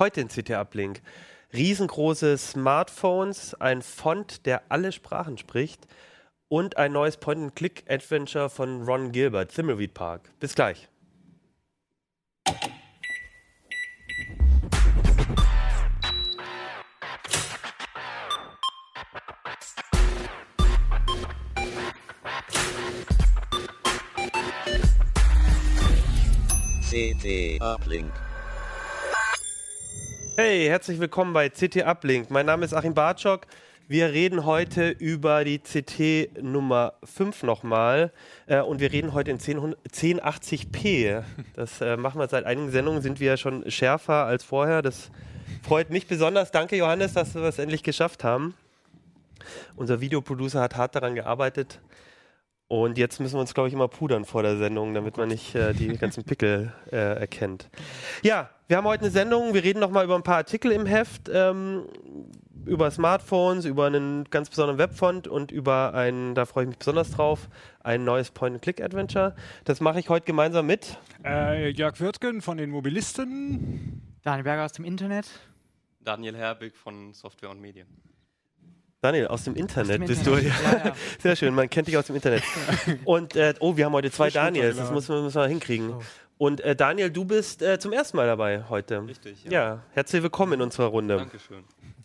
Heute 0.00 0.22
in 0.22 0.26
CT 0.26 0.50
Uplink. 0.50 1.02
Riesengroße 1.52 2.36
Smartphones, 2.36 3.54
ein 3.54 3.80
Font, 3.80 4.44
der 4.44 4.62
alle 4.68 4.90
Sprachen 4.90 5.38
spricht 5.38 5.86
und 6.48 6.76
ein 6.76 6.90
neues 6.90 7.16
Point-and-Click-Adventure 7.16 8.50
von 8.50 8.82
Ron 8.82 9.12
Gilbert, 9.12 9.54
Thimbleweed 9.54 9.94
Park. 9.94 10.32
Bis 10.40 10.56
gleich. 10.56 10.88
CT 26.90 27.62
Uplink. 27.62 28.12
Hey, 30.36 30.66
herzlich 30.66 30.98
willkommen 30.98 31.32
bei 31.32 31.48
CT 31.48 31.86
Uplink. 31.86 32.28
Mein 32.28 32.46
Name 32.46 32.64
ist 32.64 32.74
Achim 32.74 32.92
Bartschok. 32.92 33.46
Wir 33.86 34.10
reden 34.10 34.44
heute 34.44 34.88
über 34.88 35.44
die 35.44 35.60
CT 35.60 36.42
Nummer 36.42 36.94
5 37.04 37.44
nochmal. 37.44 38.12
Äh, 38.46 38.60
und 38.60 38.80
wir 38.80 38.90
reden 38.90 39.14
heute 39.14 39.30
in 39.30 39.38
10, 39.38 39.76
1080p. 39.92 41.22
Das 41.54 41.80
äh, 41.80 41.96
machen 41.96 42.18
wir 42.18 42.26
seit 42.26 42.46
einigen 42.46 42.72
Sendungen, 42.72 43.00
sind 43.00 43.20
wir 43.20 43.36
schon 43.36 43.70
schärfer 43.70 44.26
als 44.26 44.42
vorher. 44.42 44.82
Das 44.82 45.12
freut 45.62 45.90
mich 45.90 46.08
besonders. 46.08 46.50
Danke, 46.50 46.74
Johannes, 46.74 47.12
dass 47.12 47.36
wir 47.36 47.42
es 47.42 47.60
endlich 47.60 47.84
geschafft 47.84 48.24
haben. 48.24 48.54
Unser 49.76 50.00
Videoproducer 50.00 50.60
hat 50.60 50.74
hart 50.74 50.96
daran 50.96 51.14
gearbeitet. 51.14 51.80
Und 52.66 52.98
jetzt 52.98 53.20
müssen 53.20 53.36
wir 53.36 53.40
uns, 53.40 53.54
glaube 53.54 53.68
ich, 53.68 53.74
immer 53.74 53.86
pudern 53.86 54.24
vor 54.24 54.42
der 54.42 54.56
Sendung, 54.56 54.94
damit 54.94 55.16
man 55.16 55.28
nicht 55.28 55.54
äh, 55.54 55.74
die 55.74 55.96
ganzen 55.96 56.24
Pickel 56.24 56.72
äh, 56.90 56.96
erkennt. 56.96 57.70
Ja, 58.24 58.50
wir 58.66 58.76
haben 58.76 58.86
heute 58.86 59.02
eine 59.02 59.10
Sendung. 59.10 59.54
Wir 59.54 59.62
reden 59.62 59.80
nochmal 59.80 60.04
über 60.04 60.14
ein 60.14 60.22
paar 60.22 60.36
Artikel 60.36 60.72
im 60.72 60.86
Heft, 60.86 61.30
ähm, 61.32 61.84
über 62.64 62.90
Smartphones, 62.90 63.66
über 63.66 63.86
einen 63.86 64.24
ganz 64.30 64.48
besonderen 64.48 64.78
Webfont 64.78 65.28
und 65.28 65.52
über 65.52 65.92
ein, 65.94 66.34
da 66.34 66.46
freue 66.46 66.64
ich 66.64 66.68
mich 66.70 66.78
besonders 66.78 67.10
drauf, 67.10 67.48
ein 67.80 68.04
neues 68.04 68.30
Point-and-Click-Adventure. 68.30 69.34
Das 69.64 69.80
mache 69.80 70.00
ich 70.00 70.08
heute 70.08 70.24
gemeinsam 70.24 70.66
mit 70.66 70.96
Äh, 71.24 71.68
Jörg 71.70 72.00
Wirtgen 72.00 72.40
von 72.40 72.56
den 72.56 72.70
Mobilisten. 72.70 74.00
Daniel 74.22 74.44
Berger 74.44 74.64
aus 74.64 74.72
dem 74.72 74.86
Internet. 74.86 75.26
Daniel 76.00 76.36
Herbig 76.36 76.74
von 76.76 77.12
Software 77.12 77.50
und 77.50 77.60
Medien. 77.60 77.86
Daniel, 79.02 79.26
aus 79.26 79.44
dem 79.44 79.54
Internet 79.54 80.00
dem 80.00 80.06
bist 80.06 80.26
Internet, 80.26 80.44
du. 80.44 80.64
ja, 80.64 80.86
ja. 80.86 80.96
Sehr 81.20 81.36
schön, 81.36 81.54
man 81.54 81.68
kennt 81.68 81.88
dich 81.88 81.98
aus 81.98 82.06
dem 82.06 82.16
Internet. 82.16 82.42
Und, 83.04 83.36
äh, 83.36 83.52
oh, 83.60 83.76
wir 83.76 83.84
haben 83.84 83.92
heute 83.92 84.10
zwei 84.10 84.30
Daniels, 84.30 84.78
das 84.78 84.90
müssen 84.90 85.14
wir, 85.14 85.20
müssen 85.20 85.36
wir 85.36 85.46
hinkriegen. 85.46 85.92
Oh. 85.92 86.02
Und 86.38 86.60
äh, 86.60 86.74
Daniel, 86.74 87.10
du 87.10 87.24
bist 87.24 87.62
äh, 87.62 87.78
zum 87.78 87.92
ersten 87.92 88.16
Mal 88.16 88.26
dabei 88.26 88.64
heute. 88.68 89.06
Richtig, 89.06 89.44
Ja. 89.44 89.50
ja. 89.50 89.82
herzlich 89.92 90.22
willkommen 90.22 90.54
in 90.54 90.62
unserer 90.62 90.86
Runde. 90.86 91.16
Dankeschön. 91.18 91.64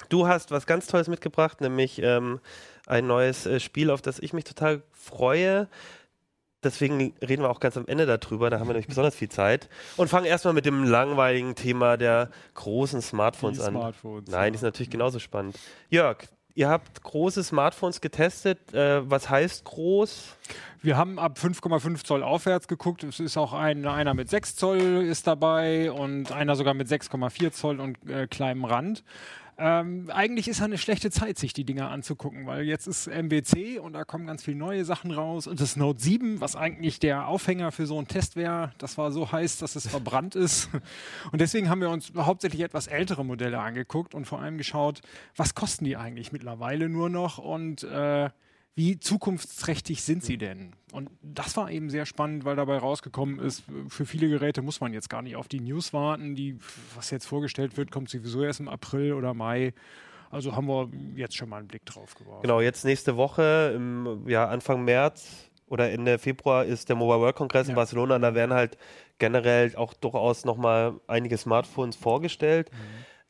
Du 0.09 0.27
hast 0.27 0.51
was 0.51 0.65
ganz 0.65 0.87
Tolles 0.87 1.07
mitgebracht, 1.07 1.61
nämlich 1.61 1.99
ähm, 2.01 2.39
ein 2.85 3.07
neues 3.07 3.45
äh, 3.45 3.59
Spiel, 3.59 3.89
auf 3.89 4.01
das 4.01 4.19
ich 4.19 4.33
mich 4.33 4.43
total 4.45 4.81
freue. 4.91 5.67
Deswegen 6.63 7.13
reden 7.21 7.41
wir 7.43 7.49
auch 7.49 7.59
ganz 7.61 7.77
am 7.77 7.87
Ende 7.87 8.05
darüber, 8.05 8.49
da 8.49 8.59
haben 8.59 8.67
wir 8.67 8.73
nämlich 8.73 8.87
besonders 8.87 9.15
viel 9.15 9.29
Zeit. 9.29 9.69
Und 9.95 10.09
fangen 10.09 10.25
erstmal 10.25 10.53
mit 10.53 10.65
dem 10.65 10.83
langweiligen 10.83 11.55
Thema 11.55 11.95
der 11.95 12.29
großen 12.53 13.01
Smartphones 13.01 13.59
Die 13.59 13.63
an. 13.63 13.73
Smartphones, 13.73 14.29
Nein, 14.29 14.45
ja. 14.45 14.51
die 14.51 14.57
sind 14.57 14.67
natürlich 14.67 14.89
genauso 14.89 15.19
spannend. 15.19 15.57
Jörg, 15.89 16.17
ihr 16.59 16.67
habt 16.67 17.01
große 17.03 17.41
Smartphones 17.41 18.01
getestet. 18.01 18.73
Äh, 18.73 19.09
was 19.09 19.29
heißt 19.29 19.63
groß? 19.63 20.35
Wir 20.81 20.97
haben 20.97 21.17
ab 21.17 21.37
5,5 21.41 22.03
Zoll 22.03 22.21
aufwärts 22.21 22.67
geguckt. 22.67 23.03
Es 23.03 23.21
ist 23.21 23.37
auch 23.37 23.53
ein, 23.53 23.87
einer 23.87 24.13
mit 24.13 24.29
6 24.29 24.57
Zoll 24.57 24.79
ist 25.05 25.25
dabei 25.25 25.89
und 25.89 26.33
einer 26.33 26.57
sogar 26.57 26.73
mit 26.73 26.89
6,4 26.89 27.51
Zoll 27.51 27.79
und 27.79 27.97
äh, 28.09 28.27
kleinem 28.27 28.65
Rand. 28.65 29.05
Ähm, 29.61 30.09
eigentlich 30.13 30.47
ist 30.47 30.59
ja 30.59 30.65
eine 30.65 30.77
schlechte 30.77 31.11
Zeit, 31.11 31.37
sich 31.37 31.51
die 31.51 31.65
Dinger 31.65 31.91
anzugucken, 31.91 32.47
weil 32.47 32.63
jetzt 32.63 32.87
ist 32.87 33.07
MWC 33.07 33.79
und 33.79 33.91
da 33.91 34.05
kommen 34.05 34.25
ganz 34.25 34.41
viele 34.41 34.55
neue 34.55 34.85
Sachen 34.85 35.11
raus. 35.11 35.47
Und 35.47 35.59
das 35.59 35.75
Note 35.75 35.99
7, 35.99 36.39
was 36.39 36.55
eigentlich 36.55 36.99
der 36.99 37.27
Aufhänger 37.27 37.73
für 37.73 37.85
so 37.85 37.97
einen 37.97 38.07
Test 38.07 38.37
wäre, 38.37 38.71
das 38.77 38.97
war 38.97 39.11
so 39.11 39.33
heiß, 39.33 39.57
dass 39.57 39.75
es 39.75 39.85
verbrannt 39.85 40.35
ist. 40.35 40.69
Und 41.33 41.41
deswegen 41.41 41.69
haben 41.69 41.81
wir 41.81 41.89
uns 41.89 42.13
hauptsächlich 42.15 42.61
etwas 42.61 42.87
ältere 42.87 43.25
Modelle 43.25 43.59
angeguckt 43.59 44.15
und 44.15 44.25
vor 44.25 44.39
allem 44.39 44.57
geschaut, 44.57 45.01
was 45.35 45.55
kosten 45.55 45.83
die 45.83 45.97
eigentlich 45.97 46.31
mittlerweile 46.31 46.87
nur 46.87 47.09
noch 47.09 47.37
und 47.37 47.83
äh, 47.83 48.29
wie 48.79 48.97
zukunftsträchtig 48.97 50.03
sind 50.03 50.23
sie 50.23 50.37
denn? 50.37 50.71
Und 50.93 51.09
das 51.21 51.57
war 51.57 51.69
eben 51.69 51.89
sehr 51.89 52.05
spannend, 52.05 52.45
weil 52.45 52.55
dabei 52.55 52.77
rausgekommen 52.77 53.37
ist, 53.39 53.63
für 53.89 54.05
viele 54.05 54.29
Geräte 54.29 54.61
muss 54.61 54.79
man 54.79 54.93
jetzt 54.93 55.09
gar 55.09 55.21
nicht 55.21 55.35
auf 55.35 55.49
die 55.49 55.59
News 55.59 55.91
warten. 55.91 56.33
Die, 56.33 56.57
was 56.95 57.11
jetzt 57.11 57.25
vorgestellt 57.25 57.75
wird, 57.75 57.91
kommt 57.91 58.09
sowieso 58.09 58.41
erst 58.41 58.61
im 58.61 58.69
April 58.69 59.11
oder 59.11 59.33
Mai. 59.33 59.73
Also 60.31 60.55
haben 60.55 60.67
wir 60.67 60.89
jetzt 61.13 61.35
schon 61.35 61.49
mal 61.49 61.57
einen 61.57 61.67
Blick 61.67 61.85
drauf 61.85 62.15
geworfen. 62.15 62.41
Genau, 62.43 62.61
jetzt 62.61 62.85
nächste 62.85 63.17
Woche, 63.17 63.73
im, 63.75 64.23
ja, 64.29 64.47
Anfang 64.47 64.85
März 64.85 65.49
oder 65.67 65.91
Ende 65.91 66.17
Februar 66.17 66.63
ist 66.63 66.87
der 66.87 66.95
Mobile 66.95 67.19
World 67.19 67.35
Congress 67.35 67.67
in 67.67 67.71
Ja. 67.71 67.75
Barcelona. 67.75 68.17
Da 68.17 68.33
werden 68.33 68.53
halt 68.53 68.77
generell 69.17 69.75
auch 69.75 69.93
durchaus 69.93 70.45
nochmal 70.45 70.93
einige 71.05 71.37
Smartphones 71.37 71.97
vorgestellt. 71.97 72.71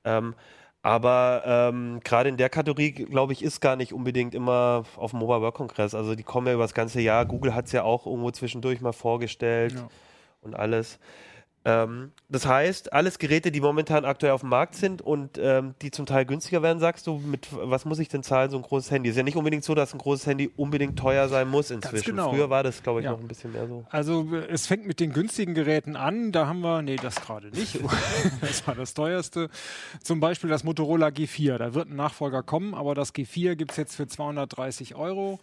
Ähm, 0.04 0.36
aber 0.82 1.44
ähm, 1.46 2.00
gerade 2.04 2.30
in 2.30 2.38
der 2.38 2.50
Kategorie, 2.50 2.92
glaube 2.92 3.34
ich, 3.34 3.44
ist 3.44 3.60
gar 3.60 3.76
nicht 3.76 3.94
unbedingt 3.94 4.34
immer 4.34 4.84
auf 4.96 5.12
dem 5.12 5.20
Mobile 5.20 5.42
World 5.42 5.54
Congress. 5.56 5.94
Also 5.94 6.16
die 6.16 6.24
kommen 6.24 6.48
ja 6.48 6.54
über 6.54 6.64
das 6.64 6.74
ganze 6.74 7.02
Jahr. 7.02 7.26
Google 7.26 7.54
hat 7.54 7.66
es 7.66 7.74
ja 7.74 7.84
auch 7.84 8.06
irgendwo 8.06 8.32
zwischendurch 8.32 8.80
mal 8.82 8.94
vorgestellt 8.94 9.74
Ja. 9.74 9.88
und 10.42 10.56
alles. 10.56 11.00
Ähm, 11.66 12.12
das 12.30 12.46
heißt, 12.46 12.94
alles 12.94 13.20
Geräte, 13.20 13.52
die 13.52 13.60
momentan 13.60 14.06
aktuell 14.06 14.32
auf 14.32 14.42
dem 14.42 14.50
Markt 14.50 14.76
sind 14.76 15.02
und 15.02 15.38
ähm, 15.38 15.76
die 15.82 15.92
zum 15.92 16.06
Teil 16.06 16.26
günstiger 16.26 16.62
werden, 16.64 16.80
sagst 16.80 17.06
du, 17.06 17.18
mit 17.18 17.48
was 17.52 17.84
muss 17.84 18.00
ich 18.00 18.08
denn 18.08 18.24
zahlen, 18.24 18.50
so 18.50 18.58
ein 18.58 18.64
großes 18.64 18.92
Handy? 18.92 19.10
Ist 19.10 19.18
ja 19.18 19.24
nicht 19.24 19.36
unbedingt 19.36 19.64
so, 19.66 19.76
dass 19.76 19.94
ein 19.94 19.98
großes 19.98 20.26
Handy 20.26 20.50
unbedingt 20.56 20.98
teuer 20.98 21.28
sein 21.28 21.50
muss 21.50 21.70
inzwischen. 21.70 22.12
genau. 22.12 22.30
Früher 22.32 22.50
war 22.50 22.64
das, 22.64 22.82
glaube 22.82 23.02
ich, 23.02 23.06
Ja. 23.06 23.12
noch 23.12 23.20
ein 23.20 23.28
bisschen 23.28 23.52
mehr 23.52 23.68
so. 23.68 23.86
Also 23.90 24.26
es 24.50 24.68
fängt 24.68 24.88
mit 24.88 25.00
den 25.02 25.12
günstigen 25.12 25.54
Geräten 25.54 25.96
an. 25.98 26.32
Da 26.32 26.48
haben 26.48 26.62
wir, 26.62 26.82
nee, 26.82 26.96
das 26.96 27.16
gerade 27.16 27.50
nicht. 27.50 27.78
das 28.42 28.66
war 28.66 28.76
das 28.76 28.94
teuerste. 28.94 29.50
Zum 30.02 30.20
Beispiel 30.22 30.50
das 30.50 30.64
Motorola 30.64 31.08
G4. 31.08 31.58
Da 31.58 31.74
wird 31.74 31.90
ein 31.90 31.96
Nachfolger 31.98 32.42
kommen, 32.42 32.74
aber 32.74 32.96
das 32.96 33.14
G4 33.14 33.56
gibt 33.56 33.72
es 33.72 33.78
jetzt 33.78 33.96
für 33.96 34.08
230 34.08 34.96
Euro. 34.96 35.40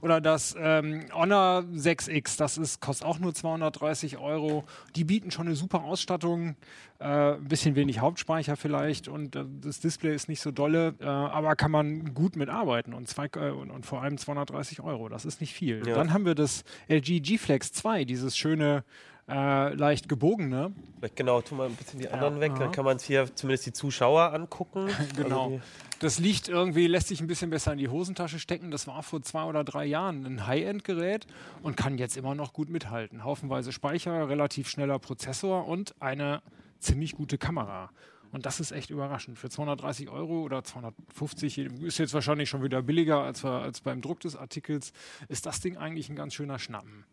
Oder 0.00 0.20
das 0.20 0.54
ähm, 0.58 1.06
Honor 1.12 1.64
6X, 1.74 2.38
das 2.38 2.58
ist, 2.58 2.80
kostet 2.80 3.06
auch 3.06 3.18
nur 3.18 3.34
230 3.34 4.18
Euro. 4.18 4.64
Die 4.94 5.04
bieten 5.04 5.30
schon 5.30 5.46
eine 5.46 5.56
super 5.56 5.82
Ausstattung, 5.82 6.56
äh, 6.98 7.34
ein 7.34 7.48
bisschen 7.48 7.74
wenig 7.74 8.00
Hauptspeicher 8.00 8.56
vielleicht 8.56 9.08
und 9.08 9.36
äh, 9.36 9.44
das 9.60 9.80
Display 9.80 10.14
ist 10.14 10.28
nicht 10.28 10.40
so 10.40 10.50
dolle, 10.50 10.94
äh, 11.00 11.04
aber 11.04 11.56
kann 11.56 11.70
man 11.70 12.14
gut 12.14 12.36
mitarbeiten 12.36 12.94
und, 12.94 13.08
zwei, 13.08 13.26
äh, 13.36 13.50
und, 13.50 13.70
und 13.70 13.86
vor 13.86 14.02
allem 14.02 14.18
230 14.18 14.80
Euro, 14.80 15.08
das 15.08 15.24
ist 15.24 15.40
nicht 15.40 15.54
viel. 15.54 15.86
Ja. 15.86 15.94
Dann 15.94 16.12
haben 16.12 16.24
wir 16.24 16.34
das 16.34 16.64
LG 16.88 17.20
G 17.20 17.38
Flex 17.38 17.72
2, 17.72 18.04
dieses 18.04 18.36
schöne, 18.36 18.84
äh, 19.28 19.74
leicht 19.74 20.08
gebogene. 20.08 20.72
Vielleicht 20.98 21.16
genau, 21.16 21.40
tu 21.40 21.54
mal 21.54 21.68
ein 21.68 21.74
bisschen 21.74 22.00
die 22.00 22.08
anderen 22.08 22.40
weg, 22.40 22.52
aha. 22.52 22.58
dann 22.60 22.72
kann 22.72 22.84
man 22.84 22.96
es 22.96 23.04
hier 23.04 23.34
zumindest 23.34 23.66
die 23.66 23.72
Zuschauer 23.72 24.32
angucken. 24.32 24.88
Genau. 25.16 25.44
Also 25.44 25.60
Das 26.00 26.18
liegt 26.18 26.48
irgendwie, 26.48 26.86
lässt 26.86 27.08
sich 27.08 27.20
ein 27.20 27.26
bisschen 27.26 27.50
besser 27.50 27.72
in 27.72 27.78
die 27.78 27.88
Hosentasche 27.88 28.38
stecken. 28.38 28.70
Das 28.70 28.86
war 28.86 29.02
vor 29.02 29.22
zwei 29.22 29.44
oder 29.44 29.64
drei 29.64 29.84
Jahren 29.84 30.24
ein 30.24 30.46
High-End-Gerät 30.46 31.26
und 31.62 31.76
kann 31.76 31.98
jetzt 31.98 32.16
immer 32.16 32.34
noch 32.34 32.52
gut 32.52 32.70
mithalten. 32.70 33.24
Haufenweise 33.24 33.72
Speicher, 33.72 34.28
relativ 34.28 34.68
schneller 34.68 34.98
Prozessor 34.98 35.66
und 35.66 35.94
eine 36.00 36.42
ziemlich 36.78 37.16
gute 37.16 37.38
Kamera. 37.38 37.90
Und 38.30 38.46
das 38.46 38.60
ist 38.60 38.72
echt 38.72 38.90
überraschend. 38.90 39.38
Für 39.38 39.48
230 39.48 40.08
Euro 40.08 40.42
oder 40.42 40.62
250, 40.62 41.58
ist 41.58 41.98
jetzt 41.98 42.14
wahrscheinlich 42.14 42.48
schon 42.48 42.62
wieder 42.62 42.82
billiger 42.82 43.22
als, 43.22 43.44
als 43.44 43.80
beim 43.80 44.02
Druck 44.02 44.20
des 44.20 44.36
Artikels, 44.36 44.92
ist 45.28 45.46
das 45.46 45.60
Ding 45.60 45.76
eigentlich 45.76 46.08
ein 46.10 46.16
ganz 46.16 46.34
schöner 46.34 46.58
Schnappen. 46.58 47.04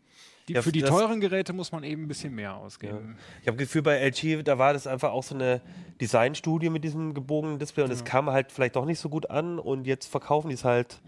Die, 0.48 0.52
Ja, 0.54 0.62
für 0.62 0.70
die 0.72 0.82
teuren 0.82 1.20
Geräte 1.20 1.52
muss 1.52 1.72
man 1.72 1.82
eben 1.82 2.04
ein 2.04 2.08
bisschen 2.08 2.34
mehr 2.34 2.50
Ja. 2.50 2.56
ausgeben. 2.56 3.16
Ich 3.42 3.48
habe 3.48 3.56
Gefühl, 3.56 3.82
bei 3.82 3.96
LG, 3.98 4.42
da 4.44 4.58
war 4.58 4.72
das 4.72 4.86
einfach 4.86 5.10
auch 5.10 5.24
so 5.24 5.34
eine 5.34 5.60
Designstudie 6.00 6.70
mit 6.70 6.84
diesem 6.84 7.14
gebogenen 7.14 7.58
Display 7.58 7.84
und 7.84 7.90
es 7.90 8.04
kam 8.04 8.30
halt 8.30 8.52
vielleicht 8.52 8.76
doch 8.76 8.84
nicht 8.84 9.00
so 9.00 9.08
gut 9.08 9.28
an 9.30 9.58
und 9.58 9.86
jetzt 9.86 10.06
verkaufen 10.06 10.48
die 10.48 10.54
es 10.54 10.64
halt 10.64 11.00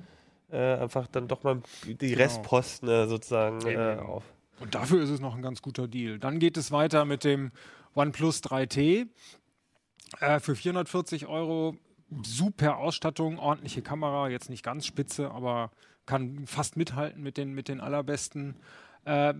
äh, 0.51 0.75
einfach 0.77 1.07
dann 1.07 1.29
doch 1.29 1.43
mal 1.45 1.61
die 1.85 1.95
Genau. 1.97 2.19
Restposten 2.23 2.89
äh, 2.89 3.07
sozusagen 3.07 3.61
äh, 3.67 3.99
auf. 4.01 4.25
Und 4.61 4.75
dafür 4.75 5.03
ist 5.03 5.11
es 5.11 5.21
noch 5.21 5.37
ein 5.37 5.43
ganz 5.43 5.63
guter 5.63 5.87
Deal. 5.87 6.19
Dann 6.19 6.41
geht 6.41 6.57
es 6.57 6.73
weiter 6.73 7.05
mit 7.05 7.23
dem 7.23 7.53
OnePlus 7.95 8.43
3T 8.43 9.07
äh, 10.21 10.41
für 10.41 10.57
440 10.57 11.27
Euro. 11.27 11.77
Super 12.25 12.79
Ausstattung, 12.79 13.39
ordentliche 13.39 13.83
Kamera, 13.83 14.31
jetzt 14.31 14.49
nicht 14.49 14.65
ganz 14.65 14.87
spitze, 14.87 15.31
aber 15.31 15.71
kann 16.07 16.47
fast 16.47 16.77
mithalten 16.79 17.23
mit 17.23 17.37
den, 17.37 17.53
mit 17.53 17.69
den 17.69 17.81
allerbesten. 17.81 18.57
Äh, 19.09 19.35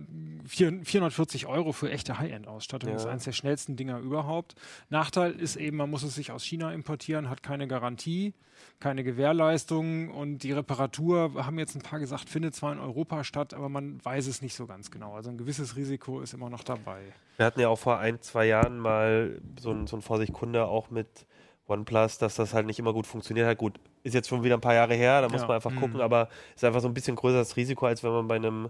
440 0.47 1.45
Euro 1.45 1.71
für 1.73 1.91
echte 1.91 2.17
High-End-Ausstattung. 2.17 2.89
Ja. 2.89 2.93
Das 2.95 3.03
ist 3.03 3.09
eines 3.09 3.23
der 3.25 3.33
schnellsten 3.33 3.75
Dinger 3.75 3.99
überhaupt. 3.99 4.55
Nachteil 4.89 5.31
ist 5.33 5.55
eben, 5.57 5.77
man 5.77 5.89
muss 5.89 6.01
es 6.03 6.15
sich 6.15 6.31
aus 6.31 6.43
China 6.43 6.71
importieren, 6.73 7.29
hat 7.29 7.43
keine 7.43 7.67
Garantie, 7.67 8.33
keine 8.79 9.03
Gewährleistung 9.03 10.09
und 10.09 10.39
die 10.39 10.51
Reparatur, 10.53 11.45
haben 11.45 11.59
jetzt 11.59 11.75
ein 11.75 11.81
paar 11.81 11.99
gesagt, 11.99 12.29
findet 12.29 12.55
zwar 12.55 12.73
in 12.73 12.79
Europa 12.79 13.23
statt, 13.23 13.53
aber 13.53 13.69
man 13.69 14.03
weiß 14.03 14.25
es 14.27 14.41
nicht 14.41 14.55
so 14.55 14.65
ganz 14.65 14.89
genau. 14.89 15.13
Also 15.13 15.29
ein 15.29 15.37
gewisses 15.37 15.75
Risiko 15.75 16.21
ist 16.21 16.33
immer 16.33 16.49
noch 16.49 16.63
dabei. 16.63 17.01
Wir 17.37 17.45
hatten 17.45 17.59
ja 17.59 17.67
auch 17.69 17.79
vor 17.79 17.99
ein, 17.99 18.19
zwei 18.21 18.47
Jahren 18.47 18.79
mal 18.79 19.39
so 19.59 19.71
ein, 19.71 19.85
so 19.87 19.95
ein 19.97 20.01
Vorsicht-Kunde 20.01 20.65
auch 20.65 20.89
mit 20.89 21.27
OnePlus, 21.67 22.17
dass 22.17 22.33
das 22.35 22.55
halt 22.55 22.65
nicht 22.65 22.79
immer 22.79 22.93
gut 22.93 23.05
funktioniert 23.05 23.47
hat. 23.47 23.57
Gut, 23.59 23.79
ist 24.01 24.15
jetzt 24.15 24.27
schon 24.29 24.43
wieder 24.43 24.55
ein 24.57 24.61
paar 24.61 24.73
Jahre 24.73 24.95
her, 24.95 25.21
da 25.21 25.29
muss 25.29 25.41
Ja. 25.41 25.47
man 25.47 25.55
einfach 25.57 25.69
Mhm. 25.71 25.79
gucken, 25.79 26.01
aber 26.01 26.27
ist 26.55 26.63
einfach 26.63 26.81
so 26.81 26.87
ein 26.87 26.93
bisschen 26.95 27.15
größeres 27.15 27.55
Risiko, 27.55 27.85
als 27.85 28.03
wenn 28.03 28.11
man 28.11 28.27
bei 28.27 28.37
einem 28.37 28.69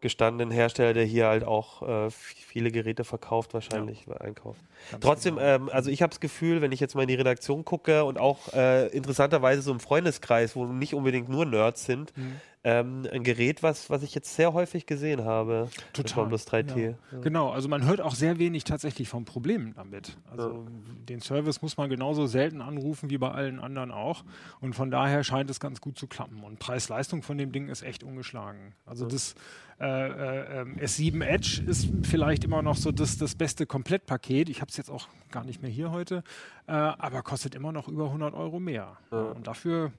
gestandenen 0.00 0.52
Hersteller, 0.52 0.94
der 0.94 1.04
hier 1.04 1.26
halt 1.26 1.44
auch 1.44 1.82
äh, 2.06 2.10
viele 2.10 2.70
Geräte 2.70 3.04
verkauft, 3.04 3.54
wahrscheinlich 3.54 4.06
einkauft. 4.20 4.60
Ganz 4.90 5.04
Trotzdem, 5.04 5.36
genau. 5.36 5.46
ähm, 5.46 5.70
also 5.72 5.90
ich 5.90 6.02
habe 6.02 6.10
das 6.10 6.20
Gefühl, 6.20 6.60
wenn 6.60 6.70
ich 6.72 6.80
jetzt 6.80 6.94
mal 6.94 7.02
in 7.02 7.08
die 7.08 7.14
Redaktion 7.14 7.64
gucke 7.64 8.04
und 8.04 8.18
auch 8.18 8.52
äh, 8.52 8.86
interessanterweise 8.88 9.62
so 9.62 9.72
im 9.72 9.80
Freundeskreis, 9.80 10.54
wo 10.54 10.66
nicht 10.66 10.94
unbedingt 10.94 11.28
nur 11.28 11.44
Nerds 11.44 11.84
sind, 11.84 12.16
Mhm. 12.16 12.40
Ähm, 12.68 13.08
ein 13.10 13.22
Gerät, 13.22 13.62
was, 13.62 13.88
was 13.88 14.02
ich 14.02 14.14
jetzt 14.14 14.34
sehr 14.34 14.52
häufig 14.52 14.84
gesehen 14.84 15.24
habe. 15.24 15.70
Total, 15.94 16.24
OnePlus 16.24 16.46
3T. 16.46 16.78
ja. 17.12 17.18
Genau, 17.22 17.50
also 17.50 17.66
man 17.68 17.86
hört 17.86 18.02
auch 18.02 18.14
sehr 18.14 18.38
wenig 18.38 18.64
tatsächlich 18.64 19.08
von 19.08 19.24
Problemen 19.24 19.72
damit. 19.74 20.18
Also 20.30 20.66
den 21.08 21.20
Service 21.20 21.62
muss 21.62 21.78
man 21.78 21.88
genauso 21.88 22.26
selten 22.26 22.60
anrufen 22.60 23.08
wie 23.08 23.16
bei 23.16 23.30
allen 23.30 23.58
anderen 23.58 23.90
auch. 23.90 24.22
Und 24.60 24.74
von 24.74 24.90
daher 24.90 25.24
scheint 25.24 25.48
es 25.48 25.60
ganz 25.60 25.80
gut 25.80 25.98
zu 25.98 26.06
klappen. 26.06 26.42
Und 26.44 26.58
Preis-Leistung 26.58 27.22
von 27.22 27.38
dem 27.38 27.52
Ding 27.52 27.68
ist 27.68 27.82
echt 27.82 28.02
ungeschlagen. 28.04 28.74
Also 28.84 29.06
das 29.06 29.34
äh, 29.80 29.86
äh, 29.86 30.60
ähm, 30.60 30.76
S7 30.76 31.24
Edge 31.24 31.62
ist 31.66 31.88
vielleicht 32.02 32.44
immer 32.44 32.60
noch 32.60 32.76
so 32.76 32.92
das, 32.92 33.16
das 33.16 33.34
beste 33.34 33.64
Komplettpaket. 33.64 34.50
Ich 34.50 34.60
habe 34.60 34.70
es 34.70 34.76
jetzt 34.76 34.90
auch 34.90 35.08
gar 35.30 35.44
nicht 35.44 35.62
mehr 35.62 35.70
hier 35.70 35.90
heute, 35.90 36.22
äh, 36.66 36.72
aber 36.72 37.22
kostet 37.22 37.54
immer 37.54 37.72
noch 37.72 37.88
über 37.88 38.06
100 38.06 38.34
Euro 38.34 38.60
mehr. 38.60 38.98
Und 39.10 39.46
dafür 39.46 39.92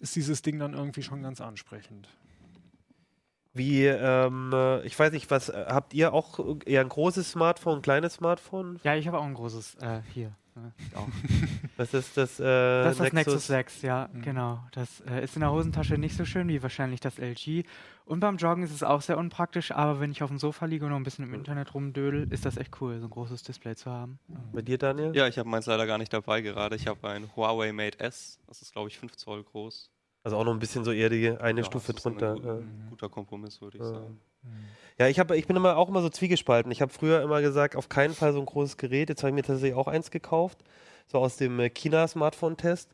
ist 0.00 0.16
dieses 0.16 0.42
Ding 0.42 0.58
dann 0.58 0.74
irgendwie 0.74 1.02
schon 1.02 1.22
ganz 1.22 1.40
ansprechend. 1.40 2.08
Wie, 3.52 3.84
ähm, 3.84 4.50
äh, 4.52 4.82
ich 4.86 4.98
weiß 4.98 5.12
nicht, 5.12 5.30
was, 5.30 5.48
äh, 5.48 5.66
habt 5.68 5.92
ihr 5.92 6.12
auch 6.12 6.38
eher 6.66 6.82
ein 6.82 6.88
großes 6.88 7.32
Smartphone, 7.32 7.78
ein 7.78 7.82
kleines 7.82 8.14
Smartphone? 8.14 8.78
Ja, 8.84 8.94
ich 8.94 9.06
habe 9.08 9.18
auch 9.18 9.24
ein 9.24 9.34
großes 9.34 9.76
äh, 9.76 10.02
hier. 10.12 10.36
Ne, 10.60 10.72
auch. 10.94 11.08
Was 11.76 11.94
ist 11.94 12.16
das? 12.16 12.38
Äh, 12.40 12.44
Das 12.44 12.92
ist 12.94 13.00
das 13.00 13.12
Nexus 13.12 13.46
6, 13.46 13.82
ja, 13.82 14.08
Mhm. 14.12 14.22
genau. 14.22 14.60
Das 14.72 15.00
äh, 15.02 15.22
ist 15.24 15.34
in 15.36 15.40
der 15.40 15.50
Hosentasche 15.52 15.98
nicht 15.98 16.16
so 16.16 16.24
schön 16.24 16.48
wie 16.48 16.62
wahrscheinlich 16.62 17.00
das 17.00 17.18
LG. 17.18 17.64
Und 18.04 18.20
beim 18.20 18.36
Joggen 18.38 18.62
ist 18.64 18.72
es 18.72 18.82
auch 18.82 19.02
sehr 19.02 19.18
unpraktisch, 19.18 19.70
aber 19.70 20.00
wenn 20.00 20.10
ich 20.10 20.22
auf 20.22 20.30
dem 20.30 20.38
Sofa 20.38 20.66
liege 20.66 20.84
und 20.84 20.90
noch 20.90 20.96
ein 20.98 21.04
bisschen 21.04 21.24
im 21.24 21.32
Internet 21.34 21.74
rumdödel, 21.74 22.26
ist 22.32 22.44
das 22.44 22.56
echt 22.56 22.80
cool, 22.80 22.98
so 22.98 23.06
ein 23.06 23.10
großes 23.10 23.42
Display 23.44 23.76
zu 23.76 23.90
haben. 23.90 24.18
Bei 24.52 24.62
dir, 24.62 24.78
Daniel? 24.78 25.14
Ja, 25.14 25.28
ich 25.28 25.38
habe 25.38 25.48
meins 25.48 25.66
leider 25.66 25.86
gar 25.86 25.98
nicht 25.98 26.12
dabei 26.12 26.40
gerade. 26.40 26.74
Ich 26.76 26.86
habe 26.88 27.08
ein 27.08 27.30
Huawei 27.36 27.72
Mate 27.72 28.00
S. 28.00 28.38
Das 28.48 28.62
ist, 28.62 28.72
glaube 28.72 28.88
ich, 28.88 28.98
5 28.98 29.14
Zoll 29.16 29.44
groß. 29.44 29.90
Also 30.24 30.36
auch 30.36 30.44
noch 30.44 30.52
ein 30.52 30.58
bisschen 30.58 30.84
so 30.84 30.90
eher 30.92 31.08
die 31.08 31.30
eine 31.30 31.60
Ja, 31.60 31.64
Stufe 31.66 31.92
das 31.92 32.00
ist 32.00 32.06
ein 32.06 32.18
drunter. 32.18 32.34
gut- 32.34 32.44
ja. 32.44 32.58
Guter 32.90 33.08
Kompromiss, 33.08 33.60
würde 33.60 33.78
ich 33.78 33.82
Ja. 33.84 33.90
sagen. 33.90 34.20
Ja, 34.98 35.08
ich, 35.08 35.18
hab, 35.18 35.30
ich 35.30 35.46
bin 35.46 35.56
immer 35.56 35.78
auch 35.78 35.88
immer 35.88 36.02
so 36.02 36.10
zwiegespalten. 36.10 36.70
Ich 36.70 36.82
habe 36.82 36.92
früher 36.92 37.22
immer 37.22 37.40
gesagt, 37.40 37.74
auf 37.74 37.88
keinen 37.88 38.14
Fall 38.14 38.34
so 38.34 38.38
ein 38.38 38.46
großes 38.46 38.76
Gerät. 38.76 39.08
Jetzt 39.08 39.22
habe 39.22 39.30
ich 39.30 39.34
mir 39.34 39.42
tatsächlich 39.42 39.74
auch 39.74 39.88
eins 39.88 40.10
gekauft, 40.10 40.58
so 41.06 41.18
aus 41.18 41.36
dem 41.36 41.58
äh, 41.58 41.70
China-Smartphone-Test. 41.70 42.90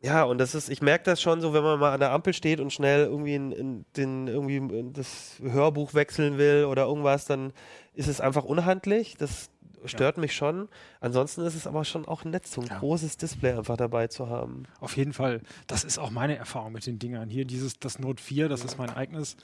Ja, 0.00 0.24
und 0.24 0.36
das 0.36 0.54
ist, 0.54 0.68
ich 0.68 0.82
merke 0.82 1.04
das 1.04 1.22
schon 1.22 1.40
so, 1.40 1.54
wenn 1.54 1.62
man 1.62 1.78
mal 1.78 1.92
an 1.92 2.00
der 2.00 2.10
Ampel 2.10 2.34
steht 2.34 2.60
und 2.60 2.72
schnell 2.72 3.04
irgendwie 3.04 3.36
in, 3.36 3.52
in 3.52 3.84
den, 3.96 4.26
irgendwie 4.26 4.56
in 4.56 4.92
das 4.92 5.36
Hörbuch 5.40 5.94
wechseln 5.94 6.36
will 6.36 6.66
oder 6.66 6.84
irgendwas, 6.84 7.24
dann 7.24 7.52
ist 7.94 8.08
es 8.08 8.20
einfach 8.20 8.44
unhandlich. 8.44 9.16
Das 9.16 9.48
stört 9.86 10.18
mich 10.18 10.34
schon. 10.34 10.68
Ansonsten 11.00 11.42
ist 11.42 11.54
es 11.54 11.66
aber 11.66 11.84
schon 11.84 12.06
auch 12.06 12.24
nett, 12.24 12.46
so 12.46 12.60
ein 12.60 12.66
Ja. 12.68 12.78
großes 12.78 13.16
Display 13.16 13.52
einfach 13.52 13.76
dabei 13.76 14.06
zu 14.08 14.28
haben. 14.28 14.64
Auf 14.80 14.96
jeden 14.96 15.12
Fall. 15.12 15.40
Das 15.66 15.84
ist 15.84 15.98
auch 15.98 16.10
meine 16.10 16.36
Erfahrung 16.36 16.72
mit 16.72 16.86
den 16.86 16.98
Dingern. 16.98 17.28
Hier 17.28 17.44
dieses, 17.44 17.78
das 17.78 17.98
Note 17.98 18.22
4, 18.22 18.48
das 18.48 18.64
ist 18.64 18.78
mein 18.78 18.90
eigenes. 18.90 19.36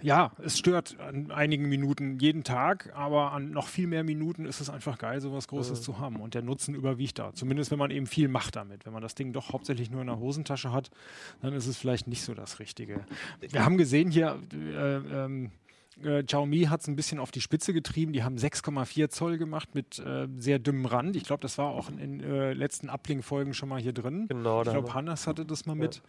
Ja, 0.00 0.32
es 0.44 0.58
stört 0.58 0.98
an 1.00 1.30
einigen 1.30 1.68
Minuten 1.68 2.18
jeden 2.18 2.44
Tag, 2.44 2.90
aber 2.94 3.32
an 3.32 3.50
noch 3.50 3.68
viel 3.68 3.86
mehr 3.86 4.04
Minuten 4.04 4.44
ist 4.44 4.60
es 4.60 4.68
einfach 4.70 4.98
geil, 4.98 5.20
sowas 5.20 5.48
Großes 5.48 5.82
zu 5.82 5.98
haben. 5.98 6.16
Und 6.20 6.34
der 6.34 6.42
Nutzen 6.42 6.74
überwiegt 6.74 7.18
da. 7.18 7.32
Zumindest 7.32 7.70
wenn 7.70 7.78
man 7.78 7.90
eben 7.90 8.06
viel 8.06 8.28
macht 8.28 8.56
damit. 8.56 8.84
Wenn 8.86 8.92
man 8.92 9.02
das 9.02 9.14
Ding 9.14 9.32
doch 9.32 9.52
hauptsächlich 9.52 9.90
nur 9.90 10.00
in 10.00 10.06
der 10.08 10.18
Hosentasche 10.18 10.72
hat, 10.72 10.90
dann 11.40 11.52
ist 11.54 11.66
es 11.66 11.76
vielleicht 11.76 12.06
nicht 12.06 12.22
so 12.22 12.34
das 12.34 12.58
Richtige. 12.58 13.00
Wir 13.40 13.64
haben 13.64 13.78
gesehen 13.78 14.10
hier, 14.10 14.38
äh, 14.52 14.96
ähm, 14.96 15.50
äh, 16.04 16.22
Xiaomi 16.22 16.64
hat 16.64 16.80
es 16.80 16.88
ein 16.88 16.96
bisschen 16.96 17.18
auf 17.18 17.30
die 17.30 17.40
Spitze 17.40 17.72
getrieben. 17.72 18.12
Die 18.12 18.22
haben 18.22 18.36
6,4 18.36 19.08
Zoll 19.08 19.38
gemacht 19.38 19.74
mit 19.74 19.98
äh, 19.98 20.28
sehr 20.38 20.58
dünnem 20.58 20.86
Rand. 20.86 21.16
Ich 21.16 21.24
glaube, 21.24 21.40
das 21.40 21.58
war 21.58 21.66
auch 21.66 21.88
in 21.88 21.96
den 21.96 22.20
äh, 22.20 22.52
letzten 22.52 22.88
Uplink-Folgen 22.88 23.54
schon 23.54 23.68
mal 23.68 23.80
hier 23.80 23.92
drin. 23.92 24.26
Genau, 24.28 24.62
Ich 24.62 24.70
glaube, 24.70 24.92
Hannes 24.94 25.26
hatte 25.26 25.44
das 25.44 25.66
mal 25.66 25.74
mit. 25.74 26.02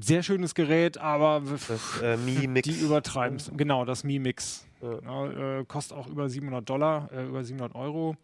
Sehr 0.00 0.22
schönes 0.22 0.54
Gerät, 0.54 0.98
aber 0.98 1.42
das 1.68 2.00
äh, 2.02 2.16
die 2.62 2.80
übertreiben 2.80 3.36
es. 3.36 3.50
Genau, 3.56 3.84
das 3.84 4.04
Mi 4.04 4.18
Mix. 4.18 4.66
Ja. 4.82 5.00
Ja, 5.02 5.58
äh, 5.60 5.64
kostet 5.64 5.96
auch 5.96 6.06
über 6.06 6.28
700 6.28 6.68
Dollar, 6.68 7.10
äh, 7.12 7.26
über 7.26 7.42
700 7.42 7.74
Euro. 7.74 8.16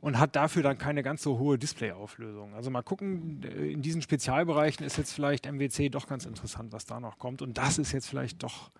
Und 0.00 0.20
hat 0.20 0.36
dafür 0.36 0.62
dann 0.62 0.78
keine 0.78 1.02
ganz 1.02 1.22
so 1.22 1.38
hohe 1.40 1.58
Displayauflösung. 1.58 2.54
Also 2.54 2.70
mal 2.70 2.82
gucken, 2.82 3.42
äh, 3.42 3.72
in 3.72 3.82
diesen 3.82 4.00
Spezialbereichen 4.00 4.86
ist 4.86 4.96
jetzt 4.96 5.12
vielleicht 5.12 5.44
MWC 5.44 5.88
doch 5.88 6.06
ganz 6.06 6.24
interessant, 6.24 6.72
was 6.72 6.86
da 6.86 7.00
noch 7.00 7.18
kommt. 7.18 7.42
Und 7.42 7.58
das 7.58 7.78
ist 7.78 7.92
jetzt 7.92 8.08
vielleicht 8.08 8.42
doch, 8.42 8.70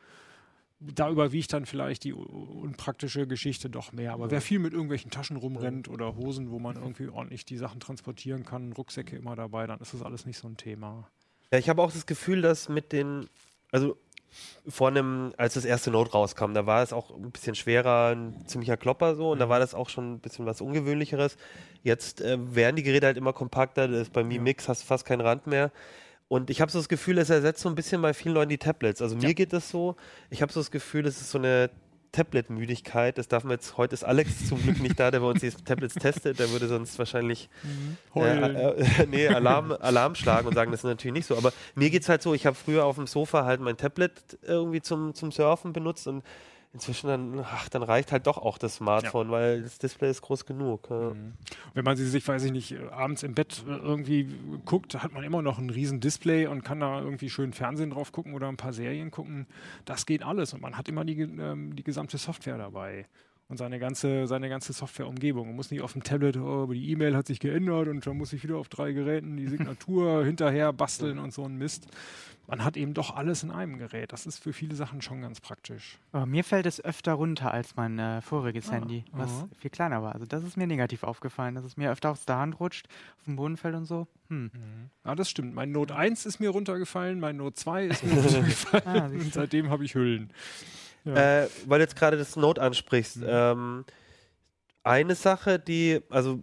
da 0.80 1.10
überwiegt 1.10 1.52
dann 1.52 1.66
vielleicht 1.66 2.04
die 2.04 2.12
unpraktische 2.12 3.26
Geschichte 3.26 3.68
doch 3.68 3.92
mehr. 3.92 4.12
Aber 4.12 4.30
wer 4.30 4.40
viel 4.40 4.58
mit 4.58 4.72
irgendwelchen 4.72 5.10
Taschen 5.10 5.36
rumrennt 5.36 5.88
oder 5.88 6.16
Hosen, 6.16 6.50
wo 6.50 6.58
man 6.58 6.76
irgendwie 6.76 7.08
ordentlich 7.08 7.44
die 7.44 7.56
Sachen 7.56 7.80
transportieren 7.80 8.44
kann, 8.44 8.72
Rucksäcke 8.72 9.16
immer 9.16 9.34
dabei, 9.34 9.66
dann 9.66 9.80
ist 9.80 9.94
das 9.94 10.02
alles 10.02 10.24
nicht 10.24 10.38
so 10.38 10.48
ein 10.48 10.56
Thema. 10.56 11.08
Ja, 11.52 11.58
ich 11.58 11.68
habe 11.68 11.82
auch 11.82 11.90
das 11.90 12.06
Gefühl, 12.06 12.42
dass 12.42 12.68
mit 12.68 12.92
den, 12.92 13.28
also 13.72 13.96
vor 14.68 14.88
einem, 14.88 15.32
als 15.36 15.54
das 15.54 15.64
erste 15.64 15.90
Note 15.90 16.12
rauskam, 16.12 16.52
da 16.52 16.66
war 16.66 16.82
es 16.82 16.92
auch 16.92 17.10
ein 17.10 17.30
bisschen 17.32 17.54
schwerer, 17.54 18.14
ein 18.14 18.46
ziemlicher 18.46 18.76
Klopper 18.76 19.16
so, 19.16 19.32
und 19.32 19.38
da 19.38 19.48
war 19.48 19.58
das 19.58 19.74
auch 19.74 19.88
schon 19.88 20.14
ein 20.14 20.20
bisschen 20.20 20.46
was 20.46 20.60
Ungewöhnlicheres. 20.60 21.36
Jetzt 21.82 22.20
äh, 22.20 22.38
werden 22.54 22.76
die 22.76 22.82
Geräte 22.82 23.06
halt 23.06 23.16
immer 23.16 23.32
kompakter, 23.32 23.88
das 23.88 24.02
ist 24.02 24.12
bei 24.12 24.22
Mi 24.22 24.38
Mix 24.38 24.68
hast 24.68 24.82
du 24.82 24.86
fast 24.86 25.06
keinen 25.06 25.22
Rand 25.22 25.46
mehr. 25.46 25.72
Und 26.28 26.50
ich 26.50 26.60
habe 26.60 26.70
so 26.70 26.78
das 26.78 26.88
Gefühl, 26.88 27.18
es 27.18 27.30
ersetzt 27.30 27.62
so 27.62 27.68
ein 27.68 27.74
bisschen 27.74 28.02
bei 28.02 28.12
vielen 28.12 28.34
Leuten 28.34 28.50
die 28.50 28.58
Tablets. 28.58 29.00
Also 29.00 29.16
mir 29.16 29.34
geht 29.34 29.52
das 29.52 29.70
so, 29.70 29.96
ich 30.30 30.42
habe 30.42 30.52
so 30.52 30.60
das 30.60 30.70
Gefühl, 30.70 31.06
es 31.06 31.20
ist 31.20 31.30
so 31.30 31.38
eine 31.38 31.70
Tablet-Müdigkeit. 32.12 33.16
Das 33.16 33.28
darf 33.28 33.44
man 33.44 33.52
jetzt, 33.52 33.76
heute 33.76 33.94
ist 33.94 34.04
Alex 34.04 34.46
zum 34.48 34.62
Glück 34.62 34.80
nicht 34.80 34.98
da, 35.00 35.10
der 35.10 35.20
bei 35.20 35.26
uns 35.26 35.40
die 35.40 35.50
Tablets 35.50 35.94
testet, 35.94 36.38
der 36.38 36.50
würde 36.50 36.68
sonst 36.68 36.98
wahrscheinlich 36.98 37.48
Heulen. 38.14 38.56
äh, 38.56 38.70
äh, 38.70 39.06
nee, 39.06 39.28
Alarm, 39.28 39.72
Alarm 39.72 40.14
schlagen 40.14 40.48
und 40.48 40.54
sagen, 40.54 40.70
das 40.70 40.80
ist 40.80 40.84
natürlich 40.84 41.14
nicht 41.14 41.26
so. 41.26 41.36
Aber 41.36 41.52
mir 41.74 41.90
geht 41.90 42.02
es 42.02 42.08
halt 42.08 42.22
so, 42.22 42.34
ich 42.34 42.46
habe 42.46 42.56
früher 42.56 42.84
auf 42.84 42.96
dem 42.96 43.06
Sofa 43.06 43.44
halt 43.44 43.60
mein 43.60 43.76
Tablet 43.76 44.12
irgendwie 44.42 44.82
zum, 44.82 45.14
zum 45.14 45.32
Surfen 45.32 45.72
benutzt 45.72 46.06
und 46.06 46.22
inzwischen 46.78 47.08
dann, 47.08 47.40
ach, 47.40 47.68
dann 47.68 47.82
reicht 47.82 48.12
halt 48.12 48.28
doch 48.28 48.38
auch 48.38 48.56
das 48.56 48.76
Smartphone, 48.76 49.30
weil 49.30 49.62
das 49.62 49.78
Display 49.78 50.10
ist 50.10 50.22
groß 50.22 50.46
genug. 50.46 50.88
Ja. 50.90 51.12
Wenn 51.74 51.84
man 51.84 51.96
sie 51.96 52.06
sich, 52.06 52.26
weiß 52.26 52.44
ich 52.44 52.52
nicht, 52.52 52.76
abends 52.92 53.24
im 53.24 53.34
Bett 53.34 53.64
äh, 53.66 53.72
irgendwie 53.72 54.28
guckt, 54.64 54.94
hat 55.02 55.12
man 55.12 55.24
immer 55.24 55.42
noch 55.42 55.58
ein 55.58 55.70
riesen 55.70 55.98
Display 55.98 56.46
und 56.46 56.64
kann 56.64 56.78
da 56.78 57.00
irgendwie 57.00 57.30
schön 57.30 57.52
Fernsehen 57.52 57.90
drauf 57.90 58.12
gucken 58.12 58.34
oder 58.34 58.48
ein 58.48 58.56
paar 58.56 58.72
Serien 58.72 59.10
gucken. 59.10 59.46
Das 59.84 60.06
geht 60.06 60.22
alles 60.22 60.54
und 60.54 60.62
man 60.62 60.78
hat 60.78 60.88
immer 60.88 61.04
die, 61.04 61.20
ähm, 61.20 61.74
die 61.74 61.82
gesamte 61.82 62.16
Software 62.16 62.58
dabei. 62.58 63.06
Und 63.48 63.56
seine 63.56 63.78
ganze, 63.78 64.26
seine 64.26 64.50
ganze 64.50 64.74
Softwareumgebung. 64.74 65.46
Man 65.46 65.56
muss 65.56 65.70
nicht 65.70 65.80
auf 65.80 65.94
dem 65.94 66.04
Tablet, 66.04 66.36
oh, 66.36 66.64
aber 66.64 66.74
die 66.74 66.90
E-Mail 66.90 67.16
hat 67.16 67.26
sich 67.26 67.40
geändert 67.40 67.88
und 67.88 68.06
dann 68.06 68.18
muss 68.18 68.34
ich 68.34 68.42
wieder 68.42 68.56
auf 68.56 68.68
drei 68.68 68.92
Geräten 68.92 69.36
die 69.38 69.48
Signatur 69.48 70.24
hinterher 70.26 70.72
basteln 70.72 71.18
und 71.18 71.32
so 71.32 71.44
ein 71.44 71.56
Mist. 71.56 71.88
Man 72.50 72.64
hat 72.64 72.78
eben 72.78 72.94
doch 72.94 73.14
alles 73.14 73.42
in 73.42 73.50
einem 73.50 73.76
Gerät. 73.76 74.10
Das 74.10 74.24
ist 74.24 74.42
für 74.42 74.54
viele 74.54 74.74
Sachen 74.74 75.02
schon 75.02 75.20
ganz 75.20 75.38
praktisch. 75.38 75.98
Aber 76.12 76.24
mir 76.24 76.42
fällt 76.42 76.64
es 76.64 76.82
öfter 76.82 77.12
runter 77.12 77.52
als 77.52 77.76
mein 77.76 77.98
äh, 77.98 78.22
voriges 78.22 78.70
Ah, 78.70 78.72
Handy, 78.72 79.04
was 79.12 79.30
aha. 79.30 79.48
viel 79.58 79.70
kleiner 79.70 80.02
war. 80.02 80.14
Also 80.14 80.24
das 80.24 80.42
ist 80.42 80.56
mir 80.56 80.66
negativ 80.66 81.02
aufgefallen, 81.02 81.54
dass 81.56 81.64
es 81.66 81.76
mir 81.76 81.90
öfter 81.92 82.10
aus 82.10 82.24
der 82.24 82.38
Hand 82.38 82.58
rutscht, 82.58 82.86
auf 83.18 83.24
den 83.26 83.36
Boden 83.36 83.58
fällt 83.58 83.74
und 83.74 83.84
so. 83.84 84.06
Hm. 84.28 84.50
Ja, 85.04 85.14
das 85.14 85.28
stimmt. 85.28 85.54
Mein 85.54 85.72
Note 85.72 85.94
1 85.94 86.24
ist 86.24 86.40
mir 86.40 86.48
runtergefallen, 86.48 87.20
mein 87.20 87.36
Note 87.36 87.54
2 87.54 87.84
ist 87.84 88.02
mir 88.02 88.12
runtergefallen 88.22 88.86
Ah, 88.86 89.06
und 89.08 89.34
seitdem 89.34 89.68
habe 89.68 89.84
ich 89.84 89.94
Hüllen. 89.94 90.32
Ja. 91.04 91.42
Äh, 91.42 91.48
weil 91.66 91.80
du 91.80 91.84
jetzt 91.84 91.96
gerade 91.96 92.16
das 92.16 92.34
Note 92.36 92.62
ansprichst. 92.62 93.18
Ähm, 93.26 93.84
eine 94.84 95.14
Sache, 95.16 95.58
die, 95.58 96.00
also 96.08 96.40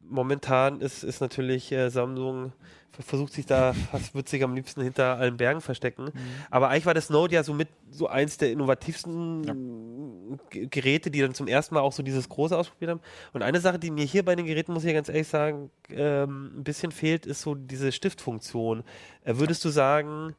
momentan 0.00 0.80
ist, 0.80 1.02
ist 1.04 1.20
natürlich 1.20 1.70
äh, 1.72 1.90
Samsung 1.90 2.52
versucht 3.00 3.32
sich 3.32 3.46
da, 3.46 3.72
fast 3.72 4.14
wird 4.14 4.28
sich 4.28 4.42
am 4.42 4.54
liebsten 4.54 4.82
hinter 4.82 5.16
allen 5.16 5.36
Bergen 5.36 5.60
verstecken. 5.60 6.10
Aber 6.50 6.68
eigentlich 6.68 6.86
war 6.86 6.94
das 6.94 7.08
Note 7.08 7.34
ja 7.34 7.42
so 7.42 7.54
mit 7.54 7.68
so 7.90 8.06
eins 8.06 8.36
der 8.36 8.52
innovativsten 8.52 10.38
G- 10.50 10.66
Geräte, 10.66 11.10
die 11.10 11.20
dann 11.20 11.34
zum 11.34 11.48
ersten 11.48 11.74
Mal 11.74 11.80
auch 11.80 11.92
so 11.92 12.02
dieses 12.02 12.28
große 12.28 12.56
ausprobiert 12.56 12.90
haben. 12.90 13.00
Und 13.32 13.42
eine 13.42 13.60
Sache, 13.60 13.78
die 13.78 13.90
mir 13.90 14.04
hier 14.04 14.24
bei 14.24 14.34
den 14.34 14.46
Geräten, 14.46 14.72
muss 14.72 14.84
ich 14.84 14.88
ja 14.88 14.94
ganz 14.94 15.08
ehrlich 15.08 15.28
sagen, 15.28 15.70
ähm, 15.90 16.58
ein 16.58 16.64
bisschen 16.64 16.92
fehlt, 16.92 17.24
ist 17.24 17.42
so 17.42 17.54
diese 17.54 17.92
Stiftfunktion. 17.92 18.84
Äh, 19.24 19.36
würdest 19.36 19.64
du 19.64 19.70
sagen, 19.70 20.34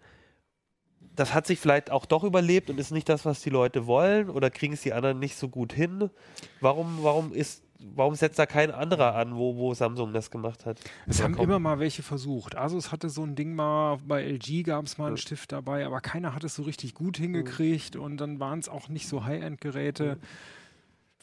das 1.16 1.34
hat 1.34 1.46
sich 1.46 1.60
vielleicht 1.60 1.92
auch 1.92 2.06
doch 2.06 2.24
überlebt 2.24 2.70
und 2.70 2.80
ist 2.80 2.92
nicht 2.92 3.08
das, 3.10 3.26
was 3.26 3.42
die 3.42 3.52
Leute 3.52 3.86
wollen 3.86 4.30
oder 4.30 4.50
kriegen 4.50 4.74
es 4.74 4.82
die 4.82 4.94
anderen 4.94 5.20
nicht 5.20 5.38
so 5.38 5.48
gut 5.48 5.74
hin. 5.74 6.10
Warum, 6.60 7.00
warum 7.02 7.34
ist 7.34 7.64
warum 7.96 8.16
setzt 8.16 8.40
da 8.40 8.46
kein 8.46 8.72
anderer 8.72 9.16
an, 9.16 9.36
wo, 9.36 9.56
wo 9.56 9.74
Samsung 9.74 10.14
das 10.14 10.32
gemacht 10.32 10.66
hat? 10.66 10.80
Es 11.08 11.22
haben 11.22 11.36
kommt- 11.36 11.48
immer 11.48 11.60
mal 11.60 11.80
welche 11.80 12.04
versucht. 12.04 12.58
Asus 12.58 12.92
hatte 12.92 13.10
so 13.10 13.24
ein 13.24 13.36
Ding 13.36 13.54
mal, 13.56 13.98
bei 14.08 14.24
LG 14.24 14.64
gab 14.64 14.86
es 14.86 14.98
mal 14.98 15.08
einen 15.08 15.16
Ja. 15.16 15.22
Stift 15.22 15.52
dabei, 15.52 15.86
aber 15.86 16.02
keiner 16.02 16.34
hat 16.36 16.44
es 16.44 16.56
so 16.56 16.64
richtig 16.64 16.94
gut 16.94 17.18
hingekriegt 17.18 17.96
und 17.96 18.18
dann 18.18 18.40
waren 18.40 18.60
es 18.60 18.70
auch 18.70 18.90
nicht 18.90 19.08
so 19.08 19.26
High-End-Geräte. 19.26 20.18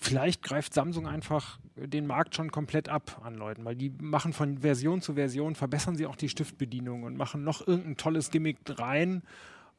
Vielleicht 0.02 0.42
greift 0.42 0.72
Samsung 0.72 1.06
einfach 1.06 1.58
den 1.76 2.06
Markt 2.06 2.34
schon 2.34 2.50
komplett 2.50 2.88
ab 2.88 3.20
an 3.22 3.34
Leuten, 3.34 3.66
weil 3.66 3.76
die 3.76 3.90
machen 4.00 4.32
von 4.32 4.58
Version 4.58 5.02
zu 5.02 5.12
Version, 5.14 5.54
verbessern 5.54 5.94
sie 5.96 6.06
auch 6.06 6.16
die 6.16 6.30
Stiftbedienung 6.30 7.02
und 7.02 7.18
machen 7.18 7.44
noch 7.44 7.66
irgendein 7.66 7.96
tolles 7.98 8.30
Gimmick 8.30 8.58
rein 8.78 9.22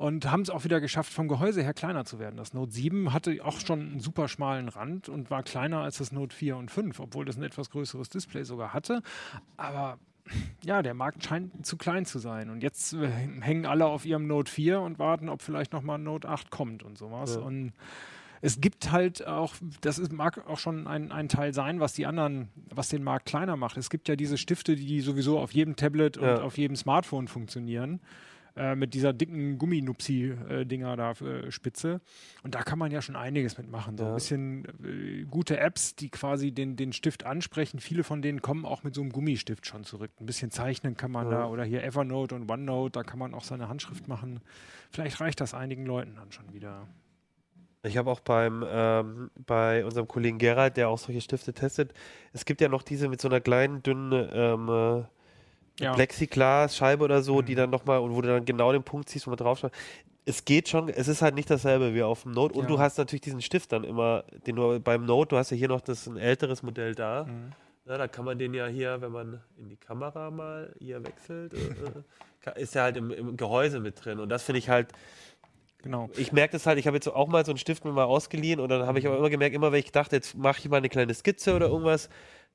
und 0.01 0.31
haben 0.31 0.41
es 0.41 0.49
auch 0.49 0.63
wieder 0.63 0.81
geschafft, 0.81 1.13
vom 1.13 1.27
Gehäuse 1.27 1.61
her 1.61 1.75
kleiner 1.75 2.05
zu 2.05 2.17
werden. 2.17 2.35
Das 2.37 2.53
Note 2.53 2.71
7 2.71 3.13
hatte 3.13 3.37
auch 3.45 3.59
schon 3.59 3.79
einen 3.81 3.99
super 3.99 4.27
schmalen 4.27 4.67
Rand 4.67 5.09
und 5.09 5.29
war 5.29 5.43
kleiner 5.43 5.81
als 5.81 5.99
das 5.99 6.11
Note 6.11 6.35
4 6.35 6.57
und 6.57 6.71
5, 6.71 6.99
obwohl 6.99 7.23
das 7.25 7.37
ein 7.37 7.43
etwas 7.43 7.69
größeres 7.69 8.09
Display 8.09 8.43
sogar 8.43 8.73
hatte. 8.73 9.03
Aber 9.57 9.99
ja, 10.63 10.81
der 10.81 10.95
Markt 10.95 11.23
scheint 11.23 11.65
zu 11.65 11.77
klein 11.77 12.05
zu 12.05 12.17
sein. 12.17 12.49
Und 12.49 12.63
jetzt 12.63 12.93
äh, 12.93 13.09
hängen 13.41 13.67
alle 13.67 13.85
auf 13.85 14.05
ihrem 14.05 14.25
Note 14.25 14.51
4 14.51 14.79
und 14.81 14.97
warten, 14.97 15.29
ob 15.29 15.43
vielleicht 15.43 15.71
nochmal 15.71 15.99
ein 15.99 16.03
Note 16.03 16.27
8 16.27 16.49
kommt 16.49 16.81
und 16.81 16.97
sowas. 16.97 17.35
Ja. 17.35 17.41
Und 17.41 17.73
es 18.41 18.59
gibt 18.59 18.91
halt 18.91 19.27
auch, 19.27 19.53
das 19.81 19.99
ist, 19.99 20.11
mag 20.11 20.47
auch 20.47 20.57
schon 20.57 20.87
ein, 20.87 21.11
ein 21.11 21.29
Teil 21.29 21.53
sein, 21.53 21.79
was 21.79 21.93
die 21.93 22.07
anderen, 22.07 22.49
was 22.73 22.89
den 22.89 23.03
Markt 23.03 23.27
kleiner 23.27 23.55
macht. 23.55 23.77
Es 23.77 23.91
gibt 23.91 24.07
ja 24.07 24.15
diese 24.15 24.39
Stifte, 24.39 24.75
die 24.75 25.01
sowieso 25.01 25.37
auf 25.37 25.51
jedem 25.51 25.75
Tablet 25.75 26.17
und 26.17 26.25
Ja. 26.25 26.41
auf 26.41 26.57
jedem 26.57 26.75
Smartphone 26.75 27.27
funktionieren. 27.27 27.99
Äh, 28.57 28.75
mit 28.75 28.93
dieser 28.93 29.13
dicken 29.13 29.57
Gumminupsi-Dinger 29.57 30.97
da, 30.97 31.11
äh, 31.11 31.51
Spitze. 31.51 32.01
Und 32.43 32.53
da 32.55 32.63
kann 32.63 32.77
man 32.79 32.91
ja 32.91 33.01
schon 33.01 33.15
einiges 33.15 33.57
mitmachen. 33.57 33.97
So 33.97 34.03
Ja. 34.03 34.09
ein 34.09 34.15
bisschen 34.15 34.65
äh, 34.83 35.23
gute 35.23 35.57
Apps, 35.57 35.95
die 35.95 36.09
quasi 36.09 36.51
den, 36.51 36.75
den 36.75 36.91
Stift 36.91 37.25
ansprechen. 37.25 37.79
Viele 37.79 38.03
von 38.03 38.21
denen 38.21 38.41
kommen 38.41 38.65
auch 38.65 38.83
mit 38.83 38.93
so 38.93 39.01
einem 39.01 39.11
Gummistift 39.11 39.65
schon 39.65 39.85
zurück. 39.85 40.11
Ein 40.19 40.25
bisschen 40.25 40.51
zeichnen 40.51 40.97
kann 40.97 41.11
man 41.11 41.31
Ja. 41.31 41.39
da. 41.39 41.47
Oder 41.47 41.63
hier 41.63 41.83
Evernote 41.83 42.35
und 42.35 42.49
OneNote, 42.51 42.91
da 42.91 43.03
kann 43.03 43.19
man 43.19 43.33
auch 43.33 43.43
seine 43.45 43.69
Handschrift 43.69 44.07
machen. 44.09 44.41
Vielleicht 44.91 45.21
reicht 45.21 45.39
das 45.39 45.53
einigen 45.53 45.85
Leuten 45.85 46.15
dann 46.15 46.31
schon 46.33 46.51
wieder. 46.53 46.87
Ich 47.83 47.97
habe 47.97 48.11
auch 48.11 48.19
beim 48.19 48.63
ähm, 48.67 49.31
bei 49.47 49.83
unserem 49.85 50.07
Kollegen 50.07 50.37
Gerald, 50.37 50.77
der 50.77 50.89
auch 50.89 50.99
solche 50.99 51.21
Stifte 51.21 51.51
testet, 51.53 51.93
es 52.33 52.45
gibt 52.45 52.61
ja 52.61 52.67
noch 52.67 52.83
diese 52.83 53.09
mit 53.09 53.19
so 53.21 53.27
einer 53.27 53.41
kleinen, 53.41 53.81
dünnen 53.81 54.29
ähm, 54.33 54.69
äh, 54.69 55.03
Ja. 55.81 55.93
Plexiglas-Scheibe 55.93 57.03
oder 57.03 57.21
so, 57.21 57.37
Mhm. 57.41 57.45
die 57.45 57.55
dann 57.55 57.69
nochmal, 57.69 57.99
und 57.99 58.13
wo 58.15 58.21
du 58.21 58.27
dann 58.29 58.45
genau 58.45 58.71
den 58.71 58.83
Punkt 58.83 59.09
ziehst, 59.09 59.25
wo 59.27 59.31
man 59.31 59.37
draufschaut. 59.37 59.71
Es 60.25 60.45
geht 60.45 60.69
schon, 60.69 60.87
es 60.89 61.07
ist 61.07 61.21
halt 61.23 61.33
nicht 61.35 61.49
dasselbe 61.49 61.93
wie 61.95 62.03
auf 62.03 62.23
dem 62.23 62.31
Note. 62.33 62.53
Und 62.55 62.63
Ja. 62.65 62.67
du 62.69 62.79
hast 62.79 62.97
natürlich 62.97 63.21
diesen 63.21 63.41
Stift 63.41 63.71
dann 63.71 63.83
immer, 63.83 64.23
den 64.45 64.55
du 64.55 64.79
beim 64.79 65.05
Note, 65.05 65.29
du 65.29 65.37
hast 65.37 65.49
ja 65.49 65.57
hier 65.57 65.67
noch 65.67 65.81
das 65.81 66.05
ein 66.07 66.17
älteres 66.17 66.61
Modell 66.63 66.93
da. 66.93 67.23
Mhm. 67.25 67.51
Ja, 67.87 67.97
da 67.97 68.07
kann 68.07 68.25
man 68.25 68.37
den 68.37 68.53
ja 68.53 68.67
hier, 68.67 69.01
wenn 69.01 69.11
man 69.11 69.41
in 69.57 69.67
die 69.69 69.75
Kamera 69.77 70.29
mal 70.29 70.73
hier 70.79 71.03
wechselt, 71.03 71.53
äh, 71.55 71.57
äh, 72.51 72.61
ist 72.61 72.75
ja 72.75 72.83
halt 72.83 72.97
im, 72.97 73.09
im 73.09 73.35
Gehäuse 73.35 73.79
mit 73.79 74.05
drin. 74.05 74.19
Und 74.19 74.29
das 74.29 74.43
finde 74.43 74.59
ich 74.59 74.69
halt, 74.69 74.89
Genau. 75.83 76.11
ich 76.15 76.31
merke 76.31 76.51
das 76.51 76.67
halt, 76.67 76.77
ich 76.77 76.85
habe 76.85 76.97
jetzt 76.97 77.07
auch 77.07 77.27
mal 77.27 77.43
so 77.43 77.51
einen 77.51 77.57
Stift 77.57 77.83
mir 77.85 77.91
mal 77.91 78.03
ausgeliehen 78.03 78.59
und 78.59 78.69
dann 78.69 78.85
habe 78.85 78.99
ich 78.99 79.07
aber 79.07 79.17
immer 79.17 79.31
gemerkt, 79.31 79.55
immer 79.55 79.71
wenn 79.71 79.79
ich 79.79 79.91
dachte, 79.91 80.15
jetzt 80.15 80.37
mache 80.37 80.59
ich 80.59 80.69
mal 80.69 80.77
eine 80.77 80.89
kleine 80.89 81.11
Skizze 81.15 81.55
oder 81.55 81.69
irgendwas, 81.69 82.07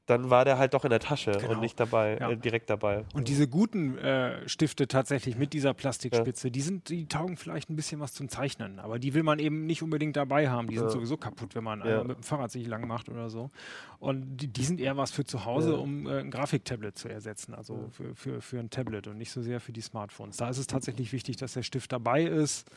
dann 0.07 0.31
war 0.31 0.45
der 0.45 0.57
halt 0.59 0.73
doch 0.75 0.85
in 0.85 0.91
der 0.91 1.01
Tasche 1.01 1.33
Genau. 1.33 1.53
und 1.55 1.61
nicht 1.61 1.79
dabei, 1.81 2.17
Ja. 2.21 2.31
äh, 2.31 2.37
direkt 2.37 2.71
dabei. 2.71 3.05
Und 3.13 3.27
diese 3.29 3.49
guten 3.49 3.99
äh, 3.99 4.49
Stifte 4.49 4.87
tatsächlich 4.87 5.37
mit 5.37 5.53
dieser 5.53 5.75
Plastikspitze, 5.75 6.51
die 6.53 6.61
sind, 6.61 6.89
die 6.89 7.07
taugen 7.09 7.37
vielleicht 7.37 7.71
ein 7.71 7.77
bisschen 7.77 8.01
was 8.01 8.13
zum 8.15 8.29
Zeichnen, 8.29 8.79
aber 8.79 8.99
die 9.01 9.15
will 9.15 9.25
man 9.25 9.39
eben 9.41 9.67
nicht 9.67 9.83
unbedingt 9.83 10.17
dabei 10.17 10.49
haben. 10.49 10.69
Die 10.69 10.77
sind 10.77 10.87
Ja. 10.87 10.91
sowieso 10.93 11.17
kaputt, 11.17 11.55
wenn 11.57 11.65
man 11.65 11.81
Ja. 11.85 12.05
mit 12.05 12.19
dem 12.19 12.23
Fahrrad 12.23 12.51
sich 12.53 12.67
lang 12.69 12.87
macht 12.87 13.09
oder 13.09 13.29
so. 13.31 13.51
Und 13.99 14.37
die, 14.39 14.47
die 14.47 14.65
sind 14.65 14.81
eher 14.81 14.97
was 14.97 15.11
für 15.11 15.25
zu 15.25 15.45
Hause, 15.45 15.73
Ja. 15.73 15.77
um 15.79 16.07
äh, 16.07 16.21
ein 16.21 16.31
Grafiktablet 16.31 16.97
zu 16.97 17.09
ersetzen, 17.09 17.55
also 17.55 17.89
für, 17.91 18.15
für, 18.15 18.41
für 18.41 18.59
ein 18.61 18.71
Tablet 18.71 19.09
und 19.09 19.19
nicht 19.19 19.33
so 19.33 19.43
sehr 19.43 19.59
für 19.61 19.73
die 19.73 19.81
Smartphones. 19.81 20.37
Da 20.37 20.49
ist 20.49 20.59
es 20.59 20.67
tatsächlich 20.69 21.13
wichtig, 21.13 21.37
dass 21.37 21.55
der 21.55 21.63
Stift 21.65 21.91
dabei 21.93 22.23
ist. 22.23 22.71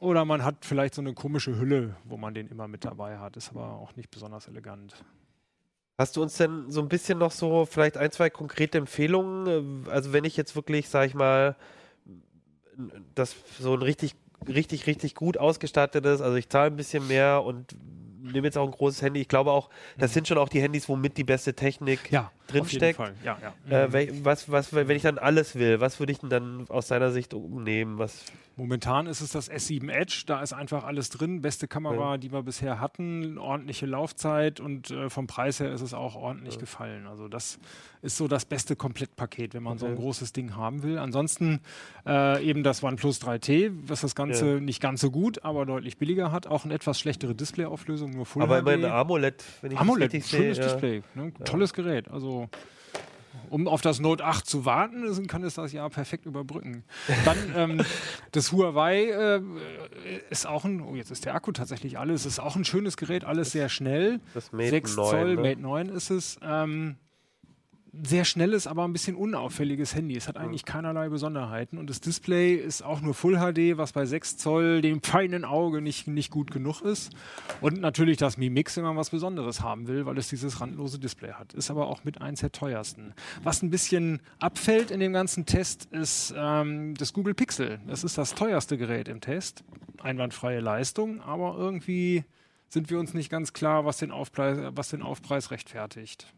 Oder 0.00 0.24
man 0.24 0.44
hat 0.44 0.64
vielleicht 0.64 0.94
so 0.94 1.02
eine 1.02 1.12
komische 1.12 1.58
Hülle, 1.58 1.96
wo 2.04 2.16
man 2.16 2.32
den 2.32 2.46
immer 2.48 2.68
mit 2.68 2.84
dabei 2.84 3.18
hat. 3.18 3.36
Ist 3.36 3.50
aber 3.50 3.72
auch 3.74 3.96
nicht 3.96 4.10
besonders 4.10 4.46
elegant. 4.46 4.94
Hast 5.98 6.16
du 6.16 6.22
uns 6.22 6.36
denn 6.36 6.70
so 6.70 6.80
ein 6.80 6.88
bisschen 6.88 7.18
noch 7.18 7.32
so 7.32 7.66
vielleicht 7.66 7.96
ein, 7.96 8.12
zwei 8.12 8.30
konkrete 8.30 8.78
Empfehlungen? 8.78 9.86
äh, 9.86 9.90
Also 9.90 10.12
wenn 10.12 10.24
ich 10.24 10.36
jetzt 10.36 10.54
wirklich, 10.54 10.88
sag 10.88 11.06
ich 11.08 11.14
mal, 11.14 11.56
das 13.14 13.34
so 13.58 13.74
ein 13.74 13.82
richtig, 13.82 14.14
richtig, 14.46 14.86
richtig 14.86 15.14
gut 15.14 15.36
ausgestattetes, 15.38 16.20
also 16.20 16.36
ich 16.36 16.48
zahle 16.48 16.70
ein 16.70 16.76
bisschen 16.76 17.06
mehr 17.08 17.42
und 17.42 17.74
nehme 18.22 18.46
jetzt 18.46 18.58
auch 18.58 18.66
ein 18.66 18.70
großes 18.70 19.02
Handy. 19.02 19.20
Ich 19.20 19.28
glaube 19.28 19.50
auch, 19.50 19.70
das 19.98 20.12
sind 20.12 20.28
schon 20.28 20.38
auch 20.38 20.48
die 20.48 20.60
Handys, 20.60 20.88
womit 20.88 21.16
die 21.16 21.24
beste 21.24 21.54
Technik 21.54 22.10
Ja, 22.12 22.30
drin 22.48 22.62
auf 22.62 22.72
jeden 22.72 22.80
steckt. 22.80 22.96
Fall. 22.96 23.14
Ja, 23.24 23.38
ja. 23.70 23.84
Äh, 23.84 23.92
wel- 23.92 24.24
was, 24.24 24.50
was, 24.50 24.72
wenn 24.72 24.90
ich 24.90 25.02
dann 25.02 25.18
alles 25.18 25.54
will, 25.56 25.80
was 25.80 25.98
würde 26.00 26.12
ich 26.12 26.18
denn 26.18 26.30
dann 26.30 26.66
aus 26.68 26.88
deiner 26.88 27.10
Sicht 27.12 27.32
nehmen? 27.34 27.98
Was, 27.98 28.24
Momentan 28.56 29.06
ist 29.06 29.20
es 29.20 29.30
das 29.30 29.48
S7 29.48 29.88
Edge, 29.88 30.24
da 30.26 30.42
ist 30.42 30.52
einfach 30.52 30.82
alles 30.82 31.10
drin. 31.10 31.42
Beste 31.42 31.68
Kamera, 31.68 32.16
die 32.18 32.32
wir 32.32 32.42
bisher 32.42 32.80
hatten, 32.80 33.38
ordentliche 33.38 33.86
Laufzeit 33.86 34.58
und 34.58 34.90
äh, 34.90 35.08
vom 35.10 35.28
Preis 35.28 35.60
her 35.60 35.70
ist 35.70 35.80
es 35.80 35.94
auch 35.94 36.16
ordentlich 36.16 36.58
gefallen. 36.58 37.06
Also 37.06 37.28
das 37.28 37.60
ist 38.02 38.16
so 38.16 38.26
das 38.26 38.44
beste 38.44 38.74
Komplettpaket, 38.74 39.54
wenn 39.54 39.62
man 39.62 39.78
so 39.78 39.86
ein 39.86 39.92
Okay. 39.92 40.02
großes 40.02 40.32
Ding 40.32 40.56
haben 40.56 40.82
will. 40.82 40.98
Ansonsten 40.98 41.60
äh, 42.04 42.44
eben 42.44 42.64
das 42.64 42.82
OnePlus 42.82 43.20
3T, 43.22 43.70
was 43.86 44.00
das 44.00 44.16
Ganze 44.16 44.54
Ja. 44.54 44.60
nicht 44.60 44.80
ganz 44.80 45.00
so 45.02 45.12
gut, 45.12 45.44
aber 45.44 45.64
deutlich 45.64 45.96
billiger 45.96 46.32
hat. 46.32 46.46
Auch 46.48 46.64
eine 46.64 46.74
etwas 46.74 46.98
schlechtere 46.98 47.36
Displayauflösung, 47.36 48.10
nur 48.10 48.26
Full 48.26 48.42
aber 48.42 48.58
immerhin 48.58 48.84
AMOLED, 48.86 49.44
wenn 49.62 49.70
ich 49.72 49.78
AMOLED, 49.78 50.08
das 50.08 50.14
richtig 50.14 50.30
schönes 50.30 50.56
sehe. 50.56 50.66
ja. 50.66 50.72
Display, 50.72 51.02
ne? 51.14 51.32
tolles 51.44 51.72
Gerät. 51.72 52.08
Also 52.10 52.37
um 53.50 53.68
auf 53.68 53.80
das 53.80 54.00
Note 54.00 54.24
8 54.24 54.46
zu 54.46 54.64
warten, 54.64 55.26
kann 55.26 55.42
es 55.42 55.54
das 55.54 55.72
Jahr 55.72 55.88
perfekt 55.90 56.26
überbrücken. 56.26 56.84
Dann 57.24 57.36
ähm, 57.56 57.84
das 58.32 58.52
Huawei 58.52 59.06
äh, 59.06 59.40
ist 60.30 60.46
auch 60.46 60.64
ein, 60.64 60.80
oh 60.80 60.94
jetzt 60.94 61.10
ist 61.10 61.24
der 61.24 61.34
Akku 61.34 61.52
tatsächlich 61.52 61.98
alles, 61.98 62.26
ist 62.26 62.38
auch 62.38 62.56
ein 62.56 62.64
schönes 62.64 62.96
Gerät, 62.96 63.24
alles 63.24 63.52
sehr 63.52 63.68
schnell. 63.68 64.20
Das 64.34 64.52
Mate 64.52 64.70
6 64.70 64.96
9, 64.96 65.10
Zoll, 65.10 65.34
ne? 65.36 65.42
Mate 65.42 65.60
9 65.60 65.88
ist 65.88 66.10
es. 66.10 66.38
Ähm, 66.42 66.96
sehr 68.02 68.24
schnelles, 68.24 68.66
aber 68.66 68.84
ein 68.84 68.92
bisschen 68.92 69.16
unauffälliges 69.16 69.94
Handy. 69.94 70.16
Es 70.16 70.28
hat 70.28 70.36
eigentlich 70.36 70.64
keinerlei 70.64 71.08
Besonderheiten 71.08 71.78
und 71.78 71.88
das 71.88 72.00
Display 72.00 72.54
ist 72.54 72.82
auch 72.82 73.00
nur 73.00 73.14
Full 73.14 73.36
HD, 73.36 73.78
was 73.78 73.92
bei 73.92 74.06
6 74.06 74.36
Zoll 74.36 74.80
dem 74.82 75.02
feinen 75.02 75.44
Auge 75.44 75.80
nicht, 75.80 76.06
nicht 76.06 76.30
gut 76.30 76.50
genug 76.50 76.80
ist. 76.82 77.12
Und 77.60 77.80
natürlich 77.80 78.16
das 78.16 78.36
Mi 78.36 78.50
Mix, 78.50 78.76
wenn 78.76 78.84
man 78.84 78.96
was 78.96 79.10
Besonderes 79.10 79.60
haben 79.60 79.88
will, 79.88 80.06
weil 80.06 80.18
es 80.18 80.28
dieses 80.28 80.60
randlose 80.60 80.98
Display 80.98 81.32
hat. 81.32 81.54
Ist 81.54 81.70
aber 81.70 81.88
auch 81.88 82.04
mit 82.04 82.20
eins 82.20 82.40
der 82.40 82.52
teuersten. 82.52 83.14
Was 83.42 83.62
ein 83.62 83.70
bisschen 83.70 84.20
abfällt 84.38 84.90
in 84.90 85.00
dem 85.00 85.12
ganzen 85.12 85.46
Test, 85.46 85.86
ist 85.86 86.34
ähm, 86.36 86.94
das 86.94 87.12
Google 87.12 87.34
Pixel. 87.34 87.80
Das 87.86 88.04
ist 88.04 88.18
das 88.18 88.34
teuerste 88.34 88.78
Gerät 88.78 89.08
im 89.08 89.20
Test. 89.20 89.64
Einwandfreie 90.00 90.60
Leistung, 90.60 91.20
aber 91.20 91.56
irgendwie 91.56 92.24
sind 92.68 92.90
wir 92.90 92.98
uns 92.98 93.14
nicht 93.14 93.30
ganz 93.30 93.52
klar, 93.52 93.84
was 93.84 93.98
den 93.98 94.10
Aufpreis, 94.10 94.58
was 94.74 94.90
den 94.90 95.02
Aufpreis 95.02 95.50
rechtfertigt. 95.50 96.32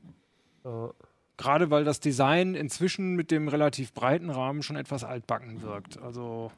Ja. 0.64 0.92
Gerade 1.40 1.70
weil 1.70 1.84
das 1.84 2.00
Design 2.00 2.54
inzwischen 2.54 3.14
mit 3.16 3.30
dem 3.30 3.48
relativ 3.48 3.94
breiten 3.94 4.28
Rahmen 4.28 4.62
schon 4.62 4.76
etwas 4.76 5.04
altbacken 5.04 5.62
wirkt. 5.62 5.98
Also 6.02 6.52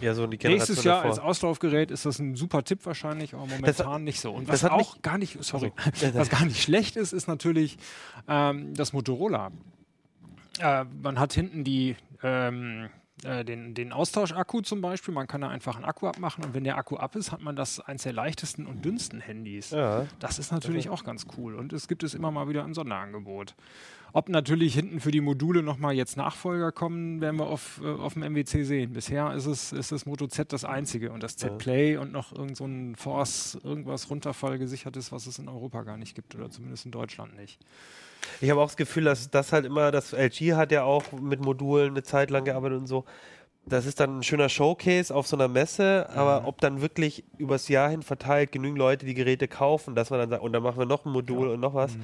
Ja, 0.00 0.12
so 0.14 0.26
nächstes 0.26 0.82
Jahr 0.82 0.96
davor. 1.04 1.10
als 1.10 1.18
Auslaufgerät 1.20 1.92
ist 1.92 2.04
das 2.04 2.18
ein 2.18 2.34
super 2.34 2.64
Tipp 2.64 2.84
wahrscheinlich, 2.84 3.32
aber 3.32 3.46
momentan 3.46 4.02
nicht 4.02 4.20
so. 4.20 4.32
Und 4.32 4.48
was 4.48 4.64
hat 4.64 4.72
auch 4.72 5.02
gar 5.02 5.18
nicht, 5.18 5.38
sorry, 5.44 5.72
was 6.14 6.30
gar 6.30 6.44
nicht 6.44 6.60
schlecht 6.62 6.96
ist, 6.96 7.12
ist 7.12 7.28
natürlich 7.28 7.78
ähm, 8.26 8.74
das 8.74 8.92
Motorola. 8.92 9.52
Äh, 10.58 10.84
man 11.00 11.20
hat 11.20 11.32
hinten 11.32 11.62
die 11.62 11.94
ähm, 12.24 12.88
äh, 13.22 13.44
den, 13.44 13.74
den 13.74 13.92
Austauschakku 13.92 14.60
zum 14.60 14.80
Beispiel. 14.80 15.14
Man 15.14 15.26
kann 15.26 15.40
da 15.40 15.48
einfach 15.48 15.76
einen 15.76 15.84
Akku 15.84 16.08
abmachen 16.08 16.44
und 16.44 16.52
wenn 16.52 16.64
der 16.64 16.76
Akku 16.76 16.96
ab 16.96 17.14
ist, 17.14 17.30
hat 17.30 17.40
man 17.40 17.54
das 17.54 17.78
eins 17.80 18.02
der 18.02 18.12
leichtesten 18.12 18.66
und 18.66 18.84
dünnsten 18.84 19.20
Handys. 19.20 19.70
Ja. 19.70 20.06
Das 20.18 20.38
ist 20.38 20.50
natürlich 20.50 20.88
auch 20.88 21.04
ganz 21.04 21.26
cool 21.36 21.54
und 21.54 21.72
es 21.72 21.86
gibt 21.86 22.02
es 22.02 22.14
immer 22.14 22.30
mal 22.30 22.48
wieder 22.48 22.64
ein 22.64 22.74
Sonderangebot. 22.74 23.54
Ob 24.12 24.28
natürlich 24.28 24.74
hinten 24.74 25.00
für 25.00 25.10
die 25.10 25.20
Module 25.20 25.62
nochmal 25.62 25.94
jetzt 25.94 26.16
Nachfolger 26.16 26.70
kommen, 26.70 27.20
werden 27.20 27.38
wir 27.38 27.46
auf, 27.46 27.80
äh, 27.82 27.88
auf 27.88 28.14
dem 28.14 28.22
MWC 28.22 28.64
sehen. 28.64 28.92
Bisher 28.92 29.32
ist 29.32 29.46
es 29.46 29.72
ist 29.72 29.92
das 29.92 30.06
Moto 30.06 30.26
Z 30.26 30.52
das 30.52 30.64
einzige 30.64 31.12
und 31.12 31.22
das 31.22 31.36
Z 31.36 31.58
Play 31.58 31.96
und 31.96 32.12
noch 32.12 32.32
irgend 32.32 32.56
so 32.56 32.64
ein 32.64 32.96
Force, 32.96 33.58
irgendwas 33.62 34.10
Runterfall 34.10 34.58
gesichertes, 34.58 35.12
was 35.12 35.26
es 35.26 35.38
in 35.38 35.48
Europa 35.48 35.82
gar 35.82 35.96
nicht 35.96 36.14
gibt 36.14 36.34
oder 36.34 36.50
zumindest 36.50 36.84
in 36.84 36.90
Deutschland 36.90 37.36
nicht. 37.36 37.60
Ich 38.40 38.50
habe 38.50 38.60
auch 38.60 38.66
das 38.66 38.76
Gefühl, 38.76 39.04
dass 39.04 39.30
das 39.30 39.52
halt 39.52 39.64
immer, 39.64 39.90
das 39.90 40.12
LG 40.12 40.54
hat 40.54 40.72
ja 40.72 40.82
auch 40.84 41.12
mit 41.12 41.40
Modulen 41.40 41.90
eine 41.90 42.02
Zeit 42.02 42.30
lang 42.30 42.44
gearbeitet 42.44 42.78
und 42.78 42.86
so. 42.86 43.04
Das 43.66 43.86
ist 43.86 43.98
dann 43.98 44.18
ein 44.18 44.22
schöner 44.22 44.50
Showcase 44.50 45.14
auf 45.14 45.26
so 45.26 45.36
einer 45.36 45.48
Messe, 45.48 46.06
aber 46.10 46.46
ob 46.46 46.60
dann 46.60 46.82
wirklich 46.82 47.24
übers 47.38 47.68
Jahr 47.68 47.88
hin 47.88 48.02
verteilt 48.02 48.52
genügend 48.52 48.76
Leute 48.78 49.06
die 49.06 49.14
Geräte 49.14 49.48
kaufen, 49.48 49.94
dass 49.94 50.10
man 50.10 50.20
dann 50.20 50.28
sagt, 50.28 50.42
und 50.42 50.52
dann 50.52 50.62
machen 50.62 50.78
wir 50.78 50.84
noch 50.86 51.06
ein 51.06 51.12
Modul 51.12 51.48
und 51.48 51.60
noch 51.60 51.72
was, 51.72 51.96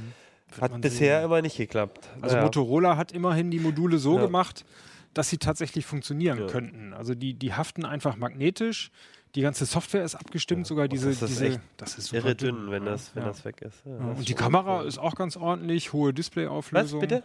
hat 0.59 0.71
man 0.73 0.81
bisher 0.81 1.19
sehen. 1.19 1.27
immer 1.27 1.43
nicht 1.43 1.59
geklappt. 1.59 2.09
Also 2.23 2.37
Ja. 2.37 2.43
Motorola 2.45 2.97
hat 2.97 3.13
immerhin 3.13 3.51
die 3.51 3.61
Module 3.61 3.99
so 3.99 4.17
Ja. 4.17 4.25
gemacht, 4.25 4.65
dass 5.13 5.29
sie 5.29 5.37
tatsächlich 5.39 5.85
funktionieren 5.85 6.39
Ja. 6.39 6.47
könnten. 6.47 6.95
Also 6.95 7.15
die, 7.15 7.35
die 7.35 7.53
haften 7.53 7.85
einfach 7.85 8.17
magnetisch. 8.17 8.91
Die 9.35 9.43
ganze 9.43 9.65
Software 9.65 10.05
ist 10.05 10.17
abgestimmt, 10.17 10.67
sogar 10.67 10.89
diese. 10.89 11.11
das 11.11 11.23
ist 11.23 11.31
diese 11.31 11.47
echt 11.47 11.61
das 11.77 11.99
ist 11.99 12.13
Irre 12.13 12.35
dünn, 12.35 12.71
wenn 12.71 12.85
ja. 12.85 12.91
das, 12.91 13.15
wenn 13.15 13.23
ja. 13.23 13.29
das 13.29 13.45
weg 13.45 13.63
ist. 13.63 13.83
Ja, 13.85 13.93
Ja, 13.93 13.99
das 14.09 14.19
Und 14.19 14.29
die 14.29 14.35
Kamera 14.35 14.81
cool. 14.81 14.89
ist 14.89 14.99
auch 14.99 15.15
ganz 15.15 15.37
ordentlich, 15.37 15.93
hohe 15.93 16.11
Was, 16.11 16.17
Displayauflösung. 16.17 17.01
bitte? 17.01 17.23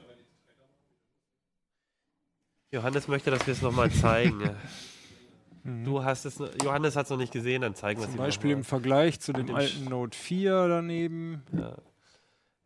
Johannes 2.72 3.08
möchte, 3.08 3.32
dass 3.32 3.48
wir 3.48 3.54
es 3.54 3.62
nochmal 3.62 3.92
zeigen. 3.92 4.50
Mhm. 5.66 5.84
Du 5.84 6.04
hast 6.04 6.26
es, 6.26 6.38
Johannes 6.64 6.96
hat 6.96 7.06
es 7.06 7.10
noch 7.10 7.18
nicht 7.18 7.34
gesehen, 7.34 7.64
dann 7.64 7.74
zeigen 7.74 8.00
wir 8.00 8.06
es 8.06 8.12
Zum 8.12 8.20
ihm 8.20 8.24
Beispiel 8.24 8.52
im 8.52 8.64
Vergleich 8.64 9.20
zu 9.20 9.34
dem 9.34 9.48
dem 9.48 9.56
alten 9.56 9.86
Note 9.86 10.16
4 10.16 10.68
daneben. 10.68 11.42
Ja. 11.58 11.76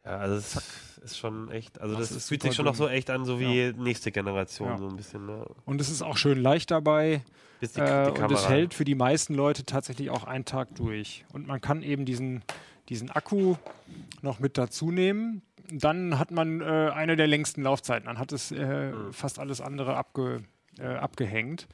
Ja, 0.06 0.18
also 0.18 0.36
es 0.36 0.98
ist 1.04 1.18
schon 1.18 1.50
echt, 1.52 1.80
also 1.82 1.96
Das 1.98 2.10
das, 2.14 2.28
fühlt 2.28 2.42
sich 2.42 2.56
schon 2.56 2.66
noch 2.66 2.76
so 2.76 2.88
echt 2.88 3.10
an, 3.10 3.26
so 3.26 3.40
wie 3.40 3.74
nächste 3.78 4.12
Generation, 4.12 4.68
Ja. 4.70 4.78
so 4.78 4.88
ein 4.88 4.96
bisschen. 4.96 5.26
Ne? 5.26 5.46
Und 5.66 5.80
es 5.82 5.90
ist 5.90 6.02
auch 6.02 6.18
schön 6.18 6.42
leicht 6.42 6.72
dabei. 6.72 7.22
Bis 7.60 7.74
die, 7.74 7.82
Äh, 7.82 8.14
die 8.14 8.22
und 8.22 8.32
es 8.32 8.48
hält 8.48 8.74
für 8.74 8.86
die 8.86 8.96
meisten 8.96 9.34
Leute 9.34 9.66
tatsächlich 9.66 10.10
auch 10.10 10.24
einen 10.24 10.46
Tag 10.46 10.74
durch. 10.76 11.26
Und 11.34 11.46
man 11.48 11.60
kann 11.62 11.84
eben 11.84 12.06
diesen, 12.06 12.42
diesen 12.88 13.10
Akku 13.12 13.56
noch 14.22 14.40
mit 14.40 14.58
dazu 14.58 14.92
nehmen. 14.92 15.42
Dann 15.72 16.18
hat 16.18 16.32
man 16.32 16.62
äh, 16.62 16.64
eine 16.94 17.16
der 17.16 17.28
längsten 17.28 17.62
Laufzeiten. 17.64 18.06
Dann 18.08 18.18
hat 18.18 18.32
es 18.32 18.52
äh, 18.52 18.92
Mhm. 18.92 19.14
fast 19.14 19.40
alles 19.40 19.60
andere 19.62 19.96
abge, 19.98 20.42
äh, 20.80 20.86
abgehängt. 20.88 21.68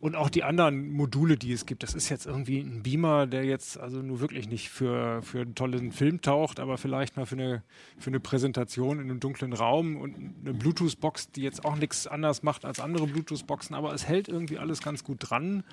Und 0.00 0.16
auch 0.16 0.30
die 0.30 0.44
anderen 0.44 0.90
Module, 0.92 1.36
die 1.36 1.52
es 1.52 1.66
gibt. 1.66 1.82
Das 1.82 1.92
ist 1.92 2.08
jetzt 2.08 2.24
irgendwie 2.24 2.60
ein 2.60 2.82
Beamer, 2.82 3.26
der 3.26 3.44
jetzt 3.44 3.78
also 3.78 3.98
nur 3.98 4.20
wirklich 4.20 4.48
nicht 4.48 4.70
für, 4.70 5.20
für 5.22 5.42
einen 5.42 5.54
tollen 5.54 5.92
Film 5.92 6.22
taucht, 6.22 6.58
aber 6.58 6.78
vielleicht 6.78 7.18
mal 7.18 7.26
für 7.26 7.34
eine, 7.34 7.62
für 7.98 8.08
eine 8.08 8.18
Präsentation 8.18 8.98
in 8.98 9.10
einem 9.10 9.20
dunklen 9.20 9.52
Raum 9.52 9.98
und 9.98 10.16
eine 10.16 10.54
Bluetooth-Box, 10.54 11.32
die 11.32 11.42
jetzt 11.42 11.66
auch 11.66 11.76
nichts 11.76 12.06
anders 12.06 12.42
macht 12.42 12.64
als 12.64 12.80
andere 12.80 13.06
Bluetooth-Boxen, 13.08 13.76
aber 13.76 13.92
es 13.92 14.08
hält 14.08 14.28
irgendwie 14.28 14.58
alles 14.58 14.80
ganz 14.80 15.04
gut 15.04 15.18
dran. 15.20 15.64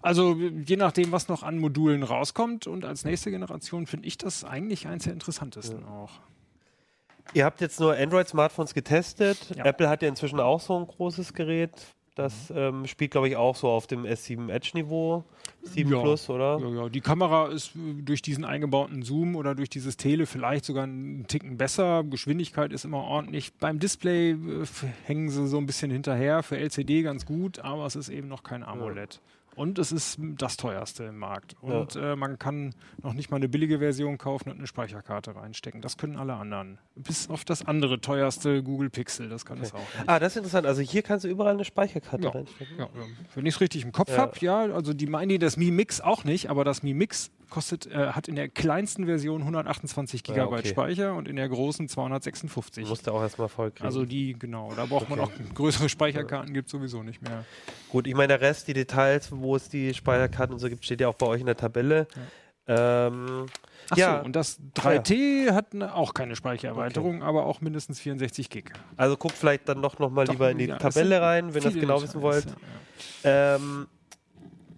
Also 0.00 0.36
je 0.36 0.76
nachdem, 0.76 1.10
was 1.10 1.26
noch 1.26 1.42
an 1.42 1.58
Modulen 1.58 2.04
rauskommt 2.04 2.68
und 2.68 2.84
als 2.84 3.04
nächste 3.04 3.32
Generation 3.32 3.88
finde 3.88 4.06
ich 4.06 4.16
das 4.16 4.44
eigentlich 4.44 4.86
eins 4.86 5.04
der 5.04 5.12
interessantesten 5.12 5.84
auch. 5.84 6.20
Ihr 7.34 7.44
habt 7.44 7.60
jetzt 7.60 7.80
nur 7.80 7.96
Android-Smartphones 7.96 8.74
getestet. 8.74 9.54
Ja. 9.56 9.64
Apple 9.64 9.88
hat 9.88 10.02
ja 10.02 10.08
inzwischen 10.08 10.38
auch 10.38 10.60
so 10.60 10.78
ein 10.78 10.86
großes 10.86 11.34
Gerät. 11.34 11.72
Das 12.14 12.52
ähm, 12.54 12.86
spielt, 12.86 13.12
glaube 13.12 13.28
ich, 13.28 13.36
auch 13.36 13.56
so 13.56 13.68
auf 13.68 13.86
dem 13.86 14.04
S7 14.04 14.50
Edge-Niveau. 14.50 15.24
7 15.62 15.90
Ja. 15.90 16.00
Plus, 16.00 16.28
oder? 16.28 16.58
Ja, 16.58 16.68
ja. 16.68 16.88
Die 16.88 17.00
Kamera 17.00 17.48
ist 17.48 17.76
äh, 17.76 18.02
durch 18.02 18.20
diesen 18.20 18.44
eingebauten 18.44 19.02
Zoom 19.02 19.36
oder 19.36 19.54
durch 19.54 19.70
dieses 19.70 19.96
Tele 19.96 20.26
vielleicht 20.26 20.64
sogar 20.64 20.84
einen 20.84 21.26
Ticken 21.28 21.56
besser. 21.56 22.02
Geschwindigkeit 22.04 22.72
ist 22.72 22.84
immer 22.84 23.04
ordentlich. 23.04 23.52
Beim 23.54 23.78
Display 23.78 24.32
äh, 24.32 24.36
hängen 25.04 25.28
sie 25.28 25.46
so 25.46 25.58
ein 25.58 25.66
bisschen 25.66 25.90
hinterher. 25.90 26.42
Für 26.42 26.58
LCD 26.58 27.02
ganz 27.02 27.26
gut, 27.26 27.60
aber 27.60 27.86
es 27.86 27.96
ist 27.96 28.08
eben 28.08 28.28
noch 28.28 28.42
kein 28.42 28.62
AMOLED. 28.62 29.20
Und 29.60 29.78
es 29.78 29.92
ist 29.92 30.16
das 30.38 30.56
teuerste 30.56 31.04
im 31.04 31.18
Markt. 31.18 31.54
Und 31.60 31.94
äh, 31.94 32.16
man 32.16 32.38
kann 32.38 32.74
noch 33.02 33.12
nicht 33.12 33.30
mal 33.30 33.36
eine 33.36 33.46
billige 33.50 33.78
Version 33.78 34.16
kaufen 34.16 34.48
und 34.48 34.56
eine 34.56 34.66
Speicherkarte 34.66 35.36
reinstecken. 35.36 35.82
Das 35.82 35.98
können 35.98 36.16
alle 36.16 36.32
anderen. 36.32 36.78
Bis 36.94 37.28
auf 37.28 37.44
das 37.44 37.66
andere 37.66 38.00
teuerste 38.00 38.62
Google 38.62 38.88
Pixel. 38.88 39.28
Das 39.28 39.44
kann 39.44 39.60
es 39.60 39.74
auch 39.74 39.78
nicht. 39.78 40.04
Ah, 40.06 40.18
das 40.18 40.32
ist 40.32 40.36
interessant. 40.38 40.66
Also 40.66 40.80
hier 40.80 41.02
kannst 41.02 41.26
du 41.26 41.28
überall 41.28 41.52
eine 41.52 41.66
Speicherkarte 41.66 42.24
Ja. 42.24 42.30
reinstecken. 42.30 42.74
Ja, 42.78 42.84
ja. 42.86 43.02
Wenn 43.34 43.44
ich 43.44 43.56
es 43.56 43.60
richtig 43.60 43.84
im 43.84 43.92
Kopf 43.92 44.08
Ja. 44.08 44.16
habe, 44.16 44.32
ja, 44.40 44.60
also 44.60 44.94
die 44.94 45.06
meinen 45.06 45.28
die 45.28 45.38
das 45.38 45.58
Mi 45.58 45.70
Mix 45.70 46.00
auch 46.00 46.24
nicht, 46.24 46.48
aber 46.48 46.64
das 46.64 46.82
Mi 46.82 46.94
Mix 46.94 47.30
kostet, 47.50 47.86
äh, 47.86 48.12
hat 48.12 48.28
in 48.28 48.36
der 48.36 48.48
kleinsten 48.48 49.06
Version 49.06 49.42
128 49.42 50.22
Ja, 50.26 50.34
Gigabyte 50.34 50.60
okay. 50.60 50.68
Speicher 50.68 51.14
und 51.14 51.28
in 51.28 51.36
der 51.36 51.48
großen 51.48 51.88
256. 51.88 52.88
Musst 52.88 53.06
du 53.06 53.12
auch 53.12 53.20
erstmal 53.22 53.48
voll 53.48 53.70
kriegen. 53.70 53.84
Also 53.84 54.04
die, 54.04 54.34
genau, 54.38 54.72
da 54.74 54.86
braucht 54.86 55.10
man 55.10 55.20
auch 55.20 55.30
größere 55.54 55.88
Speicherkarten, 55.88 56.54
gibt 56.54 56.68
sowieso 56.68 57.02
nicht 57.02 57.20
mehr. 57.22 57.44
Gut, 57.90 58.06
ich 58.06 58.14
meine, 58.14 58.28
der 58.28 58.40
Rest, 58.40 58.68
die 58.68 58.72
Details, 58.74 59.30
wo 59.32 59.56
es 59.56 59.68
die 59.68 59.92
Speicherkarten 59.92 60.54
und 60.54 60.60
so 60.60 60.68
gibt, 60.68 60.84
steht 60.84 61.00
ja 61.00 61.08
auch 61.08 61.14
bei 61.14 61.26
euch 61.26 61.40
in 61.40 61.46
der 61.46 61.56
Tabelle. 61.56 62.06
Ähm, 62.66 63.46
Ach 63.90 63.96
ja, 63.96 64.18
so, 64.18 64.24
und 64.24 64.36
das 64.36 64.60
3T 64.76 65.52
hat 65.52 65.74
ne, 65.74 65.92
auch 65.92 66.14
keine 66.14 66.36
Speichererweiterung, 66.36 67.22
aber 67.22 67.46
auch 67.46 67.60
mindestens 67.60 67.98
64 67.98 68.48
Gig. 68.48 68.70
also 68.96 69.16
guckt 69.16 69.34
vielleicht 69.34 69.68
dann 69.68 69.80
noch, 69.80 69.98
noch 69.98 70.10
mal 70.10 70.24
Doch, 70.24 70.34
lieber 70.34 70.50
in 70.50 70.58
die 70.58 70.66
ja, 70.66 70.78
Tabelle 70.78 71.20
rein, 71.20 71.52
wenn 71.52 71.62
ihr 71.62 71.70
das 71.70 71.80
genau 71.80 72.00
wissen 72.00 72.22
wollt. 72.22 72.46
ja, 72.46 72.52
ja. 73.24 73.56
Ähm, 73.56 73.88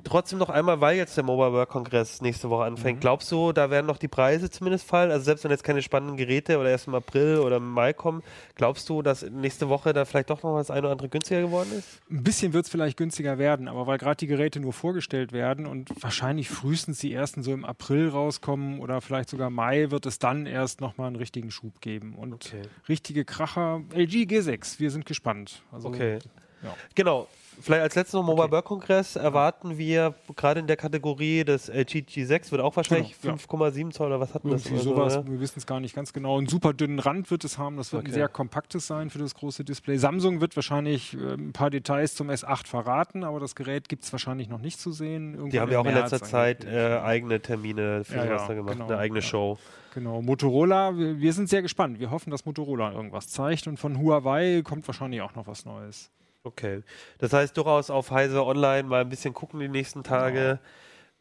trotzdem 0.05 0.39
noch 0.39 0.49
einmal, 0.51 0.81
weil 0.81 0.97
jetzt 0.97 1.17
der 1.17 1.25
Mobile 1.25 1.53
World 1.53 1.69
Kongress 1.69 2.21
nächste 2.21 2.51
Woche 2.51 2.65
anfängt, 2.65 2.99
Mhm. 2.99 3.01
glaubst 3.01 3.31
du, 3.33 3.53
da 3.53 3.71
werden 3.71 3.87
noch 3.87 3.99
die 3.99 4.09
Preise 4.09 4.51
zumindest 4.51 4.87
fallen? 4.87 5.11
Also 5.11 5.25
selbst 5.25 5.45
wenn 5.45 5.51
jetzt 5.51 5.65
keine 5.65 5.83
spannenden 5.83 6.17
Geräte 6.17 6.59
oder 6.59 6.71
erst 6.71 6.87
im 6.87 6.95
April 6.95 7.39
oder 7.39 7.57
im 7.57 7.71
Mai 7.71 7.93
kommen, 7.93 8.23
glaubst 8.55 8.89
du, 8.89 9.03
dass 9.03 9.23
nächste 9.23 9.69
Woche 9.69 9.93
da 9.93 10.05
vielleicht 10.05 10.31
doch 10.31 10.43
noch 10.43 10.57
das 10.59 10.71
eine 10.71 10.81
oder 10.83 10.93
andere 10.93 11.09
günstiger 11.09 11.41
geworden 11.43 11.71
ist? 11.79 12.01
Ein 12.11 12.23
bisschen 12.23 12.53
wird 12.53 12.65
es 12.67 12.71
vielleicht 12.71 12.97
günstiger 12.97 13.39
werden, 13.39 13.69
aber 13.69 13.87
weil 13.87 13.99
gerade 13.99 14.17
die 14.17 14.27
Geräte 14.27 14.61
nur 14.61 14.73
vorgestellt 14.73 15.33
werden 15.33 15.67
und 15.67 15.91
wahrscheinlich 16.03 16.49
frühestens 16.51 16.99
die 16.99 17.13
ersten 17.13 17.43
so 17.43 17.53
im 17.53 17.65
April 17.65 18.09
rauskommen 18.09 18.81
oder 18.81 19.01
vielleicht 19.01 19.29
sogar 19.31 19.51
Mai, 19.51 19.91
wird 19.91 20.07
es 20.07 20.19
dann 20.19 20.47
erst 20.47 20.81
nochmal 20.81 21.09
einen 21.09 21.17
richtigen 21.17 21.51
Schub 21.51 21.81
geben. 21.81 22.15
Und 22.15 22.33
Okay. 22.35 22.63
richtige 22.89 23.25
Kracher, 23.25 23.83
LG 23.95 24.25
G6, 24.25 24.81
wir 24.81 24.91
sind 24.91 25.07
gespannt. 25.07 25.63
Also, 25.71 25.89
Okay. 25.89 26.19
ja. 26.63 26.75
Genau. 26.95 27.29
Vielleicht 27.61 27.83
als 27.83 27.95
letztes 27.95 28.15
noch 28.15 28.23
Mobile 28.23 28.45
Okay. 28.45 28.53
World 28.53 28.65
Kongress 28.65 29.17
erwarten 29.17 29.79
wir 29.79 30.15
gerade 30.37 30.61
in 30.61 30.67
der 30.67 30.77
Kategorie 30.77 31.45
des 31.45 31.69
LG 31.69 32.05
G6 32.09 32.51
wird 32.51 32.61
auch 32.61 32.75
wahrscheinlich 32.77 33.21
Genau, 33.21 33.35
ja. 33.35 33.41
5,7 33.41 33.91
Zoll 33.93 34.07
oder 34.09 34.21
was 34.21 34.35
hatten 34.35 34.51
das? 34.51 34.67
Irgendwie 34.67 34.89
oder 34.89 35.11
so, 35.11 35.11
sowas, 35.11 35.25
ne? 35.25 35.33
wir 35.33 35.41
wissen 35.41 35.59
es 35.59 35.67
gar 35.67 35.81
nicht 35.81 35.95
ganz 35.95 36.13
genau. 36.13 36.39
Einen 36.39 36.47
super 36.49 36.73
dünnen 36.73 36.99
Rand 36.99 37.31
wird 37.31 37.45
es 37.45 37.59
haben, 37.59 37.77
das 37.77 37.93
wird 37.93 38.03
Okay. 38.03 38.11
ein 38.11 38.15
sehr 38.15 38.29
kompaktes 38.29 38.87
sein 38.87 39.11
für 39.11 39.19
das 39.19 39.35
große 39.35 39.65
Display. 39.65 39.97
Samsung 39.99 40.41
wird 40.41 40.57
wahrscheinlich 40.57 41.15
äh, 41.15 41.35
ein 41.35 41.53
paar 41.53 41.71
Details 41.71 42.15
zum 42.15 42.31
S8 42.31 42.67
verraten, 42.67 43.23
aber 43.25 43.39
das 43.41 43.55
Gerät 43.55 43.89
gibt 43.89 44.05
es 44.05 44.13
wahrscheinlich 44.13 44.49
noch 44.49 44.61
nicht 44.61 44.81
zu 44.81 44.91
sehen. 44.93 45.33
Die 45.33 45.39
Irgendwann 45.39 45.61
haben 45.61 45.73
ja 45.73 45.79
auch 45.81 45.85
in 45.85 45.95
März 45.95 46.11
letzter 46.11 46.27
Zeit 46.27 46.65
äh, 46.65 46.99
eigene 46.99 47.41
Termine 47.41 48.05
für 48.05 48.17
Ja, 48.17 48.25
ja, 48.25 48.47
da 48.47 48.55
gemacht, 48.55 48.75
genau, 48.75 48.87
eine 48.89 48.99
eigene 48.99 49.21
ja. 49.21 49.27
Show. 49.27 49.59
Genau, 49.95 50.23
Motorola, 50.23 50.97
wir, 50.97 51.19
wir 51.21 51.33
sind 51.35 51.49
sehr 51.51 51.61
gespannt. 51.63 52.01
Wir 52.01 52.11
hoffen, 52.11 52.31
dass 52.31 52.47
Motorola 52.47 52.93
irgendwas 52.93 53.29
zeigt 53.29 53.67
und 53.67 53.77
von 53.79 53.99
Huawei 53.99 54.63
kommt 54.65 54.87
wahrscheinlich 54.89 55.21
auch 55.21 55.35
noch 55.35 55.47
was 55.47 55.67
Neues. 55.67 56.11
Okay. 56.45 56.83
Das 57.19 57.33
heißt, 57.33 57.57
durchaus 57.57 57.91
auf 57.91 58.11
Heise 58.11 58.45
Online 58.45 58.89
mal 58.89 59.01
ein 59.03 59.09
bisschen 59.09 59.33
gucken 59.35 59.61
die 59.61 59.69
nächsten 59.69 60.03
Tage. 60.03 60.59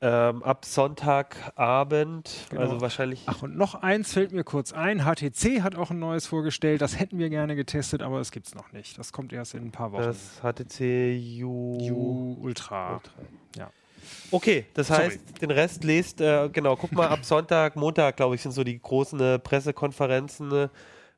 Ähm, 0.03 0.41
ab 0.41 0.65
Sonntagabend, 0.65 2.47
Genau. 2.49 2.62
also 2.62 2.81
wahrscheinlich. 2.81 3.21
Ach, 3.27 3.43
und 3.43 3.55
noch 3.55 3.75
eins 3.75 4.13
fällt 4.13 4.31
mir 4.31 4.43
kurz 4.43 4.73
ein. 4.73 5.01
HTC 5.05 5.62
hat 5.62 5.75
auch 5.75 5.91
ein 5.91 5.99
neues 5.99 6.25
vorgestellt. 6.25 6.81
Das 6.81 6.99
hätten 6.99 7.19
wir 7.19 7.29
gerne 7.29 7.55
getestet, 7.55 8.01
aber 8.01 8.19
es 8.19 8.31
gibt 8.31 8.47
es 8.47 8.55
noch 8.55 8.71
nicht. 8.71 8.97
Das 8.97 9.13
kommt 9.13 9.31
erst 9.31 9.53
in 9.53 9.65
ein 9.67 9.71
paar 9.71 9.91
Wochen. 9.91 10.01
das 10.01 10.41
HTC 10.41 11.43
U. 11.43 11.77
U 11.77 12.38
Ultra. 12.41 12.93
Ultra. 12.95 13.12
Ja. 13.57 13.69
Okay, 14.31 14.65
das 14.73 14.88
Sorry. 14.88 15.03
heißt, 15.03 15.41
den 15.41 15.51
Rest 15.51 15.84
lest, 15.84 16.19
äh, 16.19 16.49
genau, 16.49 16.75
guck 16.75 16.91
mal, 16.93 17.07
ab 17.07 17.23
Sonntag, 17.23 17.75
Montag, 17.75 18.17
glaube 18.17 18.34
ich, 18.34 18.41
sind 18.41 18.53
so 18.53 18.63
die 18.63 18.79
großen 18.81 19.19
äh, 19.19 19.38
Pressekonferenzen. 19.38 20.69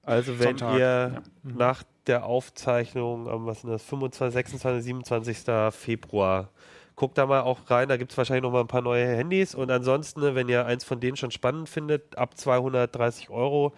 Also 0.03 0.37
wenn 0.39 0.57
Sonntag, 0.57 0.73
ihr 0.73 0.79
ja. 0.79 1.21
Mhm. 1.43 1.55
nach 1.57 1.83
der 2.07 2.25
Aufzeichnung 2.25 3.27
am 3.29 3.45
was 3.45 3.61
sind 3.61 3.69
das, 3.71 3.83
25, 3.83 4.33
26, 4.33 4.83
27. 4.83 5.37
Februar, 5.73 6.49
guckt 6.95 7.17
da 7.17 7.25
mal 7.25 7.41
auch 7.41 7.59
rein, 7.69 7.89
da 7.89 7.97
gibt 7.97 8.11
es 8.11 8.17
wahrscheinlich 8.17 8.43
noch 8.43 8.51
mal 8.51 8.61
ein 8.61 8.67
paar 8.67 8.81
neue 8.81 9.05
Handys 9.05 9.55
und 9.55 9.71
ansonsten, 9.71 10.21
ne, 10.21 10.35
wenn 10.35 10.47
ihr 10.49 10.65
eins 10.65 10.83
von 10.83 10.99
denen 10.99 11.17
schon 11.17 11.31
spannend 11.31 11.69
findet, 11.69 12.17
ab 12.17 12.37
230 12.37 13.29
Euro, 13.29 13.73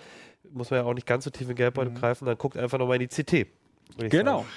muss 0.52 0.70
man 0.72 0.80
ja 0.82 0.86
auch 0.86 0.94
nicht 0.94 1.08
ganz 1.08 1.24
so 1.24 1.30
tief 1.30 1.50
in 1.50 1.56
Geldbeutel 1.56 1.92
Mhm. 1.92 1.96
greifen, 2.00 2.26
dann 2.26 2.38
guckt 2.38 2.58
einfach 2.58 2.78
noch 2.78 2.88
mal 2.88 2.96
in 3.02 3.08
die 3.08 3.24
CT. 3.24 3.48
Genau. 4.10 4.40
sagen. 4.40 4.50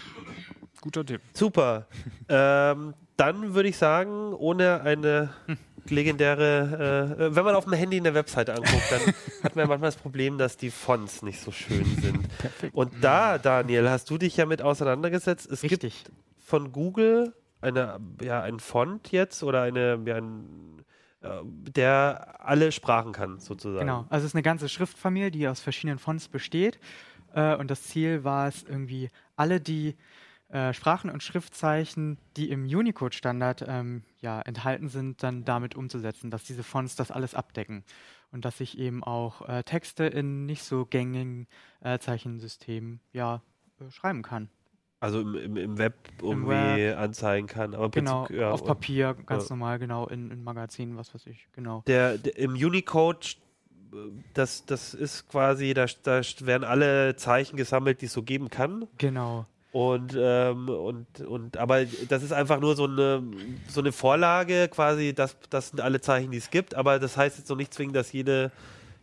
Guter 0.81 1.05
Tipp. 1.05 1.21
Super. 1.35 1.87
ähm, 2.29 2.95
dann 3.17 3.55
würde 3.55 3.69
ich 3.69 3.77
sagen, 3.77 4.33
ohne 4.35 4.81
eine 4.83 5.31
legendäre, 5.91 7.17
äh, 7.19 7.25
äh, 7.25 7.37
wenn 7.37 7.45
man 7.45 7.55
auf 7.55 7.65
dem 7.65 7.73
Handy 7.75 7.97
eine 7.97 8.15
Webseite 8.15 8.55
anguckt, 8.55 8.91
dann 8.91 9.01
hat 9.43 9.57
man 9.57 9.65
ja 9.65 9.69
manchmal 9.69 9.91
das 9.91 9.97
Problem, 9.97 10.39
dass 10.39 10.57
die 10.57 10.71
Fonts 10.71 11.23
nicht 11.23 11.41
so 11.41 11.51
schön 11.51 11.85
sind. 12.01 12.39
Perfekt. 12.39 12.75
Und 12.75 12.93
da, 13.03 13.39
Daniel, 13.39 13.89
hast 13.91 14.11
du 14.11 14.19
dich 14.19 14.37
ja 14.37 14.47
mit 14.47 14.63
auseinandergesetzt. 14.63 15.51
Es 15.51 15.63
gibt 15.63 15.85
Richtig. 15.85 16.05
von 16.39 16.73
Google 16.73 17.35
eine, 17.61 17.99
ja, 18.23 18.43
ein 18.43 18.61
Font 18.61 19.11
jetzt 19.13 19.43
oder 19.43 19.63
eine, 19.63 20.01
ja, 20.05 20.17
ein, 20.17 20.85
äh, 21.23 21.29
der 21.45 22.37
alle 22.39 22.73
Sprachen 22.73 23.13
kann, 23.13 23.41
sozusagen. 23.41 23.87
Genau. 23.87 24.07
Also 24.09 24.25
es 24.25 24.33
ist 24.33 24.35
eine 24.35 24.43
ganze 24.43 24.69
Schriftfamilie, 24.69 25.31
die 25.31 25.49
aus 25.49 25.61
verschiedenen 25.61 25.99
Fonts 25.99 26.29
besteht. 26.29 26.79
Äh, 27.35 27.57
und 27.57 27.71
das 27.71 27.83
Ziel 27.83 28.25
war 28.25 28.49
es 28.49 28.63
irgendwie, 28.63 29.11
alle 29.37 29.61
die 29.61 29.97
äh, 30.51 30.73
Sprachen 30.73 31.11
und 31.11 31.23
Schriftzeichen, 31.23 32.19
die 32.37 32.51
im 32.51 32.65
Unicode-Standard 32.65 33.65
ähm, 33.69 34.03
ja, 34.21 34.41
enthalten 34.41 34.89
sind, 34.89 35.23
dann 35.23 35.45
damit 35.45 35.75
umzusetzen, 35.75 36.31
dass 36.31 36.45
diese 36.45 36.63
Fonts 36.63 36.97
das 36.97 37.11
alles 37.11 37.35
abdecken. 37.35 37.85
Und 38.31 38.45
dass 38.45 38.61
ich 38.61 38.79
eben 38.79 39.03
auch 39.05 39.49
äh, 39.49 39.63
Texte 39.63 40.05
in 40.05 40.47
nicht 40.47 40.63
so 40.63 40.87
gängigen 40.87 41.47
äh, 41.81 41.99
Zeichensystemen 41.99 43.01
ja, 43.13 43.43
äh, 43.81 43.91
schreiben 43.91 44.23
kann. 44.23 44.49
Also 45.01 45.21
im, 45.21 45.35
im, 45.35 45.57
im 45.57 45.79
Web 45.79 45.95
irgendwie 46.21 46.51
Web. 46.51 46.99
anzeigen 46.99 47.47
kann. 47.47 47.75
Aber 47.75 47.85
im 47.85 47.91
Genau, 47.91 48.25
Prinzip, 48.25 48.41
ja, 48.41 48.51
auf 48.51 48.65
Papier, 48.65 49.15
ganz 49.27 49.49
ja. 49.49 49.55
normal, 49.55 49.79
genau, 49.79 50.07
in, 50.09 50.31
in 50.31 50.43
Magazinen, 50.43 50.97
was 50.97 51.15
weiß 51.15 51.27
ich, 51.27 51.47
genau. 51.53 51.83
der, 51.87 52.19
der 52.19 52.37
im 52.37 52.53
Unicode 52.55 53.37
äh, 53.93 53.97
das, 54.35 54.65
das 54.67 54.95
ist 54.95 55.29
quasi, 55.29 55.75
da, 55.75 55.87
da 56.03 56.21
werden 56.41 56.65
alle 56.65 57.17
Zeichen 57.17 57.57
gesammelt, 57.57 58.01
die 58.01 58.07
es 58.07 58.13
so 58.13 58.23
geben 58.23 58.51
kann. 58.51 58.89
Genau. 58.99 59.47
Und, 59.79 60.17
ähm, 60.19 60.69
und, 60.69 61.21
und, 61.21 61.57
aber 61.57 61.85
das 61.85 62.25
ist 62.25 62.33
einfach 62.33 62.59
nur 62.59 62.75
so 62.75 62.87
eine, 62.87 63.23
so 63.69 63.81
eine 63.81 63.93
Vorlage 63.93 64.67
quasi, 64.69 65.15
das, 65.15 65.37
das 65.51 65.69
sind 65.69 65.81
alle 65.81 66.01
Zeichen, 66.01 66.33
die 66.33 66.39
es 66.39 66.51
gibt, 66.51 66.75
aber 66.75 66.99
das 66.99 67.17
heißt 67.17 67.39
jetzt 67.39 67.49
noch 67.49 67.57
nicht 67.57 67.73
zwingend, 67.73 67.95
dass 67.95 68.11
jede, 68.11 68.51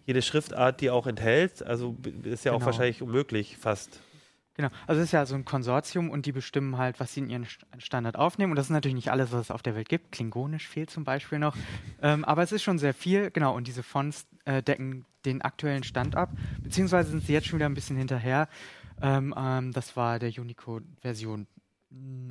jede 0.05 0.21
Schriftart 0.21 0.81
die 0.81 0.89
auch 0.89 1.07
enthält. 1.07 1.63
Also 1.63 1.95
ist 2.23 2.43
ja 2.43 2.51
auch 2.51 2.55
Genau. 2.57 2.65
wahrscheinlich 2.65 3.01
unmöglich 3.01 3.55
fast. 3.57 4.01
Genau, 4.57 4.67
also 4.85 4.99
es 4.99 5.07
ist 5.07 5.11
ja 5.13 5.25
so 5.25 5.35
ein 5.35 5.45
Konsortium 5.45 6.09
und 6.09 6.25
die 6.25 6.33
bestimmen 6.33 6.77
halt, 6.77 6.99
was 6.99 7.13
sie 7.13 7.21
in 7.21 7.29
ihren 7.29 7.45
St- 7.45 7.63
Standard 7.77 8.17
aufnehmen. 8.17 8.51
Und 8.51 8.57
das 8.57 8.65
ist 8.65 8.71
natürlich 8.71 8.95
nicht 8.95 9.11
alles, 9.11 9.31
was 9.31 9.41
es 9.43 9.51
auf 9.51 9.61
der 9.61 9.75
Welt 9.75 9.87
gibt. 9.87 10.11
Klingonisch 10.11 10.67
fehlt 10.67 10.89
zum 10.89 11.05
Beispiel 11.05 11.39
noch. 11.39 11.55
ähm, 12.01 12.25
aber 12.25 12.43
es 12.43 12.51
ist 12.51 12.63
schon 12.63 12.79
sehr 12.79 12.93
viel, 12.93 13.31
genau. 13.31 13.55
Und 13.55 13.67
diese 13.67 13.81
Fonts 13.83 14.25
äh, 14.43 14.61
decken 14.61 15.05
den 15.25 15.41
aktuellen 15.41 15.83
Stand 15.83 16.15
ab. 16.15 16.31
Beziehungsweise 16.61 17.11
sind 17.11 17.25
sie 17.25 17.31
jetzt 17.33 17.47
schon 17.47 17.59
wieder 17.59 17.65
ein 17.65 17.73
bisschen 17.73 17.97
hinterher. 17.97 18.47
Ähm, 19.01 19.33
ähm, 19.37 19.71
das 19.73 19.95
war 19.97 20.19
der 20.19 20.29
Unicode-Version 20.37 21.47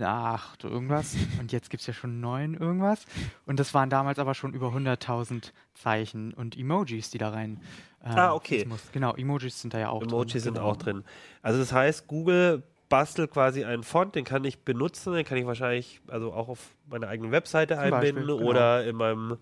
8 0.01 0.65
irgendwas. 0.65 1.17
Und 1.41 1.53
jetzt 1.53 1.71
gibt 1.71 1.81
es 1.83 1.87
ja 1.87 1.95
schon 1.95 2.21
9 2.21 2.55
irgendwas. 2.55 3.05
Und 3.47 3.59
das 3.61 3.73
waren 3.75 3.91
damals 3.91 4.19
aber 4.19 4.35
schon 4.35 4.53
über 4.53 4.69
100.000 4.69 5.53
Zeichen 5.75 6.33
und 6.35 6.57
Emojis, 6.59 7.11
die 7.11 7.19
da 7.19 7.31
rein. 7.31 7.61
ähm, 8.05 8.13
Ah, 8.17 8.35
okay. 8.35 8.65
muss. 8.67 8.83
Genau, 8.93 9.15
Emojis 9.15 9.61
sind 9.61 9.73
da 9.75 9.79
ja 9.79 9.89
auch 9.89 10.03
Emojis 10.03 10.33
drin. 10.33 10.41
sind 10.43 10.55
genau. 10.55 10.67
auch 10.69 10.77
drin. 10.77 11.05
Also 11.43 11.59
das 11.59 11.73
heißt, 11.73 12.07
Google 12.07 12.63
bastelt 12.89 13.31
quasi 13.31 13.65
einen 13.65 13.83
Font, 13.83 14.15
den 14.15 14.25
kann 14.25 14.45
ich 14.45 14.59
benutzen, 14.61 15.15
den 15.15 15.25
kann 15.25 15.39
ich 15.39 15.47
wahrscheinlich 15.47 16.01
also 16.09 16.33
auch 16.33 16.49
auf 16.49 16.77
meiner 16.89 17.09
eigenen 17.09 17.33
Webseite 17.33 17.75
Zum 17.75 17.83
einbinden 17.85 18.27
Beispiel, 18.27 18.37
genau. 18.37 18.49
oder 18.51 18.85
in 18.87 18.97
meinem 18.97 19.39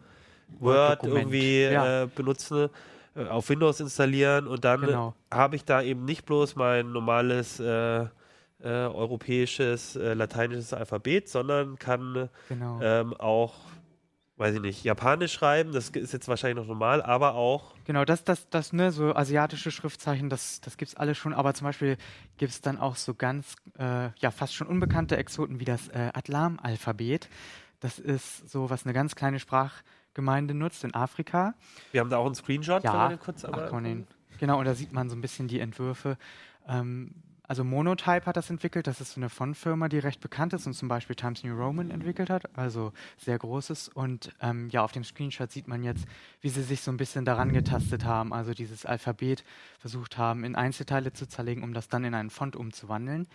Word 0.61 1.03
irgendwie 1.05 1.63
Ja. 1.65 2.05
äh, 2.05 2.07
benutzen, 2.07 2.69
äh, 3.15 3.27
auf 3.27 3.49
Windows 3.49 3.81
installieren 3.81 4.47
und 4.47 4.65
dann 4.65 4.81
Genau. 4.83 5.15
habe 5.31 5.57
ich 5.57 5.65
da 5.65 5.83
eben 5.83 6.05
nicht 6.05 6.25
bloß 6.27 6.57
mein 6.57 6.93
normales 6.93 7.61
äh, 7.61 8.03
äh, 8.05 8.09
europäisches, 8.63 9.97
äh, 9.97 10.15
lateinisches 10.15 10.73
Alphabet, 10.73 11.29
sondern 11.29 11.79
kann 11.79 12.29
Genau. 12.49 12.81
ähm, 12.81 13.13
auch, 13.15 13.55
weiß 14.37 14.55
ich 14.55 14.61
nicht, 14.61 14.85
Japanisch 14.85 15.33
schreiben, 15.33 15.73
das 15.73 15.91
ist 15.91 16.13
jetzt 16.13 16.29
wahrscheinlich 16.29 16.57
noch 16.59 16.67
normal, 16.69 17.03
aber 17.03 17.35
auch 17.35 17.75
Genau, 17.85 18.05
das, 18.05 18.23
das, 18.23 18.49
das, 18.51 18.73
ne, 18.73 18.93
so 18.93 19.15
asiatische 19.15 19.73
Schriftzeichen, 19.73 20.31
das, 20.31 20.61
das 20.61 20.77
gibt's 20.77 20.95
alles 20.97 21.19
schon, 21.19 21.35
aber 21.35 21.53
zum 21.55 21.65
Beispiel 21.67 21.97
gibt's 22.39 22.61
dann 22.61 22.79
auch 22.79 22.95
so 22.95 23.15
ganz, 23.15 23.57
äh, 23.79 24.11
ja, 24.21 24.31
fast 24.31 24.55
schon 24.55 24.69
unbekannte 24.69 25.17
Exoten 25.17 25.59
wie 25.59 25.65
das 25.65 25.89
äh, 25.89 26.11
Atlam-Alphabet. 26.15 27.29
Das 27.81 27.99
ist 27.99 28.49
so, 28.49 28.71
was 28.71 28.85
eine 28.85 28.93
ganz 28.93 29.17
kleine 29.17 29.41
Sprachgemeinde 30.13 30.55
nutzt 30.55 30.85
in 30.85 30.95
Afrika. 30.95 31.55
wir 31.91 32.01
haben 32.01 32.11
da 32.11 32.19
auch 32.19 32.27
einen 32.27 32.35
Screenshot, 32.35 32.85
wenn 32.85 32.93
Ja, 32.93 33.09
den 33.09 33.19
kurz 33.19 33.45
den, 33.85 34.07
genau, 34.39 34.59
und 34.59 34.67
da 34.67 34.75
sieht 34.75 34.93
man 34.93 35.09
so 35.09 35.17
ein 35.17 35.21
bisschen 35.21 35.49
die 35.49 35.61
Entwürfe. 35.61 36.19
Ähm, 36.69 37.15
also 37.49 37.65
Monotype 37.65 38.25
hat 38.25 38.37
das 38.37 38.49
entwickelt, 38.51 38.87
das 38.87 39.01
ist 39.01 39.13
so 39.13 39.21
eine 39.21 39.29
Font-Firma, 39.29 39.89
die 39.89 39.99
recht 39.99 40.21
bekannt 40.21 40.53
ist 40.53 40.67
und 40.67 40.75
zum 40.75 40.89
Beispiel 40.89 41.17
Times 41.17 41.43
New 41.45 41.55
Roman 41.55 41.91
entwickelt 41.91 42.31
hat, 42.31 42.57
also 42.57 42.93
sehr 43.19 43.37
großes. 43.39 43.89
Und 43.89 44.33
ähm, 44.41 44.69
ja, 44.71 44.83
auf 44.83 44.93
dem 44.93 45.05
Screenshot 45.05 45.51
sieht 45.51 45.69
man 45.69 45.83
jetzt, 45.83 46.07
wie 46.41 46.49
sie 46.49 46.63
sich 46.63 46.81
so 46.83 46.91
ein 46.91 46.97
bisschen 46.97 47.25
daran 47.25 47.53
getastet 47.53 48.05
haben, 48.05 48.33
also 48.33 48.55
dieses 48.55 48.87
Alphabet 48.87 49.45
versucht 49.81 50.17
haben, 50.19 50.45
in 50.45 50.55
Einzelteile 50.55 51.13
zu 51.13 51.27
zerlegen, 51.27 51.63
um 51.63 51.75
das 51.75 51.89
dann 51.89 52.05
in 52.05 52.15
einen 52.15 52.31
Font 52.31 52.57
umzuwandeln. 52.57 53.27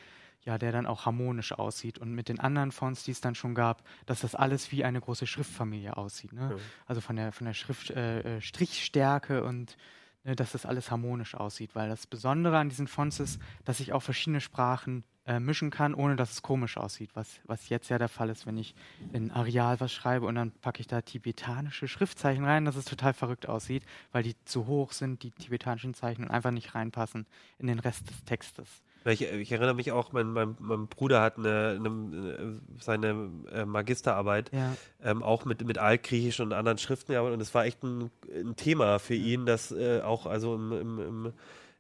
Ja, 0.45 0.58
der 0.58 0.71
dann 0.71 0.86
auch 0.86 1.06
harmonisch 1.06 1.52
aussieht. 1.52 2.00
Und 2.00 2.13
mit 2.13 2.30
den 2.30 2.39
anderen 2.39 2.71
Fonts, 2.71 3.04
die 3.04 3.12
es 3.12 3.19
dann 3.19 3.36
schon 3.36 3.54
gab, 3.54 3.84
dass 4.06 4.21
das 4.21 4.34
alles 4.34 4.71
wie 4.71 4.86
eine 4.86 5.02
große 5.02 5.28
Schriftfamilie 5.28 5.97
aussieht. 5.97 6.32
Ne? 6.32 6.52
Ja. 6.52 6.58
Also 6.86 7.02
von 7.02 7.17
der, 7.17 7.34
von 7.34 7.45
der 7.45 7.54
Schrift, 7.54 7.89
äh, 7.89 8.38
äh, 8.38 8.41
Strichstärke 8.41 9.43
und 9.43 9.76
ne, 10.23 10.38
dass 10.38 10.54
das 10.54 10.65
alles 10.65 10.89
harmonisch 10.89 11.36
aussieht. 11.36 11.76
Weil 11.76 11.89
das 11.89 12.08
Besondere 12.08 12.58
an 12.58 12.69
diesen 12.69 12.88
Fonts 12.88 13.19
ist, 13.19 13.41
dass 13.65 13.82
ich 13.82 13.91
auch 13.91 14.02
verschiedene 14.02 14.39
Sprachen 14.39 15.04
äh, 15.28 15.41
mischen 15.41 15.69
kann, 15.69 15.93
ohne 15.93 16.15
dass 16.15 16.32
es 16.32 16.41
komisch 16.41 16.78
aussieht. 16.78 17.12
Was, 17.13 17.41
was 17.43 17.67
jetzt 17.69 17.89
ja 17.89 17.97
der 17.97 18.08
Fall 18.08 18.30
ist, 18.30 18.45
wenn 18.45 18.58
ich 18.58 18.73
in 19.12 19.30
Areal 19.30 19.80
was 19.80 19.91
schreibe 19.91 20.26
und 20.26 20.36
dann 20.36 20.52
packe 20.52 20.80
ich 20.80 20.88
da 20.88 21.02
tibetanische 21.02 21.88
Schriftzeichen 21.88 22.45
rein, 22.45 22.63
dass 22.63 22.78
es 22.78 22.86
total 22.86 23.13
verrückt 23.13 23.50
aussieht, 23.50 23.84
weil 24.13 24.23
die 24.23 24.36
zu 24.45 24.67
hoch 24.67 24.93
sind, 24.93 25.23
die 25.23 25.32
tibetanischen 25.32 25.93
Zeichen, 25.93 26.23
und 26.23 26.32
einfach 26.32 26.52
nicht 26.52 26.73
reinpassen 26.73 27.26
in 27.60 27.67
den 27.67 27.80
Rest 27.80 28.10
des 28.10 28.23
Textes. 28.23 28.84
Ich, 29.13 29.22
ich 29.22 29.52
erinnere 29.52 29.74
mich 29.74 29.91
auch, 29.91 30.12
mein, 30.12 30.32
mein, 30.32 30.56
mein 30.60 30.88
Bruder 30.88 31.22
hat 31.22 31.38
eine, 31.38 31.80
eine, 31.80 32.60
seine 32.80 33.30
äh, 33.52 33.65
Magisterarbeit 33.65 34.52
Ja. 34.54 34.76
ähm, 35.04 35.24
auch 35.24 35.46
mit, 35.46 35.65
mit 35.65 35.78
Altgriechisch 35.78 36.39
und 36.39 36.54
anderen 36.54 36.78
Schriften 36.78 37.13
gearbeitet 37.13 37.36
und 37.36 37.41
es 37.41 37.54
war 37.54 37.65
echt 37.65 37.84
ein, 37.84 38.12
ein 38.34 38.56
Thema 38.56 39.00
für 39.00 39.15
ihn, 39.15 39.46
das 39.46 39.72
äh, 39.72 40.02
auch 40.02 40.26
also 40.26 40.56
im, 40.56 40.72
im, 40.72 41.34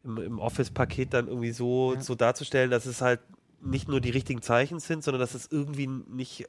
im, 0.03 0.17
im, 0.17 0.39
Office-Paket 0.39 1.13
dann 1.13 1.27
irgendwie 1.27 1.51
so, 1.51 1.93
Ja. 1.95 2.01
so 2.01 2.15
darzustellen, 2.15 2.71
dass 2.71 2.85
es 2.85 3.01
halt 3.01 3.19
nicht 3.61 3.87
nur 3.87 3.99
die 4.01 4.11
richtigen 4.11 4.41
Zeichen 4.41 4.79
sind, 4.79 5.03
sondern 5.03 5.19
dass 5.19 5.33
es 5.33 5.47
irgendwie 5.51 5.87
nicht 5.87 6.41
äh, 6.41 6.47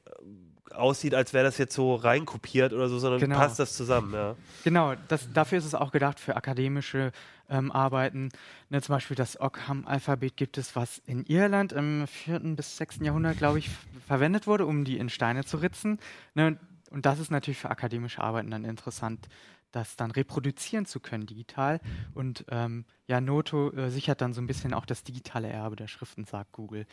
aussieht, 0.73 1.15
als 1.15 1.33
wäre 1.33 1.45
das 1.45 1.59
jetzt 1.59 1.75
so 1.75 1.95
reinkopiert 1.95 2.73
oder 2.73 2.89
so, 2.89 2.99
sondern 2.99 3.21
Genau. 3.21 3.37
passt 3.37 3.59
das 3.59 3.75
zusammen, 3.75 4.13
ja. 4.15 4.37
Genau, 4.65 4.95
das, 5.09 5.33
dafür 5.33 5.59
ist 5.59 5.65
es 5.65 5.75
auch 5.75 5.91
gedacht 5.93 6.21
für 6.21 6.37
akademische 6.37 7.13
ähm, 7.49 7.73
Arbeiten. 7.73 8.31
Ne, 8.71 8.83
zum 8.83 8.95
Beispiel 8.95 9.17
das 9.17 9.41
Ockham-Alphabet 9.41 10.37
gibt 10.37 10.59
es, 10.59 10.77
was 10.77 10.99
in 11.07 11.25
Irland 11.25 11.73
im 11.73 12.07
4. 12.07 12.41
bis 12.57 12.77
6. 12.77 12.99
Jahrhundert, 13.03 13.39
glaube 13.39 13.59
ich, 13.59 13.71
verwendet 14.07 14.47
wurde, 14.47 14.67
um 14.67 14.85
die 14.85 14.99
in 14.99 15.09
Steine 15.09 15.45
zu 15.45 15.59
ritzen. 15.59 15.99
Ne, 16.35 16.59
und 16.91 17.05
das 17.07 17.19
ist 17.19 17.31
natürlich 17.31 17.59
für 17.59 17.71
akademische 17.71 18.23
Arbeiten 18.23 18.51
dann 18.51 18.65
interessant, 18.65 19.29
das 19.73 19.97
dann 19.97 20.11
reproduzieren 20.11 20.87
zu 20.87 21.01
können 21.01 21.27
digital. 21.27 21.81
Und 22.15 22.45
ähm, 22.51 22.85
ja, 23.07 23.21
Noto 23.21 23.71
äh, 23.73 23.91
sichert 23.91 24.21
dann 24.23 24.33
so 24.33 24.41
ein 24.41 24.47
bisschen 24.47 24.73
auch 24.73 24.87
das 24.87 25.03
digitale 25.05 25.49
Erbe 25.49 25.77
der 25.77 25.89
Schriften, 25.89 26.25
sagt 26.25 26.53
Google. 26.53 26.87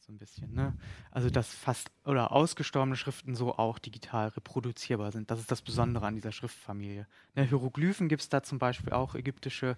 So 0.00 0.12
ein 0.12 0.18
bisschen, 0.18 0.54
ne? 0.54 0.74
Also, 1.10 1.28
dass 1.28 1.52
fast 1.54 1.90
oder 2.04 2.32
ausgestorbene 2.32 2.96
Schriften 2.96 3.34
so 3.34 3.54
auch 3.56 3.78
digital 3.78 4.28
reproduzierbar 4.28 5.12
sind. 5.12 5.30
Das 5.30 5.38
ist 5.38 5.50
das 5.50 5.60
Besondere 5.60 6.06
an 6.06 6.14
dieser 6.14 6.32
Schriftfamilie. 6.32 7.06
Ne, 7.34 7.44
Hieroglyphen 7.44 8.08
gibt 8.08 8.22
es 8.22 8.28
da 8.30 8.42
zum 8.42 8.58
Beispiel 8.58 8.92
auch, 8.94 9.14
ägyptische 9.14 9.76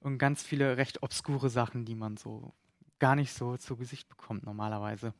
und 0.00 0.18
ganz 0.18 0.42
viele 0.42 0.76
recht 0.76 1.02
obskure 1.02 1.48
Sachen, 1.48 1.84
die 1.86 1.94
man 1.94 2.18
so 2.18 2.52
gar 2.98 3.16
nicht 3.16 3.32
so 3.32 3.56
zu 3.56 3.76
Gesicht 3.76 4.08
bekommt 4.08 4.44
normalerweise. 4.44 5.14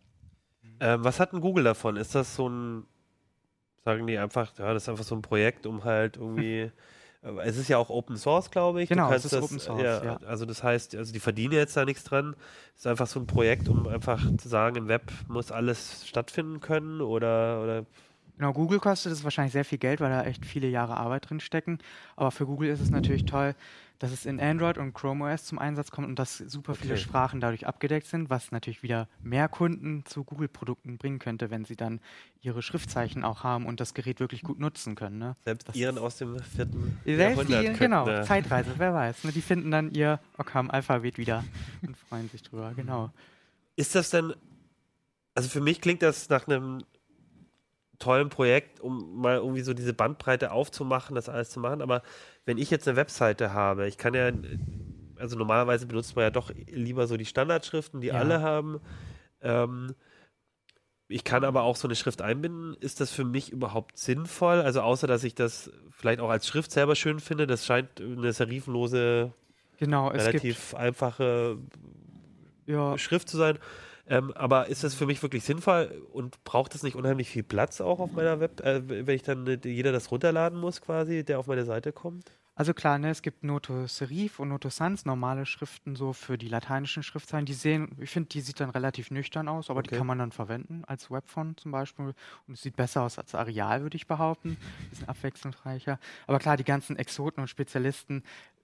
Ähm, 0.81 1.03
was 1.03 1.19
hat 1.19 1.33
denn 1.33 1.41
Google 1.41 1.65
davon? 1.65 1.97
Ist 1.97 2.15
das 2.15 2.37
so 2.37 2.49
ein, 2.49 2.87
sagen 3.85 4.07
die 4.07 4.19
einfach, 4.19 4.57
ja, 4.59 4.73
das 4.75 4.85
ist 4.85 4.89
einfach 4.89 5.05
so 5.05 5.15
ein 5.15 5.23
Projekt, 5.23 5.67
um 5.67 5.85
halt 5.85 6.17
irgendwie, 6.17 6.61
äh, 6.61 6.71
es 7.45 7.57
ist 7.57 7.69
ja 7.69 7.79
auch 7.79 7.89
Open 7.89 8.17
Source, 8.17 8.51
glaube 8.51 8.83
ich. 8.83 8.89
Du 8.89 8.97
Genau, 8.97 9.13
es 9.13 9.25
ist 9.25 9.33
das, 9.33 9.45
Open 9.45 9.61
Source, 9.61 9.83
ja, 9.83 10.05
ja. 10.05 10.19
Also 10.27 10.45
das 10.45 10.63
heißt, 10.63 10.97
also 10.97 11.13
die 11.13 11.21
verdienen 11.21 11.55
jetzt 11.55 11.77
da 11.77 11.85
nichts 11.85 12.05
dran. 12.05 12.35
Es 12.75 12.81
ist 12.81 12.87
einfach 12.87 13.07
so 13.07 13.21
ein 13.21 13.27
Projekt, 13.27 13.69
um 13.69 13.87
einfach 13.87 14.21
zu 14.39 14.49
sagen, 14.49 14.77
im 14.77 14.89
Web 14.89 15.13
muss 15.29 15.53
alles 15.53 16.07
stattfinden 16.07 16.61
können 16.61 17.01
oder, 17.01 17.63
oder 17.63 17.87
Genau, 18.37 18.53
Google 18.53 18.81
kostet 18.81 19.13
es 19.13 19.25
wahrscheinlich 19.25 19.53
sehr 19.53 19.65
viel 19.65 19.79
Geld, 19.79 20.01
weil 20.01 20.11
da 20.11 20.25
echt 20.25 20.45
viele 20.45 20.69
Jahre 20.69 20.97
Arbeit 20.97 21.29
drin 21.29 21.41
stecken. 21.41 21.79
Aber 22.17 22.31
für 22.31 22.47
Google 22.47 22.71
ist 22.71 22.81
es 22.81 22.91
natürlich 22.91 23.25
toll, 23.25 23.55
dass 23.99 24.11
es 24.11 24.27
in 24.27 24.41
Android 24.41 24.79
und 24.79 24.95
Chrome 24.95 25.33
OS 25.33 25.45
zum 25.45 25.61
Einsatz 25.61 25.93
kommt 25.93 26.09
und 26.09 26.19
dass 26.19 26.39
super 26.39 26.75
viele 26.75 26.95
Okay. 26.95 27.03
Sprachen 27.03 27.41
dadurch 27.41 27.69
abgedeckt 27.69 28.09
sind, 28.09 28.31
was 28.31 28.51
natürlich 28.51 28.83
wieder 28.83 29.07
mehr 29.23 29.49
Kunden 29.49 30.05
zu 30.07 30.25
Google-Produkten 30.25 30.99
bringen 30.99 31.21
könnte, 31.21 31.51
wenn 31.53 31.65
sie 31.65 31.77
dann 31.77 32.01
ihre 32.41 32.63
Schriftzeichen 32.63 33.23
auch 33.23 33.45
haben 33.45 33.65
und 33.65 33.79
das 33.79 33.95
Gerät 33.95 34.19
wirklich 34.19 34.43
gut 34.43 34.59
nutzen 34.59 34.97
können. 34.97 35.19
Ne? 35.19 35.37
selbst 35.45 35.69
Das 35.69 35.77
ihren 35.77 35.99
aus 35.99 36.17
dem 36.17 36.37
vierten 36.41 36.99
Selbst 37.05 37.49
die, 37.49 37.53
Jahrhundert 37.53 37.79
genau, 37.79 38.05
könnten, 38.07 38.23
äh, 38.23 38.27
Zeitreise, 38.27 38.75
wer 38.77 38.93
weiß. 38.93 39.23
Ne? 39.23 39.31
Die 39.31 39.41
finden 39.43 39.71
dann 39.71 39.93
ihr 39.93 40.19
Ockham-Alphabet 40.37 41.17
wieder 41.17 41.45
und 41.87 41.97
freuen 41.97 42.29
sich 42.29 42.43
drüber, 42.43 42.73
genau. 42.75 43.11
Ist 43.77 43.95
das 43.95 44.11
denn, 44.11 44.35
also 45.37 45.49
für 45.49 45.61
mich 45.61 45.81
klingt 45.81 46.03
das 46.03 46.29
nach 46.29 46.49
einem 46.49 46.83
tollen 48.03 48.29
Projekt, 48.29 48.81
um 48.81 49.21
mal 49.21 49.37
irgendwie 49.37 49.63
so 49.63 49.75
diese 49.75 49.95
Bandbreite 49.95 50.51
aufzumachen, 50.53 51.15
das 51.15 51.29
alles 51.29 51.51
zu 51.51 51.61
machen. 51.61 51.83
Aber 51.83 52.03
wenn 52.45 52.59
ich 52.59 52.71
jetzt 52.71 52.89
eine 52.89 52.97
Webseite 52.97 53.53
habe, 53.53 53.87
ich 53.87 53.97
kann 53.99 54.15
ja, 54.15 54.31
also 55.19 55.39
normalerweise 55.39 55.87
benutzt 55.87 56.17
man 56.17 56.25
ja 56.25 56.31
doch 56.31 56.51
lieber 56.67 57.07
so 57.07 57.17
die 57.17 57.27
Standardschriften, 57.27 58.01
die 58.01 58.09
Ja. 58.09 58.15
alle 58.15 58.41
haben. 58.41 58.81
Ähm, 59.41 59.95
ich 61.09 61.25
kann 61.25 61.45
aber 61.45 61.63
auch 61.63 61.77
so 61.77 61.87
eine 61.87 61.95
Schrift 61.95 62.23
einbinden. 62.23 62.75
Ist 62.81 63.01
das 63.01 63.11
für 63.13 63.25
mich 63.25 63.53
überhaupt 63.53 63.99
sinnvoll? 63.99 64.61
Also 64.63 64.81
außer, 64.81 65.07
dass 65.07 65.25
ich 65.25 65.35
das 65.35 65.71
vielleicht 65.91 66.21
auch 66.21 66.31
als 66.31 66.47
Schrift 66.47 66.73
selber 66.73 66.97
schön 66.97 67.21
finde, 67.21 67.47
das 67.47 67.67
scheint 67.67 68.01
eine 68.01 68.33
serifenlose, 68.33 69.33
Genau, 69.79 70.09
relativ 70.09 70.75
einfache 70.75 71.59
ja, 72.67 72.97
Schrift 72.97 73.29
zu 73.29 73.37
sein. 73.37 73.59
Ähm, 74.13 74.31
aber 74.35 74.67
ist 74.69 74.85
das 74.85 74.93
für 74.95 75.07
mich 75.07 75.23
wirklich 75.23 75.43
sinnvoll 75.43 76.07
und 76.13 76.45
braucht 76.45 76.75
das 76.75 76.83
nicht 76.83 76.97
unheimlich 76.97 77.31
viel 77.31 77.43
Platz 77.43 77.81
auch 77.81 77.99
auf 77.99 78.13
meiner 78.13 78.41
Web, 78.41 78.61
äh, 78.61 79.07
wenn 79.07 79.17
ich 79.17 79.23
dann 79.23 79.47
äh, 79.47 79.59
jeder 79.65 79.91
das 79.91 80.11
runterladen 80.11 80.59
muss 80.61 80.83
quasi, 80.83 81.25
der 81.25 81.39
auf 81.39 81.47
meine 81.47 81.65
Seite 81.65 81.93
kommt? 81.93 82.31
Also 82.55 82.75
klar, 82.75 82.99
ne, 82.99 83.09
es 83.09 83.23
gibt 83.23 83.43
Noto 83.43 83.87
Serif 83.87 84.39
und 84.39 84.51
Noto 84.51 84.69
Sans, 84.69 85.07
normale 85.07 85.47
Schriften 85.47 85.97
so 85.97 86.13
für 86.13 86.37
die 86.37 86.49
lateinischen 86.49 87.03
Schriftzeichen. 87.03 87.47
Die 87.47 87.55
sehen, 87.55 87.97
ich 87.99 88.11
finde, 88.11 88.29
die 88.29 88.43
sieht 88.43 88.61
dann 88.61 88.69
relativ 88.69 89.11
nüchtern 89.11 89.49
aus, 89.49 89.71
aber 89.71 89.83
die 89.83 89.89
Okay. 89.89 89.97
kann 89.97 90.07
man 90.07 90.19
dann 90.19 90.33
verwenden 90.33 90.85
als 90.87 91.11
Webfont 91.11 91.61
zum 91.61 91.73
Beispiel. 91.73 92.13
Und 92.47 92.53
es 92.53 92.61
sieht 92.61 92.77
besser 92.77 93.03
aus 93.05 93.19
als 93.19 93.35
Areal, 93.35 93.81
würde 93.81 93.97
ich 93.97 94.07
behaupten. 94.07 94.59
Bisschen 94.91 95.09
abwechslungsreicher. 95.09 95.99
Aber 96.27 96.39
klar, 96.39 96.59
die 96.59 96.65
ganzen 96.65 96.97
Exoten 96.97 97.41
und 97.41 97.49
Spezialisten, 97.49 98.23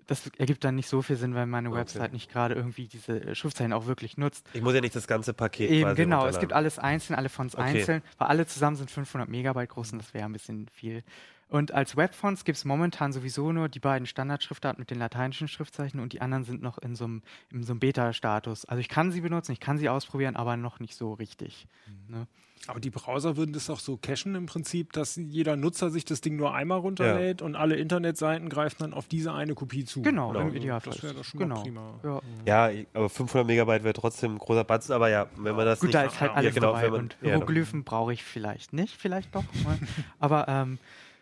das 0.09 0.27
ergibt 0.39 0.65
dann 0.65 0.75
nicht 0.75 0.89
so 0.89 1.03
viel 1.03 1.17
Sinn, 1.17 1.35
weil 1.35 1.47
meine 1.47 1.69
Okay. 1.69 1.79
Website 1.79 2.13
nicht 2.13 2.31
gerade 2.33 2.55
irgendwie 2.55 2.89
diese 2.89 3.21
äh, 3.21 3.35
Schriftzeichen 3.35 3.73
auch 3.73 3.87
wirklich 3.87 4.17
nutzt. 4.17 4.45
Ich 4.55 4.63
muss 4.63 4.75
ja 4.75 4.81
nicht 4.81 4.97
das 4.97 5.07
ganze 5.07 5.35
Paket 5.35 5.71
Eben, 5.71 5.95
genau. 5.95 6.27
Es 6.27 6.41
gibt 6.41 6.53
alles 6.53 6.79
einzeln, 6.79 7.15
alle 7.15 7.29
Fonts 7.29 7.55
Okay. 7.55 7.81
einzeln, 7.81 8.03
weil 8.17 8.29
alle 8.29 8.47
zusammen 8.47 8.77
sind 8.77 8.91
500 8.91 9.29
Megabyte 9.29 9.69
groß 9.69 9.93
und 9.93 9.99
das 9.99 10.15
wäre 10.15 10.25
ein 10.25 10.33
bisschen 10.33 10.67
viel. 10.73 11.05
Und 11.49 11.73
als 11.73 11.97
Webfonts 11.97 12.45
gibt 12.45 12.59
es 12.59 12.65
momentan 12.65 13.13
sowieso 13.13 13.53
nur 13.53 13.69
die 13.69 13.81
beiden 13.81 14.07
Standardschriftarten 14.07 14.81
mit 14.81 14.91
den 14.91 14.99
lateinischen 14.99 15.49
Schriftzeichen 15.49 15.99
und 15.99 16.13
die 16.13 16.21
anderen 16.21 16.45
sind 16.45 16.61
noch 16.63 16.77
in 16.79 16.95
so 16.95 17.05
einem 17.05 17.23
in 17.51 17.63
so 17.63 17.73
einem 17.73 17.81
Beta-Status. 17.81 18.67
Also 18.67 18.81
ich 18.81 18.89
kann 18.89 19.13
sie 19.13 19.23
benutzen, 19.23 19.53
ich 19.53 19.61
kann 19.61 19.79
sie 19.79 19.89
ausprobieren, 19.89 20.37
aber 20.37 20.57
noch 20.59 20.79
nicht 20.81 20.95
so 20.95 21.15
richtig. 21.15 21.67
Ne? 22.09 22.27
Aber 22.67 22.81
die 22.81 22.91
Browser 22.91 23.37
würden 23.37 23.53
das 23.53 23.71
auch 23.71 23.79
so 23.79 23.97
cachen 23.97 24.35
im 24.35 24.47
Prinzip, 24.47 24.93
dass 24.93 25.15
jeder 25.17 25.57
Nutzer 25.57 25.91
sich 25.91 26.05
das 26.05 26.21
Ding 26.21 26.37
nur 26.37 26.55
einmal 26.55 26.81
runterlädt 26.81 27.41
und 27.41 27.55
alle 27.55 27.77
Internetseiten 27.77 28.49
greifen 28.51 28.77
dann 28.81 28.93
auf 28.95 29.07
diese 29.07 29.33
eine 29.33 29.55
Kopie 29.55 29.85
zu. 29.85 30.03
Genau, 30.03 30.33
Genau. 30.33 30.49
im 30.49 30.55
Idealfall. 30.55 30.93
Das 30.93 31.03
wäre 31.03 31.15
doch 31.15 31.25
schon 31.25 31.39
genau. 31.41 31.55
mal 31.57 31.63
prima. 31.63 32.21
Ja. 32.45 32.69
Ja, 32.69 32.85
aber 32.95 33.09
500 33.09 33.47
Megabyte 33.47 33.85
wäre 33.85 33.95
trotzdem 33.95 34.35
ein 34.35 34.39
großer 34.39 34.65
Batzen, 34.65 34.93
aber 34.93 35.09
ja, 35.09 35.29
wenn 35.37 35.55
man 35.57 35.65
das 35.67 35.79
Gut, 35.81 35.87
nicht... 35.89 35.95
da 35.95 36.03
ist 36.03 36.21
halt 36.21 36.33
ja, 36.33 36.37
alles 36.37 36.55
genau, 36.55 36.73
dabei 36.73 36.83
wenn 36.83 36.91
man- 36.91 37.01
und 37.03 37.17
ja, 37.23 37.29
Hieroglyphen 37.29 37.85
brauche 37.85 38.13
ich 38.13 38.23
vielleicht 38.25 38.73
nicht, 38.73 38.97
vielleicht 39.01 39.35
doch. 39.35 39.45
ne? 39.65 39.79
Aber 40.19 40.49
ähm, 40.49 40.79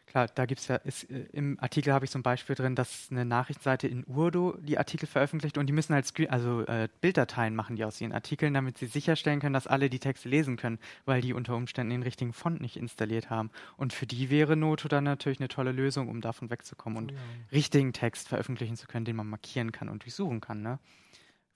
klar, 0.07 0.29
da 0.29 0.47
gibt 0.47 0.61
es 0.61 0.69
ja, 0.69 0.77
ist, 0.77 1.11
äh, 1.11 1.27
im 1.33 1.59
Artikel 1.61 1.93
habe 1.93 2.05
ich 2.05 2.11
so 2.11 2.19
ein 2.19 2.23
Beispiel 2.23 2.57
drin, 2.57 2.75
dass 2.75 3.09
eine 3.11 3.25
Nachrichtenseite 3.25 3.89
in 3.89 4.05
Urdu 4.05 4.55
die 4.59 4.79
Artikel 4.79 5.07
veröffentlicht 5.07 5.59
und 5.59 5.67
die 5.67 5.73
müssen 5.73 5.95
halt 5.95 6.07
Screen, 6.07 6.31
also 6.31 6.63
äh, 6.63 6.89
Bilddateien 7.01 7.55
machen 7.55 7.77
die 7.77 7.85
aus 7.85 8.01
ihren 8.01 8.13
Artikeln, 8.13 8.55
damit 8.55 8.79
sie 8.79 8.87
sicherstellen 8.87 9.41
können, 9.41 9.55
dass 9.55 9.67
alle 9.67 9.91
die 9.91 9.99
Texte 9.99 10.29
lesen 10.29 10.57
können, 10.57 10.79
weil 11.05 11.21
die 11.21 11.33
unter 11.33 11.55
Umständen 11.55 11.91
den 11.91 12.03
richtigen 12.03 12.33
Font 12.33 12.61
nicht 12.61 12.77
installiert 12.77 13.31
haben. 13.31 13.51
Und 13.77 13.93
für 13.93 14.07
die 14.07 14.31
wäre 14.31 14.57
Noto 14.57 14.89
dann 14.89 15.05
natürlich 15.05 15.41
eine 15.41 15.49
tolle 15.49 15.73
Lösung, 15.73 16.09
um 16.09 16.21
davon 16.21 16.51
wegzukommen 16.51 16.99
und 16.99 17.13
richtigen 17.53 17.93
Text 17.93 18.29
veröffentlichen 18.29 18.77
zu 18.77 18.87
können, 18.87 19.05
den 19.05 19.17
man 19.17 19.29
markieren 19.29 19.73
kann 19.73 19.89
und 19.89 20.05
durchsuchen 20.05 20.41
kann. 20.41 20.63
Ne? 20.63 20.79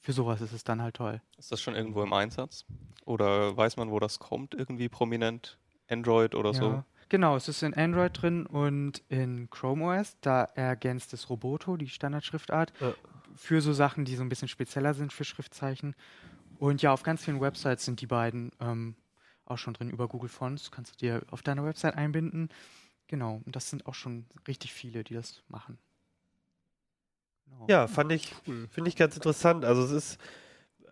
Für 0.00 0.12
sowas 0.12 0.40
ist 0.40 0.52
es 0.52 0.64
dann 0.64 0.82
halt 0.82 0.96
toll. 0.96 1.20
Ist 1.38 1.52
das 1.52 1.60
schon 1.60 1.74
irgendwo 1.74 2.02
im 2.02 2.12
Einsatz? 2.12 2.64
Oder 3.04 3.56
weiß 3.56 3.76
man, 3.76 3.90
wo 3.90 3.98
das 3.98 4.18
kommt, 4.18 4.54
irgendwie 4.54 4.88
prominent? 4.88 5.58
Android 5.90 6.34
oder 6.34 6.54
so? 6.54 6.84
Genau, 7.10 7.34
es 7.36 7.48
ist 7.48 7.62
in 7.64 7.74
Android 7.74 8.12
drin 8.22 8.46
und 8.46 9.02
in 9.08 9.50
Chrome 9.50 9.84
OS. 10.00 10.16
Da 10.20 10.44
ergänzt 10.44 11.12
es 11.12 11.28
Roboto, 11.28 11.76
die 11.76 11.88
Standardschriftart, 11.88 12.72
Ja. 12.80 12.94
für 13.34 13.60
so 13.60 13.72
Sachen, 13.72 14.04
die 14.04 14.14
so 14.14 14.22
ein 14.22 14.28
bisschen 14.28 14.46
spezieller 14.48 14.94
sind 14.94 15.12
für 15.12 15.24
Schriftzeichen. 15.24 15.96
Und 16.58 16.82
ja, 16.82 16.92
auf 16.92 17.02
ganz 17.02 17.24
vielen 17.24 17.40
Websites 17.40 17.84
sind 17.84 18.00
die 18.00 18.06
beiden 18.06 18.52
ähm, 18.60 18.94
auch 19.44 19.58
schon 19.58 19.74
drin 19.74 19.90
über 19.90 20.06
Google 20.08 20.28
Fonts. 20.28 20.70
Kannst 20.70 20.94
du 20.94 20.98
dir 20.98 21.22
auf 21.32 21.42
deiner 21.42 21.64
Website 21.64 21.96
einbinden. 21.96 22.48
Genau, 23.08 23.42
und 23.44 23.56
das 23.56 23.70
sind 23.70 23.86
auch 23.86 23.94
schon 23.94 24.26
richtig 24.46 24.72
viele, 24.72 25.02
die 25.02 25.14
das 25.14 25.42
machen. 25.48 25.78
Genau. 27.46 27.66
Ja, 27.68 27.86
fand 27.88 28.12
ich, 28.12 28.34
Cool. 28.46 28.68
finde 28.70 28.88
ich 28.88 28.96
ganz 28.96 29.16
interessant. 29.16 29.64
Also 29.64 29.82
es 29.84 29.90
ist 29.90 30.18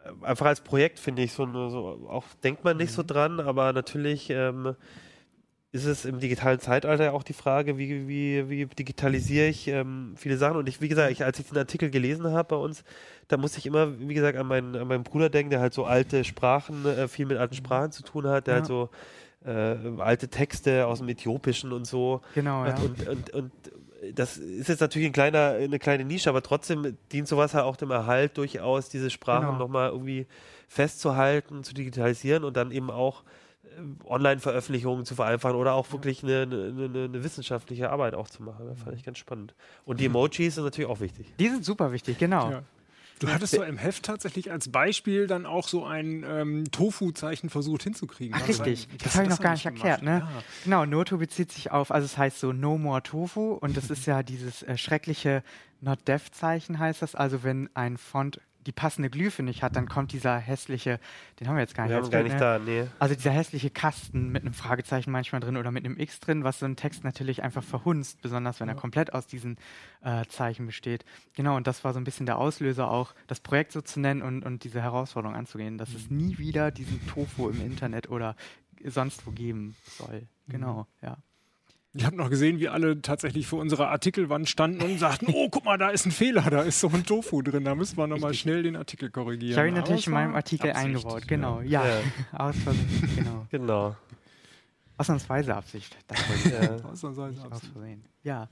äh, 0.04 0.24
einfach 0.24 0.46
als 0.46 0.60
Projekt, 0.62 0.98
finde 0.98 1.22
ich, 1.22 1.32
so, 1.32 1.46
so 1.70 2.08
auch 2.08 2.26
denkt 2.42 2.64
man 2.64 2.76
nicht 2.76 2.92
so 2.92 3.02
Mhm. 3.02 3.06
dran, 3.06 3.40
aber 3.40 3.72
natürlich 3.72 4.30
ähm, 4.30 4.76
ist 5.70 5.84
es 5.84 6.04
im 6.06 6.18
digitalen 6.18 6.60
Zeitalter 6.60 7.12
auch 7.12 7.22
die 7.22 7.34
Frage, 7.34 7.76
wie, 7.76 8.08
wie, 8.08 8.48
wie 8.48 8.66
digitalisiere 8.66 9.48
ich 9.48 9.68
ähm, 9.68 10.14
viele 10.16 10.38
Sachen. 10.38 10.56
Und 10.56 10.68
ich, 10.68 10.80
wie 10.80 10.88
gesagt, 10.88 11.12
ich, 11.12 11.24
als 11.24 11.38
ich 11.38 11.46
den 11.46 11.58
Artikel 11.58 11.90
gelesen 11.90 12.32
habe 12.32 12.48
bei 12.48 12.56
uns, 12.56 12.84
da 13.28 13.36
musste 13.36 13.58
ich 13.58 13.66
immer, 13.66 13.98
wie 14.00 14.14
gesagt, 14.14 14.38
an 14.38 14.46
meinen, 14.46 14.74
an 14.76 14.88
meinen 14.88 15.04
Bruder 15.04 15.28
denken, 15.28 15.50
der 15.50 15.60
halt 15.60 15.74
so 15.74 15.84
alte 15.84 16.24
Sprachen, 16.24 16.86
äh, 16.86 17.06
viel 17.08 17.26
mit 17.26 17.36
alten 17.36 17.54
Sprachen 17.54 17.92
zu 17.92 18.02
tun 18.02 18.26
hat, 18.26 18.46
der 18.46 18.54
Ja. 18.54 18.60
halt 18.60 18.66
so 18.66 18.88
äh, 19.44 19.76
alte 20.00 20.28
Texte 20.28 20.86
aus 20.86 20.98
dem 20.98 21.08
Äthiopischen 21.10 21.72
und 21.72 21.86
so 21.86 22.22
Genau, 22.34 22.64
ja. 22.66 22.74
und, 22.78 23.06
und, 23.06 23.30
und 23.34 23.52
das 24.14 24.36
ist 24.38 24.68
jetzt 24.68 24.80
natürlich 24.80 25.06
ein 25.08 25.12
kleiner, 25.12 25.50
eine 25.60 25.78
kleine 25.78 26.04
Nische, 26.04 26.30
aber 26.30 26.42
trotzdem 26.42 26.96
dient 27.12 27.28
sowas 27.28 27.52
halt 27.54 27.64
auch 27.64 27.76
dem 27.76 27.90
Erhalt 27.90 28.36
durchaus, 28.38 28.88
diese 28.88 29.10
Sprachen 29.10 29.46
Genau. 29.46 29.58
nochmal 29.58 29.90
irgendwie 29.90 30.26
festzuhalten, 30.66 31.62
zu 31.64 31.74
digitalisieren 31.74 32.44
und 32.44 32.56
dann 32.56 32.70
eben 32.70 32.90
auch 32.90 33.22
Online-Veröffentlichungen 34.06 35.04
zu 35.04 35.14
vereinfachen 35.14 35.56
oder 35.56 35.74
auch 35.74 35.90
wirklich 35.92 36.22
eine, 36.22 36.42
eine, 36.42 36.54
eine, 36.84 37.04
eine 37.04 37.24
wissenschaftliche 37.24 37.90
Arbeit 37.90 38.14
auch 38.14 38.28
zu 38.28 38.42
machen. 38.42 38.66
Das 38.66 38.80
fand 38.80 38.96
ich 38.96 39.04
ganz 39.04 39.18
spannend. 39.18 39.54
Und 39.84 40.00
die 40.00 40.06
Emojis 40.06 40.54
sind 40.56 40.64
natürlich 40.64 40.88
auch 40.90 41.00
wichtig. 41.00 41.26
Die 41.38 41.48
sind 41.48 41.64
super 41.64 41.92
wichtig, 41.92 42.18
genau. 42.18 42.50
Ja. 42.50 42.62
Du 43.20 43.26
hattest 43.28 43.52
so 43.54 43.64
im 43.64 43.78
Heft 43.78 44.04
tatsächlich 44.04 44.52
als 44.52 44.70
Beispiel 44.70 45.26
dann 45.26 45.44
auch 45.44 45.66
so 45.66 45.84
ein 45.84 46.24
ähm, 46.24 46.70
Tofu-Zeichen 46.70 47.50
versucht 47.50 47.82
hinzukriegen. 47.82 48.38
Ach, 48.40 48.46
richtig. 48.46 48.86
ein- 48.92 48.98
Das 49.02 49.14
habe 49.16 49.24
ich 49.24 49.30
noch 49.30 49.40
gar 49.40 49.52
nicht 49.54 49.66
erklärt, 49.66 50.02
ne? 50.04 50.18
gemacht. 50.20 50.44
Genau, 50.62 50.84
Noto 50.86 51.18
bezieht 51.18 51.50
sich 51.50 51.72
auf, 51.72 51.90
also 51.90 52.04
es 52.04 52.16
heißt 52.16 52.38
so 52.38 52.52
No 52.52 52.78
More 52.78 53.02
Tofu 53.02 53.54
und 53.54 53.76
das 53.76 53.90
ist 53.90 54.06
ja 54.06 54.22
dieses 54.22 54.62
äh, 54.62 54.76
schreckliche 54.78 55.42
Not 55.80 56.06
Deaf 56.06 56.30
Zeichen 56.30 56.78
heißt 56.78 57.02
das. 57.02 57.16
Also 57.16 57.42
wenn 57.42 57.68
ein 57.74 57.96
Font 57.96 58.40
die 58.66 58.72
passende 58.72 59.08
Glyphe 59.10 59.42
nicht 59.42 59.62
hat, 59.62 59.76
dann 59.76 59.88
kommt 59.88 60.12
dieser 60.12 60.38
hässliche, 60.38 61.00
den 61.40 61.48
haben 61.48 61.56
wir 61.56 61.60
jetzt 61.60 61.74
gar 61.74 61.84
nicht. 61.84 61.92
Wir 61.92 62.02
haben 62.02 62.10
gar 62.10 62.22
nicht 62.22 62.34
ne? 62.34 62.38
da, 62.38 62.58
nee. 62.58 62.86
Also 62.98 63.14
dieser 63.14 63.30
hässliche 63.30 63.70
Kasten 63.70 64.30
mit 64.30 64.42
einem 64.42 64.52
Fragezeichen 64.52 65.10
manchmal 65.10 65.40
drin 65.40 65.56
oder 65.56 65.70
mit 65.70 65.84
einem 65.84 65.98
X 65.98 66.20
drin, 66.20 66.44
was 66.44 66.58
so 66.58 66.66
einen 66.66 66.76
Text 66.76 67.04
natürlich 67.04 67.42
einfach 67.42 67.62
verhunzt, 67.62 68.20
besonders 68.20 68.60
wenn 68.60 68.68
er 68.68 68.74
komplett 68.74 69.14
aus 69.14 69.26
diesen 69.26 69.56
äh, 70.02 70.24
Zeichen 70.26 70.66
besteht. 70.66 71.04
Genau, 71.34 71.56
und 71.56 71.66
das 71.66 71.84
war 71.84 71.92
so 71.92 72.00
ein 72.00 72.04
bisschen 72.04 72.26
der 72.26 72.38
Auslöser 72.38 72.90
auch, 72.90 73.14
das 73.26 73.40
Projekt 73.40 73.72
so 73.72 73.80
zu 73.80 74.00
nennen 74.00 74.22
und, 74.22 74.44
und 74.44 74.64
diese 74.64 74.82
Herausforderung 74.82 75.36
anzugehen, 75.36 75.78
dass 75.78 75.94
es 75.94 76.10
nie 76.10 76.38
wieder 76.38 76.70
diesen 76.70 77.06
Tofu 77.06 77.48
im 77.48 77.60
Internet 77.60 78.10
oder 78.10 78.36
sonst 78.84 79.26
wo 79.26 79.30
geben 79.30 79.76
soll. 79.86 80.28
Genau, 80.48 80.86
ja. 81.02 81.16
Ich 81.94 82.04
habe 82.04 82.16
noch 82.16 82.28
gesehen, 82.28 82.60
wie 82.60 82.68
alle 82.68 83.00
tatsächlich 83.00 83.46
vor 83.46 83.60
unserer 83.60 83.88
Artikelwand 83.88 84.48
standen 84.48 84.82
und 84.82 84.98
sagten, 84.98 85.28
oh, 85.32 85.48
guck 85.50 85.64
mal, 85.64 85.78
da 85.78 85.88
ist 85.88 86.04
ein 86.04 86.12
Fehler, 86.12 86.42
da 86.50 86.62
ist 86.62 86.80
so 86.80 86.88
ein 86.88 87.04
Tofu 87.04 87.40
drin, 87.42 87.64
da 87.64 87.74
müssen 87.74 87.96
wir 87.96 88.06
nochmal 88.06 88.34
schnell 88.34 88.62
den 88.62 88.76
Artikel 88.76 89.10
korrigieren. 89.10 89.52
Ich 89.52 89.58
habe 89.58 89.68
ihn 89.68 89.74
natürlich 89.74 90.06
in 90.06 90.12
meinem 90.12 90.34
Artikel 90.34 90.70
Absicht, 90.70 90.86
eingebaut, 90.86 91.26
genau. 91.26 91.60
Ja, 91.62 91.86
Ja. 91.86 92.00
aus 92.38 92.56
Versehen, 92.56 93.10
genau. 93.16 93.46
Genau. 93.50 93.96
Ausnahmsweise 94.98 95.54
Absicht. 95.54 95.96
Das 96.08 96.18
Ja. 96.44 96.76
Ausnahmsweise 96.90 97.30
nicht 97.30 97.46
aus 97.46 97.52
Absicht. 97.52 97.72
Versehen. 97.72 98.04
Ja. 98.22 98.48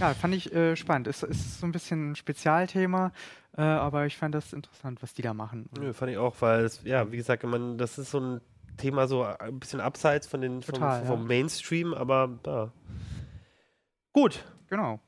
ja, 0.00 0.14
fand 0.14 0.34
ich 0.34 0.52
äh, 0.52 0.74
spannend. 0.74 1.06
Es 1.06 1.22
ist 1.22 1.60
so 1.60 1.66
ein 1.66 1.72
bisschen 1.72 2.12
ein 2.12 2.16
Spezialthema, 2.16 3.12
äh, 3.56 3.62
aber 3.62 4.06
ich 4.06 4.16
fand 4.16 4.34
das 4.34 4.52
interessant, 4.52 5.02
was 5.02 5.14
die 5.14 5.22
da 5.22 5.34
machen. 5.34 5.66
Nö, 5.78 5.92
fand 5.92 6.10
ich 6.10 6.18
auch, 6.18 6.34
weil 6.40 6.64
es, 6.64 6.80
ja, 6.84 7.12
wie 7.12 7.16
gesagt, 7.18 7.44
man, 7.44 7.78
das 7.78 7.98
ist 7.98 8.10
so 8.10 8.20
ein 8.20 8.40
Thema 8.76 9.08
so 9.08 9.22
ein 9.22 9.58
bisschen 9.58 9.80
abseits 9.80 10.26
von 10.26 10.40
den, 10.40 10.62
vom, 10.62 10.74
Total, 10.74 11.04
vom 11.04 11.20
ja. 11.20 11.26
Mainstream, 11.26 11.94
aber 11.94 12.38
ja. 12.46 12.70
Gut. 14.12 14.44
Genau. 14.68 15.00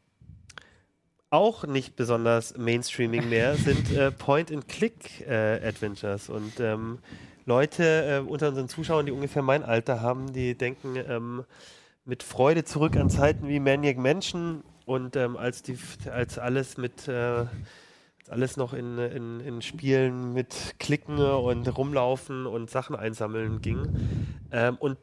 Auch 1.30 1.64
nicht 1.64 1.96
besonders 1.96 2.56
mainstreaming 2.56 3.28
mehr 3.28 3.56
sind 3.56 3.92
äh, 3.92 4.10
Point-and-Click-Adventures. 4.10 6.30
und 6.30 6.58
ähm, 6.60 6.98
Leute 7.44 7.84
äh, 7.84 8.20
unter 8.26 8.48
unseren 8.48 8.68
Zuschauern, 8.68 9.06
die 9.06 9.12
ungefähr 9.12 9.42
mein 9.42 9.62
Alter 9.62 10.02
haben, 10.02 10.32
die 10.32 10.54
denken 10.54 10.96
ähm, 10.96 11.44
mit 12.04 12.22
Freude 12.22 12.64
zurück 12.64 12.96
an 12.96 13.10
Zeiten 13.10 13.48
wie 13.48 13.60
Maniac 13.60 13.96
Mansion 13.96 14.62
und 14.84 15.16
ähm, 15.16 15.36
als, 15.36 15.62
die, 15.62 15.78
als 16.10 16.38
alles 16.38 16.76
mit 16.76 17.08
äh, 17.08 17.46
alles 18.30 18.56
noch 18.56 18.72
in, 18.72 18.98
in, 18.98 19.40
in 19.40 19.62
Spielen 19.62 20.32
mit 20.32 20.74
Klicken 20.78 21.18
und 21.18 21.66
Rumlaufen 21.76 22.46
und 22.46 22.70
Sachen 22.70 22.96
einsammeln 22.96 23.60
ging. 23.60 23.88
Ähm, 24.50 24.76
und 24.78 24.98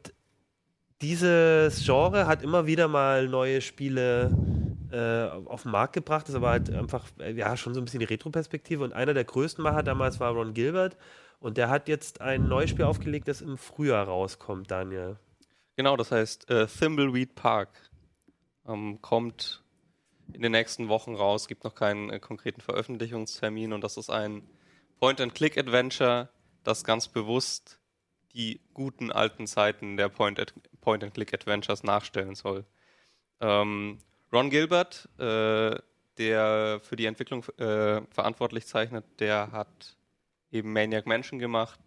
dieses 1.02 1.84
Genre 1.84 2.26
hat 2.26 2.42
immer 2.42 2.66
wieder 2.66 2.88
mal 2.88 3.28
neue 3.28 3.60
Spiele 3.60 4.30
äh, 4.90 5.24
auf 5.46 5.62
den 5.62 5.72
Markt 5.72 5.92
gebracht. 5.92 6.28
Das 6.28 6.34
aber 6.34 6.50
halt 6.50 6.70
einfach, 6.72 7.06
äh, 7.18 7.32
ja, 7.32 7.56
schon 7.56 7.74
so 7.74 7.80
ein 7.80 7.84
bisschen 7.84 8.00
die 8.00 8.06
Retro-Perspektive. 8.06 8.82
Und 8.82 8.92
einer 8.92 9.14
der 9.14 9.24
größten 9.24 9.62
Macher 9.62 9.82
damals 9.82 10.20
war 10.20 10.32
Ron 10.32 10.54
Gilbert. 10.54 10.96
Und 11.38 11.58
der 11.58 11.68
hat 11.68 11.88
jetzt 11.88 12.20
ein 12.20 12.48
neues 12.48 12.70
Spiel 12.70 12.86
aufgelegt, 12.86 13.28
das 13.28 13.42
im 13.42 13.58
Frühjahr 13.58 14.06
rauskommt, 14.06 14.70
Daniel. 14.70 15.16
Genau, 15.76 15.96
das 15.96 16.10
heißt 16.10 16.48
äh, 16.50 16.66
Thimbleweed 16.66 17.34
Park. 17.34 17.68
Ähm, 18.66 19.00
kommt 19.02 19.62
in 20.32 20.42
den 20.42 20.52
nächsten 20.52 20.88
Wochen 20.88 21.14
raus, 21.14 21.48
gibt 21.48 21.64
noch 21.64 21.74
keinen 21.74 22.10
äh, 22.10 22.18
konkreten 22.18 22.60
Veröffentlichungstermin 22.60 23.72
und 23.72 23.82
das 23.82 23.96
ist 23.96 24.10
ein 24.10 24.48
Point-and-Click 24.98 25.58
Adventure, 25.58 26.28
das 26.64 26.84
ganz 26.84 27.08
bewusst 27.08 27.78
die 28.34 28.60
guten 28.74 29.12
alten 29.12 29.46
Zeiten 29.46 29.96
der 29.96 30.08
Point- 30.08 30.54
Point-and-Click 30.80 31.34
Adventures 31.34 31.82
nachstellen 31.82 32.34
soll. 32.34 32.64
Ähm, 33.40 33.98
Ron 34.32 34.50
Gilbert, 34.50 35.08
äh, 35.18 35.76
der 36.18 36.80
für 36.82 36.96
die 36.96 37.06
Entwicklung 37.06 37.44
äh, 37.58 38.02
verantwortlich 38.10 38.66
zeichnet, 38.66 39.04
der 39.18 39.52
hat 39.52 39.96
eben 40.50 40.72
Maniac 40.72 41.06
Mansion 41.06 41.38
gemacht. 41.38 41.80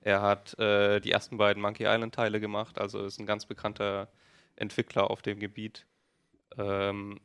Er 0.00 0.22
hat 0.22 0.58
äh, 0.58 1.00
die 1.00 1.10
ersten 1.10 1.38
beiden 1.38 1.62
Monkey 1.62 1.84
Island 1.84 2.14
Teile 2.14 2.40
gemacht, 2.40 2.78
also 2.78 3.04
ist 3.04 3.18
ein 3.18 3.26
ganz 3.26 3.46
bekannter 3.46 4.08
Entwickler 4.56 5.10
auf 5.10 5.22
dem 5.22 5.38
Gebiet. 5.38 5.86
Ähm, 6.56 7.20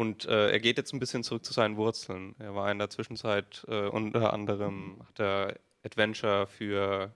und 0.00 0.24
äh, 0.24 0.50
er 0.50 0.60
geht 0.60 0.78
jetzt 0.78 0.94
ein 0.94 0.98
bisschen 0.98 1.22
zurück 1.22 1.44
zu 1.44 1.52
seinen 1.52 1.76
Wurzeln. 1.76 2.34
Er 2.38 2.54
war 2.54 2.72
in 2.72 2.78
der 2.78 2.88
Zwischenzeit 2.88 3.66
äh, 3.68 3.86
unter 3.86 4.32
anderem 4.32 4.96
hat 5.06 5.20
er 5.20 5.56
Adventure 5.84 6.46
für 6.46 7.12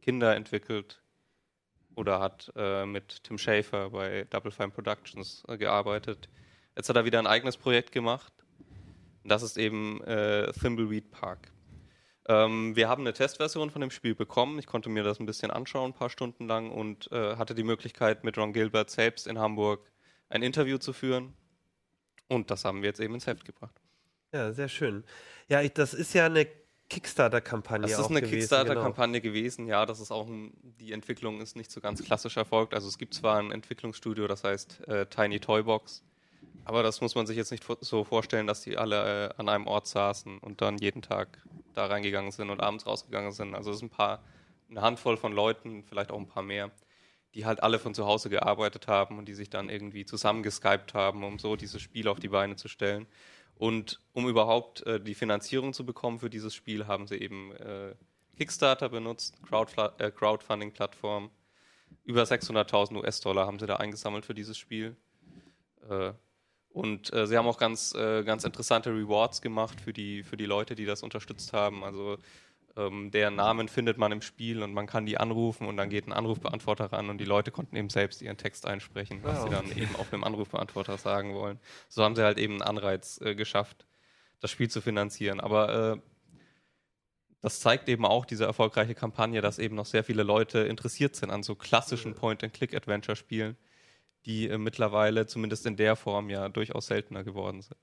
Kinder 0.00 0.36
entwickelt 0.36 1.02
oder 1.96 2.20
hat 2.20 2.52
äh, 2.54 2.86
mit 2.86 3.24
Tim 3.24 3.38
Schafer 3.38 3.90
bei 3.90 4.22
Double 4.30 4.52
Fine 4.52 4.70
Productions 4.70 5.42
äh, 5.48 5.58
gearbeitet. 5.58 6.28
Jetzt 6.76 6.88
hat 6.88 6.94
er 6.94 7.04
wieder 7.04 7.18
ein 7.18 7.26
eigenes 7.26 7.56
Projekt 7.56 7.90
gemacht. 7.90 8.32
Das 9.24 9.42
ist 9.42 9.56
eben 9.56 10.00
äh, 10.04 10.52
Thimbleweed 10.52 11.10
Park. 11.10 11.50
Ähm, 12.28 12.76
wir 12.76 12.88
haben 12.88 13.02
eine 13.02 13.14
Testversion 13.14 13.70
von 13.70 13.80
dem 13.80 13.90
Spiel 13.90 14.14
bekommen. 14.14 14.60
Ich 14.60 14.66
konnte 14.66 14.90
mir 14.90 15.02
das 15.02 15.18
ein 15.18 15.26
bisschen 15.26 15.50
anschauen, 15.50 15.90
ein 15.90 15.98
paar 15.98 16.08
Stunden 16.08 16.46
lang 16.46 16.70
und 16.70 17.10
äh, 17.10 17.34
hatte 17.34 17.56
die 17.56 17.64
Möglichkeit, 17.64 18.22
mit 18.22 18.38
Ron 18.38 18.52
Gilbert 18.52 18.90
selbst 18.90 19.26
in 19.26 19.40
Hamburg 19.40 19.90
ein 20.28 20.44
Interview 20.44 20.78
zu 20.78 20.92
führen. 20.92 21.34
Und 22.32 22.50
das 22.50 22.64
haben 22.64 22.82
wir 22.82 22.88
jetzt 22.88 23.00
eben 23.00 23.14
ins 23.14 23.26
Heft 23.26 23.44
gebracht. 23.44 23.74
Ja, 24.32 24.52
sehr 24.52 24.68
schön. 24.68 25.04
Ja, 25.48 25.60
ich, 25.60 25.72
das 25.72 25.92
ist 25.92 26.14
ja 26.14 26.26
eine 26.26 26.46
Kickstarter-Kampagne. 26.88 27.86
Das 27.86 27.98
ist 27.98 28.10
eine 28.10 28.22
Kickstarter-Kampagne 28.22 29.20
genau. 29.20 29.34
gewesen, 29.34 29.66
ja. 29.66 29.84
Das 29.84 30.00
ist 30.00 30.10
auch 30.10 30.26
ein, 30.26 30.52
die 30.80 30.92
Entwicklung 30.92 31.40
ist 31.40 31.56
nicht 31.56 31.70
so 31.70 31.80
ganz 31.80 32.02
klassisch 32.02 32.36
erfolgt. 32.36 32.74
Also 32.74 32.88
es 32.88 32.98
gibt 32.98 33.14
zwar 33.14 33.38
ein 33.38 33.50
Entwicklungsstudio, 33.50 34.26
das 34.26 34.44
heißt 34.44 34.88
äh, 34.88 35.06
Tiny 35.06 35.40
Toybox, 35.40 36.02
aber 36.64 36.82
das 36.82 37.00
muss 37.00 37.14
man 37.14 37.26
sich 37.26 37.36
jetzt 37.36 37.50
nicht 37.50 37.64
so 37.80 38.04
vorstellen, 38.04 38.46
dass 38.46 38.62
die 38.62 38.76
alle 38.76 39.28
äh, 39.28 39.34
an 39.36 39.48
einem 39.48 39.66
Ort 39.66 39.86
saßen 39.86 40.38
und 40.38 40.60
dann 40.60 40.78
jeden 40.78 41.02
Tag 41.02 41.38
da 41.74 41.86
reingegangen 41.86 42.30
sind 42.30 42.50
und 42.50 42.60
abends 42.60 42.86
rausgegangen 42.86 43.32
sind. 43.32 43.54
Also 43.54 43.70
es 43.72 43.78
sind 43.78 43.92
ein 43.92 43.96
paar, 43.96 44.22
eine 44.70 44.80
Handvoll 44.80 45.16
von 45.16 45.32
Leuten, 45.32 45.84
vielleicht 45.84 46.10
auch 46.10 46.18
ein 46.18 46.28
paar 46.28 46.42
mehr, 46.42 46.70
die 47.34 47.46
halt 47.46 47.62
alle 47.62 47.78
von 47.78 47.94
zu 47.94 48.06
Hause 48.06 48.30
gearbeitet 48.30 48.88
haben 48.88 49.18
und 49.18 49.26
die 49.26 49.34
sich 49.34 49.50
dann 49.50 49.68
irgendwie 49.68 50.04
zusammengeskypt 50.04 50.94
haben, 50.94 51.24
um 51.24 51.38
so 51.38 51.56
dieses 51.56 51.80
Spiel 51.80 52.08
auf 52.08 52.20
die 52.20 52.28
Beine 52.28 52.56
zu 52.56 52.68
stellen. 52.68 53.06
Und 53.56 54.00
um 54.12 54.28
überhaupt 54.28 54.84
äh, 54.86 55.00
die 55.00 55.14
Finanzierung 55.14 55.72
zu 55.72 55.86
bekommen 55.86 56.18
für 56.18 56.30
dieses 56.30 56.54
Spiel, 56.54 56.86
haben 56.86 57.06
sie 57.06 57.16
eben 57.16 57.52
äh, 57.52 57.94
Kickstarter 58.36 58.88
benutzt, 58.88 59.36
äh, 59.98 60.10
Crowdfunding-Plattform. 60.10 61.30
Über 62.04 62.22
600.000 62.22 62.96
US-Dollar 62.96 63.46
haben 63.46 63.58
sie 63.58 63.66
da 63.66 63.76
eingesammelt 63.76 64.24
für 64.24 64.34
dieses 64.34 64.58
Spiel. 64.58 64.96
Äh, 65.88 66.12
und 66.70 67.12
äh, 67.12 67.26
sie 67.26 67.36
haben 67.36 67.46
auch 67.46 67.58
ganz, 67.58 67.94
äh, 67.94 68.24
ganz 68.24 68.44
interessante 68.44 68.90
Rewards 68.90 69.42
gemacht 69.42 69.80
für 69.80 69.92
die, 69.92 70.22
für 70.22 70.36
die 70.36 70.46
Leute, 70.46 70.74
die 70.74 70.86
das 70.86 71.02
unterstützt 71.02 71.52
haben. 71.52 71.84
Also 71.84 72.16
ähm, 72.76 73.10
deren 73.10 73.36
Namen 73.36 73.68
findet 73.68 73.98
man 73.98 74.12
im 74.12 74.22
Spiel 74.22 74.62
und 74.62 74.72
man 74.72 74.86
kann 74.86 75.06
die 75.06 75.18
anrufen 75.18 75.66
und 75.66 75.76
dann 75.76 75.90
geht 75.90 76.06
ein 76.06 76.12
Anrufbeantworter 76.12 76.86
ran 76.86 77.10
und 77.10 77.18
die 77.18 77.24
Leute 77.24 77.50
konnten 77.50 77.76
eben 77.76 77.90
selbst 77.90 78.22
ihren 78.22 78.36
Text 78.36 78.66
einsprechen, 78.66 79.20
was 79.22 79.38
wow. 79.38 79.44
sie 79.44 79.50
dann 79.50 79.76
eben 79.76 79.94
auf 79.96 80.12
einem 80.12 80.24
Anrufbeantworter 80.24 80.98
sagen 80.98 81.34
wollen. 81.34 81.58
So 81.88 82.02
haben 82.02 82.16
sie 82.16 82.22
halt 82.24 82.38
eben 82.38 82.54
einen 82.54 82.62
Anreiz 82.62 83.20
äh, 83.20 83.34
geschafft, 83.34 83.86
das 84.40 84.50
Spiel 84.50 84.70
zu 84.70 84.80
finanzieren. 84.80 85.40
Aber 85.40 85.94
äh, 85.94 86.00
das 87.40 87.60
zeigt 87.60 87.88
eben 87.88 88.06
auch 88.06 88.24
diese 88.24 88.44
erfolgreiche 88.44 88.94
Kampagne, 88.94 89.40
dass 89.40 89.58
eben 89.58 89.74
noch 89.74 89.86
sehr 89.86 90.04
viele 90.04 90.22
Leute 90.22 90.60
interessiert 90.60 91.16
sind 91.16 91.30
an 91.30 91.42
so 91.42 91.54
klassischen 91.54 92.14
Point-and-Click-Adventure-Spielen 92.14 93.56
die 94.26 94.48
äh, 94.48 94.58
mittlerweile 94.58 95.26
zumindest 95.26 95.66
in 95.66 95.76
der 95.76 95.96
Form 95.96 96.30
ja 96.30 96.48
durchaus 96.48 96.86
seltener 96.86 97.24
geworden 97.24 97.62
sind. 97.62 97.78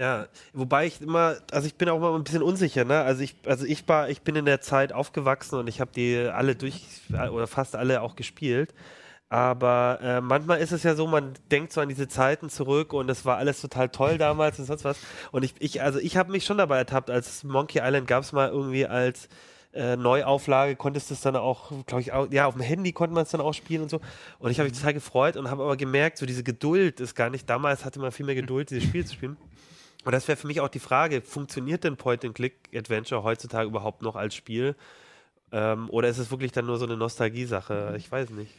Ja, 0.00 0.28
wobei 0.52 0.86
ich 0.86 1.00
immer, 1.00 1.36
also 1.50 1.66
ich 1.66 1.74
bin 1.74 1.88
auch 1.88 1.96
immer 1.96 2.14
ein 2.14 2.22
bisschen 2.22 2.42
unsicher, 2.42 2.84
ne? 2.84 3.00
Also 3.02 3.20
ich, 3.22 3.34
also 3.46 3.64
ich 3.66 3.86
war, 3.88 4.08
ich 4.08 4.22
bin 4.22 4.36
in 4.36 4.44
der 4.44 4.60
Zeit 4.60 4.92
aufgewachsen 4.92 5.56
und 5.58 5.66
ich 5.66 5.80
habe 5.80 5.90
die 5.92 6.16
alle 6.18 6.54
durch 6.54 6.84
oder 7.10 7.48
fast 7.48 7.74
alle 7.74 8.00
auch 8.02 8.14
gespielt. 8.14 8.72
Aber 9.30 9.98
äh, 10.02 10.20
manchmal 10.20 10.60
ist 10.60 10.72
es 10.72 10.84
ja 10.84 10.94
so, 10.96 11.06
man 11.08 11.34
denkt 11.50 11.72
so 11.72 11.80
an 11.80 11.88
diese 11.88 12.08
Zeiten 12.08 12.50
zurück 12.50 12.92
und 12.92 13.10
es 13.10 13.24
war 13.24 13.38
alles 13.38 13.60
total 13.60 13.88
toll 13.90 14.18
damals 14.18 14.58
und 14.60 14.66
sonst 14.66 14.84
was. 14.84 14.98
Und 15.32 15.44
ich, 15.44 15.54
ich 15.60 15.82
also 15.82 15.98
ich 16.00 16.16
habe 16.16 16.32
mich 16.32 16.44
schon 16.44 16.58
dabei 16.58 16.78
ertappt, 16.78 17.10
als 17.10 17.44
Monkey 17.44 17.80
Island 17.82 18.06
gab 18.06 18.22
es 18.24 18.32
mal 18.32 18.48
irgendwie 18.50 18.86
als 18.86 19.28
äh, 19.74 19.96
Neuauflage 19.96 20.76
konntest 20.76 21.10
du 21.10 21.14
es 21.14 21.20
dann 21.22 21.36
auch, 21.36 21.72
glaube 21.86 22.02
ich, 22.02 22.12
auch, 22.12 22.30
ja, 22.32 22.46
auf 22.46 22.54
dem 22.54 22.62
Handy 22.62 22.92
konnte 22.92 23.14
man 23.14 23.24
es 23.24 23.30
dann 23.30 23.40
auch 23.40 23.52
spielen 23.54 23.82
und 23.82 23.90
so. 23.90 24.00
Und 24.38 24.50
ich 24.50 24.58
habe 24.60 24.68
mich 24.68 24.78
total 24.78 24.94
gefreut 24.94 25.36
und 25.36 25.50
habe 25.50 25.62
aber 25.64 25.76
gemerkt, 25.76 26.18
so 26.18 26.26
diese 26.26 26.44
Geduld 26.44 27.00
ist 27.00 27.14
gar 27.14 27.30
nicht, 27.30 27.50
damals 27.50 27.84
hatte 27.84 28.00
man 28.00 28.12
viel 28.12 28.26
mehr 28.26 28.34
Geduld, 28.36 28.70
dieses 28.70 28.84
Spiel 28.84 29.04
zu 29.06 29.14
spielen. 29.14 29.36
Und 30.04 30.12
das 30.12 30.28
wäre 30.28 30.36
für 30.36 30.46
mich 30.46 30.60
auch 30.60 30.68
die 30.68 30.78
Frage, 30.78 31.20
funktioniert 31.20 31.84
denn 31.84 31.96
Point-and-Click-Adventure 31.96 33.22
heutzutage 33.22 33.68
überhaupt 33.68 34.02
noch 34.02 34.16
als 34.16 34.34
Spiel? 34.34 34.76
Ähm, 35.50 35.90
oder 35.90 36.08
ist 36.08 36.18
es 36.18 36.30
wirklich 36.30 36.52
dann 36.52 36.66
nur 36.66 36.78
so 36.78 36.84
eine 36.84 36.96
Nostalgie-Sache? 36.96 37.94
Ich 37.96 38.10
weiß 38.10 38.30
nicht. 38.30 38.52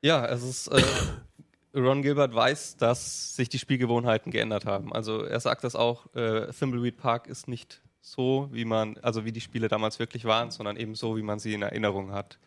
Ja, 0.00 0.26
es 0.26 0.42
ist. 0.42 0.68
Äh, 0.68 0.82
Ron 1.76 2.02
Gilbert 2.02 2.32
weiß, 2.32 2.76
dass 2.76 3.34
sich 3.34 3.48
die 3.48 3.58
Spielgewohnheiten 3.58 4.30
geändert 4.30 4.64
haben. 4.64 4.92
Also 4.92 5.24
er 5.24 5.40
sagt 5.40 5.64
das 5.64 5.74
auch, 5.74 6.14
äh, 6.14 6.52
Thimbleweed 6.52 6.96
Park 6.96 7.26
ist 7.26 7.48
nicht 7.48 7.82
so, 8.00 8.48
wie 8.52 8.64
man, 8.64 8.96
also 8.98 9.24
wie 9.24 9.32
die 9.32 9.40
Spiele 9.40 9.66
damals 9.66 9.98
wirklich 9.98 10.24
waren, 10.24 10.50
sondern 10.50 10.76
eben 10.76 10.94
so, 10.94 11.16
wie 11.16 11.22
man 11.22 11.40
sie 11.40 11.54
in 11.54 11.62
Erinnerung 11.62 12.12
hat. 12.12 12.38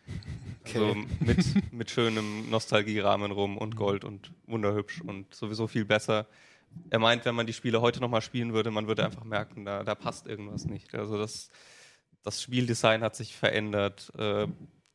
Okay. 0.64 0.78
Also 0.78 0.94
mit, 1.20 1.72
mit 1.72 1.90
schönem 1.90 2.48
Nostalgierahmen 2.48 3.32
rum 3.32 3.58
und 3.58 3.76
Gold 3.76 4.04
und 4.04 4.30
wunderhübsch 4.46 5.02
und 5.02 5.34
sowieso 5.34 5.66
viel 5.66 5.84
besser. 5.84 6.26
Er 6.90 6.98
meint, 6.98 7.24
wenn 7.24 7.34
man 7.34 7.46
die 7.46 7.52
Spiele 7.52 7.80
heute 7.80 8.00
nochmal 8.00 8.22
spielen 8.22 8.52
würde, 8.52 8.70
man 8.70 8.86
würde 8.86 9.04
einfach 9.04 9.24
merken, 9.24 9.64
da, 9.64 9.84
da 9.84 9.94
passt 9.94 10.26
irgendwas 10.26 10.64
nicht. 10.64 10.94
Also 10.94 11.18
das, 11.18 11.50
das 12.22 12.42
Spieldesign 12.42 13.02
hat 13.02 13.16
sich 13.16 13.36
verändert, 13.36 14.12
äh, 14.18 14.46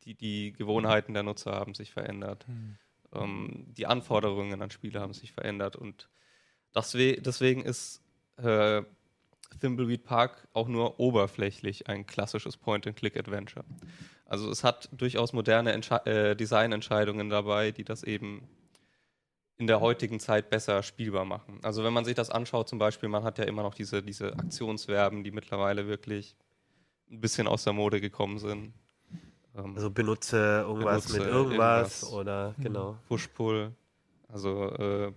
die, 0.04 0.16
die 0.16 0.54
Gewohnheiten 0.54 1.14
der 1.14 1.24
Nutzer 1.24 1.54
haben 1.54 1.74
sich 1.74 1.92
verändert, 1.92 2.46
hm. 2.48 2.78
ähm, 3.14 3.66
die 3.78 3.86
Anforderungen 3.86 4.62
an 4.62 4.72
Spiele 4.72 5.00
haben 5.00 5.14
sich 5.14 5.32
verändert 5.32 5.76
und 5.76 6.10
deswegen 6.76 7.62
ist 7.62 8.02
äh, 8.38 8.82
Thimbleweed 9.60 10.04
Park 10.04 10.48
auch 10.54 10.68
nur 10.68 11.00
oberflächlich 11.00 11.88
ein 11.88 12.06
klassisches 12.06 12.58
Point-and-Click-Adventure. 12.58 13.66
Also 14.26 14.50
es 14.50 14.64
hat 14.64 14.90
durchaus 14.92 15.34
moderne 15.34 15.74
Entsche 15.74 16.06
äh, 16.06 16.36
Designentscheidungen 16.36 17.30
dabei, 17.30 17.72
die 17.72 17.84
das 17.84 18.04
eben 18.04 18.48
in 19.64 19.68
der 19.68 19.80
heutigen 19.80 20.20
Zeit 20.20 20.50
besser 20.50 20.84
spielbar 20.84 21.24
machen. 21.24 21.60
Also 21.64 21.86
wenn 21.86 21.94
man 21.94 22.04
sich 22.04 22.16
das 22.16 22.30
anschaut, 22.30 22.68
zum 22.68 22.80
Beispiel, 22.80 23.08
man 23.08 23.24
hat 23.24 23.38
ja 23.38 23.46
immer 23.46 23.64
noch 23.64 23.74
diese, 23.74 24.04
diese 24.04 24.34
Aktionsverben, 24.34 25.24
die 25.24 25.32
mittlerweile 25.32 25.88
wirklich 25.88 26.36
ein 27.10 27.22
bisschen 27.22 27.48
aus 27.48 27.64
der 27.64 27.72
Mode 27.72 28.02
gekommen 28.02 28.40
sind. 28.40 28.74
Ähm, 29.56 29.74
also 29.74 29.90
benutze 29.90 30.66
irgendwas 30.68 31.06
benutze 31.06 31.20
mit 31.20 31.34
irgendwas, 31.34 32.04
irgendwas, 32.04 32.14
oder 32.14 32.56
genau. 32.60 32.98
Push-Pull. 33.08 33.72
Also 34.28 34.70
äh, 34.72 35.14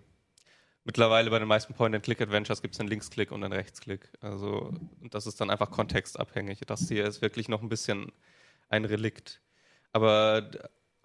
Mittlerweile 0.85 1.31
bei 1.31 1.41
den 1.41 1.49
meisten 1.49 1.75
Point-and-Click-Adventures 1.75 2.63
gibt 2.63 2.75
es 2.75 2.81
einen 2.81 2.89
Linksklick 2.89 3.33
und 3.33 3.43
einen 3.43 3.53
Rechtsklick. 3.53 4.09
Also, 4.21 4.73
und 5.01 5.13
das 5.13 5.27
ist 5.27 5.41
dann 5.41 5.51
einfach 5.51 5.73
kontextabhängig. 5.73 6.61
Das 6.65 6.87
hier 6.87 7.05
ist 7.05 7.21
wirklich 7.23 7.49
noch 7.49 7.61
ein 7.61 7.69
bisschen 7.69 8.13
ein 8.69 8.85
Relikt. 8.85 9.41
Aber 9.93 10.49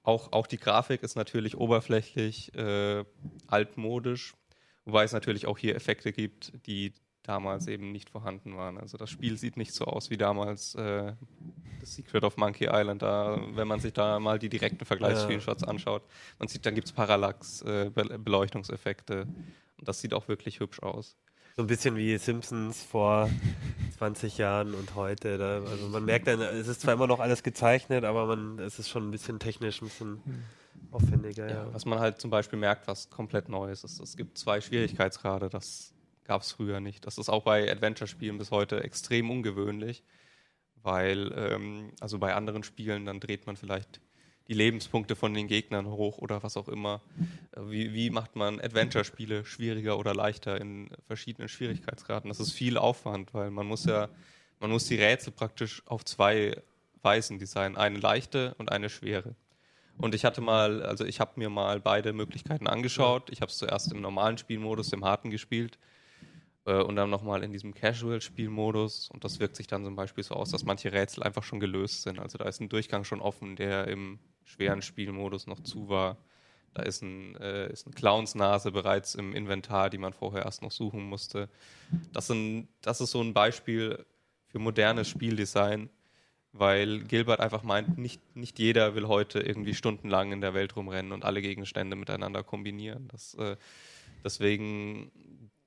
auch, 0.04 0.32
auch 0.32 0.48
die 0.48 0.58
Grafik 0.58 1.04
ist 1.04 1.16
natürlich 1.16 1.58
oberflächlich, 1.58 2.56
äh, 2.56 3.06
altmodisch, 3.48 4.34
wobei 4.86 5.04
es 5.04 5.12
natürlich 5.14 5.48
auch 5.48 5.58
hier 5.58 5.76
Effekte 5.76 6.12
gibt, 6.12 6.54
die 6.66 6.94
damals 7.24 7.68
eben 7.68 7.92
nicht 7.92 8.10
vorhanden 8.10 8.58
waren. 8.58 8.80
Also 8.80 8.98
das 8.98 9.12
Spiel 9.12 9.38
sieht 9.38 9.58
nicht 9.58 9.74
so 9.74 9.86
aus 9.86 10.10
wie 10.10 10.18
damals 10.18 10.74
äh, 10.76 11.14
The 11.82 11.86
Secret 11.86 12.24
of 12.24 12.38
Monkey 12.38 12.68
Island. 12.72 13.04
Da, 13.04 13.40
wenn 13.52 13.68
man 13.68 13.80
sich 13.80 13.94
da 13.94 14.20
mal 14.20 14.40
die 14.40 14.50
direkten 14.50 14.86
Vergleichsscreenshots 14.86 15.64
anschaut, 15.64 16.02
man 16.40 16.48
sieht, 16.48 16.66
dann 16.66 16.74
gibt 16.74 16.88
es 16.88 16.94
Parallax-Beleuchtungseffekte. 16.94 19.14
Äh, 19.14 19.28
und 19.78 19.88
das 19.88 20.02
sieht 20.02 20.16
auch 20.16 20.28
wirklich 20.28 20.60
hübsch 20.60 20.82
aus. 20.82 21.16
So 21.62 21.65
ein 21.65 21.67
bisschen 21.67 21.95
wie 21.95 22.17
Simpsons 22.17 22.82
vor 22.82 23.30
20 24.00 24.39
Jahren 24.39 24.74
und 24.74 24.95
heute. 24.95 25.38
Da, 25.38 25.63
also 25.63 25.89
man 25.89 26.04
merkt 26.06 26.26
dann, 26.26 26.41
es 26.41 26.67
ist 26.67 26.82
zwar 26.82 26.95
immer 26.95 27.06
noch 27.06 27.19
alles 27.19 27.43
gezeichnet, 27.43 28.04
aber 28.04 28.26
man, 28.26 28.58
es 28.58 28.80
ist 28.80 28.89
schon 28.89 29.08
ein 29.08 29.12
bisschen 29.12 29.38
technisch, 29.38 29.80
ein 29.80 29.86
bisschen 29.86 30.21
hm. 30.26 30.43
aufwendiger. 30.89 31.47
Ja, 31.47 31.65
ja. 31.65 31.67
Was 31.71 31.86
man 31.86 32.00
halt 32.00 32.19
zum 32.19 32.32
Beispiel 32.32 32.58
merkt, 32.58 32.88
was 32.88 33.12
komplett 33.12 33.47
neu 33.47 33.69
ist, 33.69 33.84
ist, 33.84 34.00
es 34.00 34.17
gibt 34.17 34.39
zwei 34.39 34.60
Schwierigkeitsgrade. 34.60 35.50
Das 35.50 35.93
gab 36.24 36.41
es 36.41 36.52
früher 36.52 36.80
nicht. 36.80 37.06
Das 37.06 37.19
ist 37.19 37.30
auch 37.30 37.43
bei 37.43 37.71
Adventure-Spielen 37.71 38.39
bis 38.39 38.50
heute 38.50 38.84
extrem 38.84 39.30
ungewöhnlich, 39.30 40.04
weil 40.82 41.32
ähm, 41.36 41.91
also 42.00 42.17
bei 42.17 42.34
anderen 42.34 42.63
Spielen 42.63 43.06
dann 43.06 43.19
dreht 43.19 43.45
man 43.45 43.56
vielleicht 43.56 44.02
die 44.52 44.58
Lebenspunkte 44.58 45.16
von 45.16 45.34
den 45.34 45.48
Gegnern 45.48 45.88
hoch 45.88 46.18
oder 46.18 46.44
was 46.44 46.58
auch 46.58 46.68
immer. 46.68 47.02
Wie, 47.56 47.94
wie 47.94 48.10
macht 48.10 48.36
man 48.36 48.60
Adventure-Spiele 48.60 49.46
schwieriger 49.46 49.98
oder 49.98 50.14
leichter 50.14 50.60
in 50.60 50.90
verschiedenen 51.08 51.48
Schwierigkeitsgraden? 51.48 52.28
Das 52.28 52.42
ist 52.42 52.52
viel 52.52 52.78
Aufwand, 52.78 53.34
weil 53.34 53.50
man 53.50 53.66
muss 53.66 53.86
ja, 53.86 54.10
man 54.60 54.70
muss 54.70 54.88
die 54.88 54.98
Rätsel 54.98 55.32
praktisch 55.32 55.84
auf 55.86 56.04
zwei 56.04 56.62
Weisen 57.02 57.40
designen, 57.40 57.78
eine 57.78 57.98
leichte 57.98 58.54
und 58.58 58.74
eine 58.74 58.90
schwere. 58.90 59.36
Und 59.98 60.16
ich 60.16 60.26
hatte 60.26 60.42
mal, 60.42 60.84
also 60.84 61.06
ich 61.06 61.22
habe 61.22 61.32
mir 61.38 61.50
mal 61.50 61.80
beide 61.80 62.12
Möglichkeiten 62.12 62.68
angeschaut. 62.68 63.30
Ich 63.30 63.40
habe 63.40 63.52
es 63.52 63.58
zuerst 63.58 63.94
im 63.94 64.02
normalen 64.02 64.38
Spielmodus, 64.38 64.92
im 64.92 65.06
harten 65.06 65.30
gespielt 65.30 65.78
äh, 66.65 66.82
und 66.82 66.95
dann 66.95 67.10
nochmal 67.10 67.43
in 67.43 67.52
diesem 67.52 67.74
Casual-Spielmodus. 67.74 69.10
Und 69.10 69.24
das 69.24 69.39
wirkt 69.39 69.56
sich 69.56 69.67
dann 69.67 69.84
zum 69.84 69.95
Beispiel 69.95 70.24
so 70.24 70.36
aus, 70.36 70.52
dass 70.52 70.63
manche 70.63 70.91
Rätsel 70.91 71.24
einfach 71.24 71.43
schon 71.43 71.60
gelöst 71.60 72.04
sind. 72.04 72.19
Also 72.19 72.38
da 72.38 72.45
ist 72.45 72.62
ein 72.62 72.69
Durchgang 72.69 73.04
schon 73.04 73.21
offen, 73.21 73.56
der 73.56 73.88
im 73.88 74.19
schweren 74.43 74.82
Spielmodus 74.82 75.47
noch 75.47 75.62
zu 75.62 75.89
war. 75.89 76.17
Da 76.74 76.84
ist, 76.84 77.02
ein, 77.02 77.36
äh, 77.36 77.71
ist 77.71 77.86
eine 77.86 77.95
Clownsnase 77.95 78.72
bereits 78.72 79.16
im 79.16 79.36
Inventar, 79.36 79.89
die 79.89 79.97
man 79.97 80.14
vorher 80.14 80.45
erst 80.45 80.62
noch 80.62 80.72
suchen 80.72 81.03
musste. 81.03 81.49
Das, 82.14 82.28
sind, 82.28 82.70
das 82.82 83.01
ist 83.01 83.12
so 83.12 83.22
ein 83.22 83.34
Beispiel 83.34 84.05
für 84.47 84.59
modernes 84.59 85.09
Spieldesign, 85.09 85.89
weil 86.53 87.03
Gilbert 87.03 87.41
einfach 87.41 87.64
meint, 87.64 87.97
nicht, 87.97 88.22
nicht 88.38 88.57
jeder 88.57 88.95
will 88.95 89.07
heute 89.07 89.41
irgendwie 89.41 89.74
stundenlang 89.74 90.32
in 90.32 90.39
der 90.39 90.53
Welt 90.53 90.76
rumrennen 90.76 91.12
und 91.12 91.26
alle 91.26 91.41
Gegenstände 91.41 91.97
miteinander 91.97 92.43
kombinieren. 92.43 93.09
Das, 93.09 93.34
äh, 93.34 93.57
Deswegen 94.24 95.12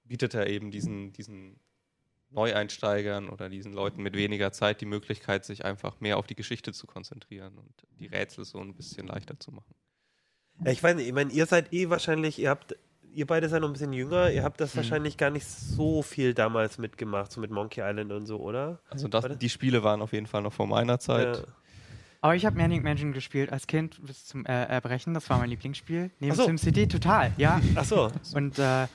bietet 0.04 0.34
er 0.34 0.46
eben 0.48 0.70
diesen, 0.70 1.12
diesen 1.12 1.58
Neueinsteigern 2.30 3.28
oder 3.28 3.48
diesen 3.48 3.72
Leuten 3.72 4.02
mit 4.02 4.16
weniger 4.16 4.52
Zeit 4.52 4.80
die 4.80 4.86
Möglichkeit, 4.86 5.44
sich 5.44 5.64
einfach 5.64 6.00
mehr 6.00 6.18
auf 6.18 6.26
die 6.26 6.34
Geschichte 6.34 6.72
zu 6.72 6.86
konzentrieren 6.86 7.56
und 7.58 7.86
die 8.00 8.06
Rätsel 8.06 8.44
so 8.44 8.58
ein 8.60 8.74
bisschen 8.74 9.06
leichter 9.06 9.38
zu 9.38 9.52
machen. 9.52 9.74
Ja, 10.64 10.72
ich 10.72 10.82
weiß 10.82 10.96
nicht, 10.96 11.06
ich 11.06 11.12
meine, 11.12 11.32
ihr 11.32 11.46
seid 11.46 11.72
eh 11.72 11.90
wahrscheinlich, 11.90 12.38
ihr 12.38 12.50
habt, 12.50 12.76
ihr 13.12 13.26
beide 13.26 13.48
seid 13.48 13.60
noch 13.60 13.68
ein 13.68 13.72
bisschen 13.72 13.92
jünger, 13.92 14.30
ihr 14.30 14.42
habt 14.42 14.60
das 14.60 14.72
Hm. 14.72 14.78
wahrscheinlich 14.78 15.16
gar 15.16 15.30
nicht 15.30 15.46
so 15.46 16.02
viel 16.02 16.34
damals 16.34 16.78
mitgemacht, 16.78 17.30
so 17.32 17.40
mit 17.40 17.50
Monkey 17.50 17.80
Island 17.82 18.10
und 18.12 18.26
so, 18.26 18.38
oder? 18.40 18.80
Also 18.90 19.08
das, 19.08 19.38
die 19.38 19.48
Spiele 19.48 19.82
waren 19.84 20.02
auf 20.02 20.12
jeden 20.12 20.26
Fall 20.26 20.42
noch 20.42 20.52
vor 20.52 20.66
meiner 20.66 20.98
Zeit. 20.98 21.36
Ja. 21.38 21.44
Aber 22.20 22.34
ich 22.34 22.46
habe 22.46 22.56
Manic 22.56 22.82
Mansion 22.82 23.12
gespielt 23.12 23.52
als 23.52 23.66
Kind 23.66 24.04
bis 24.04 24.24
zum 24.24 24.46
äh, 24.46 24.64
Erbrechen. 24.64 25.12
Das 25.12 25.28
war 25.28 25.38
mein 25.38 25.50
Lieblingsspiel. 25.50 26.10
Neben 26.20 26.34
so. 26.34 26.46
SimCity 26.46 26.88
total, 26.88 27.32
ja. 27.36 27.60
Ach 27.74 27.84
so, 27.84 28.10
Und 28.34 28.58
äh, 28.58 28.86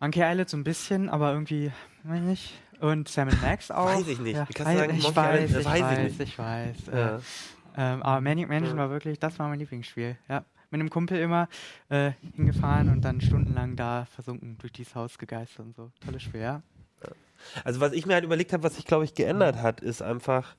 Monkey 0.00 0.20
Island 0.22 0.48
so 0.48 0.56
ein 0.56 0.64
bisschen, 0.64 1.08
aber 1.08 1.32
irgendwie, 1.32 1.70
weiß 2.04 2.20
nicht. 2.22 2.54
Und 2.80 3.08
Sam 3.08 3.28
Max 3.42 3.70
auch. 3.70 3.86
Weiß 3.86 4.08
ich 4.08 4.18
nicht. 4.18 4.36
Ja, 4.36 4.46
kannst 4.54 4.72
du 4.72 4.78
sagen, 4.78 4.96
ich 4.96 5.02
Monkey 5.02 5.16
weiß, 5.16 5.50
Island? 5.50 5.60
Ich 5.60 5.66
weiß 5.66 5.76
ich 5.76 5.82
weiß, 5.82 6.18
nicht. 6.18 6.20
ich 6.20 6.38
weiß. 6.38 6.76
ja. 6.92 7.16
Äh, 7.16 7.20
ähm, 7.76 8.02
aber 8.02 8.20
Manic 8.20 8.48
Mansion 8.48 8.76
Ja. 8.76 8.82
war 8.84 8.90
wirklich, 8.90 9.18
das 9.18 9.38
war 9.38 9.48
mein 9.48 9.58
Lieblingsspiel. 9.58 10.16
Ja. 10.28 10.44
Mit 10.70 10.80
einem 10.80 10.90
Kumpel 10.90 11.18
immer 11.18 11.48
äh, 11.88 12.12
hingefahren 12.36 12.88
und 12.88 13.02
dann 13.02 13.20
stundenlang 13.20 13.76
da 13.76 14.06
versunken 14.06 14.56
durch 14.58 14.72
dieses 14.72 14.94
Haus 14.94 15.18
gegeistert 15.18 15.66
und 15.66 15.76
so. 15.76 15.90
Tolles 16.04 16.22
Spiel, 16.22 16.40
ja. 16.40 16.62
Also 17.64 17.80
was 17.80 17.92
ich 17.92 18.06
mir 18.06 18.14
halt 18.14 18.24
überlegt 18.24 18.52
habe, 18.52 18.62
was 18.62 18.76
sich, 18.76 18.84
glaube 18.84 19.04
ich, 19.04 19.14
geändert 19.14 19.56
hat, 19.62 19.80
ist 19.80 20.02
einfach, 20.02 20.56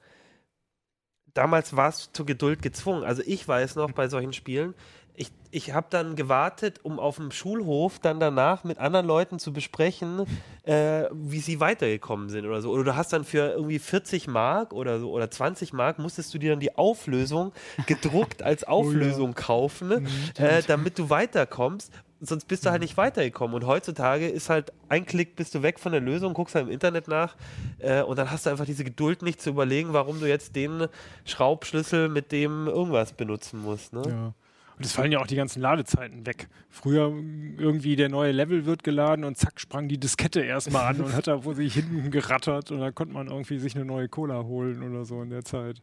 damals 1.34 1.76
warst 1.76 2.08
du 2.08 2.12
zur 2.14 2.26
Geduld 2.26 2.62
gezwungen. 2.62 3.04
Also 3.04 3.22
ich 3.26 3.48
weiß 3.48 3.76
noch 3.76 3.92
bei 3.92 4.08
solchen 4.08 4.34
Spielen, 4.34 4.74
ich, 5.16 5.32
ich 5.52 5.74
habe 5.74 5.88
dann 5.90 6.16
gewartet, 6.16 6.80
um 6.84 7.00
auf 7.00 7.18
dem 7.18 7.32
Schulhof 7.32 8.00
dann 8.00 8.20
danach 8.20 8.64
mit 8.64 8.78
anderen 8.78 9.06
Leuten 9.06 9.40
zu 9.40 9.52
besprechen, 9.52 10.26
äh, 10.64 11.06
wie 11.12 11.40
sie 11.40 11.60
weitergekommen 11.60 12.30
sind 12.30 12.46
oder 12.46 12.62
so. 12.62 12.72
Oder 12.72 12.84
du 12.84 12.96
hast 12.96 13.14
dann 13.14 13.24
für 13.24 13.52
irgendwie 13.52 13.80
40 13.80 14.28
Mark 14.28 14.74
oder 14.74 15.00
so 15.00 15.12
oder 15.12 15.30
20 15.30 15.74
Mark 15.74 16.00
musstest 16.00 16.34
du 16.34 16.38
dir 16.38 16.52
dann 16.52 16.60
die 16.60 16.76
Auflösung 16.76 17.52
gedruckt 17.88 18.42
als 18.42 18.64
Auflösung 18.68 19.34
kaufen, 19.34 20.08
äh, 20.38 20.64
damit 20.64 20.98
du 20.98 21.10
weiterkommst. 21.10 21.92
Sonst 22.24 22.48
bist 22.48 22.66
du 22.66 22.70
halt 22.70 22.82
nicht 22.82 22.98
weitergekommen. 22.98 23.56
Und 23.56 23.66
heutzutage 23.66 24.28
ist 24.28 24.50
halt 24.50 24.72
ein 24.90 25.06
Klick, 25.06 25.36
bist 25.36 25.56
du 25.56 25.64
weg 25.64 25.80
von 25.80 25.92
der 25.92 26.02
Lösung, 26.02 26.34
guckst 26.34 26.54
halt 26.54 26.68
im 26.68 26.72
Internet 26.72 27.08
nach 27.08 27.36
äh, 27.80 28.04
und 28.04 28.18
dann 28.18 28.30
hast 28.30 28.46
du 28.46 28.52
einfach 28.52 28.66
diese 28.66 28.84
Geduld 28.84 29.24
nicht 29.24 29.42
zu 29.42 29.50
überlegen, 29.50 29.94
warum 29.94 30.20
du 30.20 30.28
jetzt 30.28 30.56
den 30.56 30.88
Schraubschlüssel 31.26 32.10
mit 32.10 32.32
dem 32.32 32.68
irgendwas 32.68 33.14
benutzen 33.14 33.62
musst. 33.62 33.94
Ne? 33.94 34.04
Ja. 34.08 34.34
Und 34.82 34.86
es 34.86 34.94
fallen 34.94 35.12
ja 35.12 35.20
auch 35.20 35.28
die 35.28 35.36
ganzen 35.36 35.62
Ladezeiten 35.62 36.26
weg. 36.26 36.48
Früher 36.70 37.12
mm, 37.12 37.60
irgendwie 37.60 37.96
der 37.96 38.10
neue 38.10 38.32
Level 38.32 38.66
wird 38.66 38.84
geladen 38.84 39.26
und 39.26 39.38
zack 39.38 39.60
sprang 39.60 39.88
die 39.88 40.00
Diskette 40.00 40.42
erstmal 40.42 40.88
an 40.88 41.02
und 41.02 41.14
hat 41.14 41.28
da 41.28 41.42
vor 41.42 41.54
sich 41.54 41.74
hinten 41.76 42.10
gerattert 42.10 42.72
und 42.72 42.80
da 42.80 42.92
konnte 42.92 43.14
man 43.14 43.28
irgendwie 43.28 43.60
sich 43.60 43.76
eine 43.76 43.86
neue 43.86 44.10
Cola 44.10 44.44
holen 44.44 44.82
oder 44.82 45.06
so 45.06 45.22
in 45.22 45.30
der 45.30 45.44
Zeit. 45.44 45.82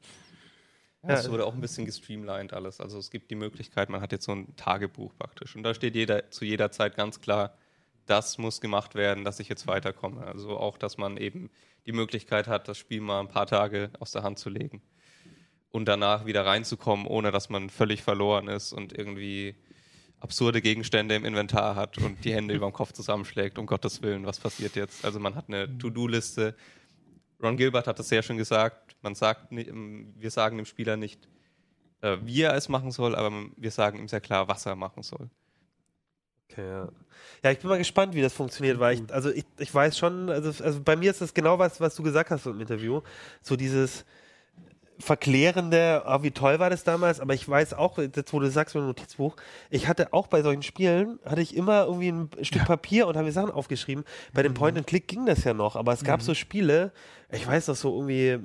Ja, 1.09 1.15
es 1.15 1.31
wurde 1.31 1.47
auch 1.47 1.55
ein 1.55 1.61
bisschen 1.61 1.87
gestreamlined 1.87 2.53
alles. 2.53 2.81
Also 2.81 2.99
es 2.99 3.11
gibt 3.11 3.31
die 3.31 3.35
Möglichkeit, 3.35 3.89
man 3.89 4.01
hat 4.01 4.13
jetzt 4.13 4.27
so 4.27 4.33
ein 4.33 4.55
Tagebuch 4.57 5.15
praktisch. 5.19 5.57
Und 5.57 5.63
da 5.63 5.73
steht 5.75 5.95
jeder 5.95 6.31
zu 6.31 6.45
jeder 6.45 6.71
Zeit 6.71 6.97
ganz 6.97 7.21
klar, 7.21 7.57
das 8.07 8.39
muss 8.39 8.61
gemacht 8.61 8.95
werden, 8.95 9.25
dass 9.25 9.41
ich 9.41 9.49
jetzt 9.49 9.67
weiterkomme. 9.67 10.27
Also 10.27 10.57
auch, 10.59 10.79
dass 10.79 10.99
man 10.99 11.17
eben 11.17 11.51
die 11.87 11.93
Möglichkeit 11.93 12.47
hat, 12.47 12.69
das 12.69 12.79
Spiel 12.79 13.01
mal 13.01 13.21
ein 13.21 13.29
paar 13.29 13.47
Tage 13.47 13.91
aus 13.99 14.13
der 14.13 14.23
Hand 14.23 14.39
zu 14.39 14.51
legen. 14.51 14.83
Und 15.71 15.87
danach 15.87 16.27
wieder 16.27 16.45
reinzukommen, 16.45 17.07
ohne 17.07 17.31
dass 17.31 17.49
man 17.49 17.71
völlig 17.71 18.03
verloren 18.03 18.49
ist 18.49 18.73
und 18.73 18.97
irgendwie 18.97 19.55
absurde 20.21 20.61
Gegenstände 20.61 21.15
im 21.15 21.25
Inventar 21.25 21.77
hat 21.77 21.99
und 21.99 22.25
die 22.25 22.35
Hände 22.35 22.55
über 22.55 22.67
dem 22.67 22.73
Kopf 22.73 22.93
zusammenschlägt, 22.93 23.59
um 23.59 23.67
Gottes 23.67 24.03
Willen, 24.03 24.27
was 24.27 24.41
passiert 24.41 24.77
jetzt? 24.77 25.05
Also 25.05 25.21
man 25.21 25.35
hat 25.35 25.45
eine 25.49 25.79
To-Do-Liste. 25.79 26.57
Ron 27.43 27.57
Gilbert 27.57 27.87
hat 27.87 27.99
das 27.99 28.09
sehr 28.09 28.23
schön 28.23 28.37
gesagt. 28.37 28.88
Man 29.03 29.15
sagt, 29.15 29.53
ähm, 29.53 30.15
wir 30.17 30.31
sagen 30.31 30.57
dem 30.57 30.67
Spieler 30.67 30.97
nicht, 30.97 31.29
äh, 32.01 32.17
wie 32.23 32.43
er 32.43 32.55
es 32.55 32.69
machen 32.69 32.91
soll, 32.91 33.15
aber 33.15 33.33
wir 33.57 33.71
sagen 33.71 33.99
ihm 33.99 34.09
sehr 34.09 34.21
klar, 34.21 34.49
was 34.49 34.67
er 34.67 34.77
machen 34.77 35.03
soll. 35.03 35.31
Okay, 36.51 36.67
ja. 36.67 36.89
ja, 37.45 37.51
ich 37.51 37.59
bin 37.59 37.69
mal 37.69 37.79
gespannt, 37.79 38.15
wie 38.15 38.23
das 38.23 38.33
funktioniert, 38.33 38.81
weil 38.81 38.95
ich, 38.95 39.13
also 39.13 39.31
ich, 39.31 39.45
ich 39.59 39.75
weiß 39.75 39.99
schon, 39.99 40.31
also, 40.31 40.65
also 40.65 40.83
bei 40.83 40.97
mir 40.97 41.11
ist 41.11 41.21
das 41.21 41.35
genau 41.35 41.59
was, 41.59 41.81
was 41.81 41.95
du 41.95 42.03
gesagt 42.03 42.31
hast 42.31 42.47
im 42.47 42.61
Interview. 42.61 43.03
So 43.43 43.55
dieses 43.55 44.07
verklärende, 44.99 46.03
ah, 46.05 46.23
wie 46.23 46.31
toll 46.31 46.59
war 46.59 46.71
das 46.71 46.85
damals, 46.85 47.21
aber 47.21 47.35
ich 47.35 47.49
weiß 47.49 47.75
auch, 47.75 47.99
jetzt 47.99 48.33
wo 48.33 48.41
du 48.41 48.51
sagst 48.51 48.75
mit 48.75 48.83
dem 48.83 48.89
Notizbuch, 48.89 49.37
ich 49.71 49.87
hatte 49.87 50.13
auch 50.13 50.27
bei 50.27 50.43
solchen 50.43 50.63
Spielen, 50.63 51.19
hatte 51.25 51.41
ich 51.41 51.57
immer 51.57 51.85
irgendwie 51.85 52.09
ein 52.09 52.31
Stück 52.43 52.65
Papier 52.65 53.07
und 53.07 53.17
habe 53.17 53.27
mir 53.27 53.33
Sachen 53.33 53.51
aufgeschrieben. 53.51 54.05
Bei 54.35 54.43
dem 54.43 54.55
Point-and-Click 54.55 55.07
ging 55.07 55.27
das 55.27 55.45
ja 55.45 55.55
noch, 55.55 55.77
aber 55.77 55.93
es 55.93 56.03
gab 56.03 56.23
so 56.23 56.35
Spiele, 56.35 56.93
ich 57.31 57.47
weiß 57.47 57.69
noch 57.69 57.77
so 57.77 57.95
irgendwie 57.95 58.39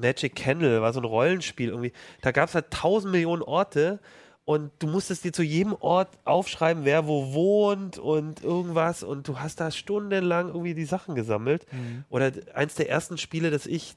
Magic 0.00 0.34
Candle 0.34 0.82
war 0.82 0.92
so 0.92 1.00
ein 1.00 1.04
Rollenspiel 1.04 1.68
irgendwie, 1.68 1.92
da 2.20 2.32
gab 2.32 2.48
es 2.48 2.54
halt 2.54 2.70
tausend 2.70 3.12
Millionen 3.12 3.42
Orte 3.42 4.00
und 4.44 4.72
du 4.80 4.88
musstest 4.88 5.24
dir 5.24 5.32
zu 5.32 5.44
jedem 5.44 5.74
Ort 5.74 6.08
aufschreiben, 6.24 6.84
wer 6.84 7.06
wo 7.06 7.32
wohnt 7.32 7.98
und 7.98 8.42
irgendwas 8.42 9.04
und 9.04 9.28
du 9.28 9.38
hast 9.38 9.60
da 9.60 9.70
stundenlang 9.70 10.48
irgendwie 10.48 10.74
die 10.74 10.84
Sachen 10.84 11.14
gesammelt. 11.14 11.64
Oder 12.08 12.32
eins 12.54 12.74
der 12.74 12.90
ersten 12.90 13.18
Spiele, 13.18 13.50
das 13.52 13.66
ich, 13.66 13.94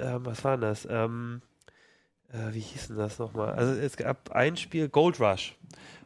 ähm, 0.00 0.20
was 0.24 0.44
war 0.44 0.52
denn 0.52 0.60
das? 0.60 0.86
Ähm, 0.88 1.42
äh, 2.32 2.52
wie 2.54 2.60
hieß 2.60 2.88
denn 2.88 2.96
das 2.96 3.18
nochmal? 3.18 3.54
Also 3.54 3.72
es 3.72 3.96
gab 3.96 4.30
ein 4.32 4.56
Spiel, 4.56 4.88
Gold 4.88 5.20
Rush. 5.20 5.54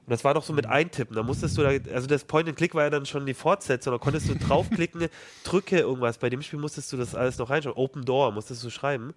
Und 0.05 0.11
das 0.11 0.25
war 0.25 0.35
doch 0.35 0.43
so 0.43 0.53
mit 0.53 0.67
Eintippen. 0.67 1.15
Da 1.15 1.23
musstest 1.23 1.57
du 1.57 1.63
da, 1.63 1.71
also 1.95 2.07
das 2.09 2.25
Point-and-Click 2.25 2.75
war 2.75 2.83
ja 2.83 2.91
dann 2.91 3.07
schon 3.07 3.25
die 3.25 3.35
Fortsetzung. 3.35 3.93
Da 3.93 3.99
konntest 3.99 4.29
du 4.29 4.35
draufklicken, 4.35 5.09
drücke 5.45 5.79
irgendwas. 5.79 6.19
Bei 6.19 6.29
dem 6.29 6.43
Spiel 6.43 6.59
musstest 6.59 6.93
du 6.93 6.97
das 6.97 7.15
alles 7.15 7.39
noch 7.39 7.51
reinschauen. 7.51 7.77
Open 7.77 8.05
Door 8.05 8.33
musstest 8.33 8.65
du 8.65 8.71
schreiben. 8.71 9.15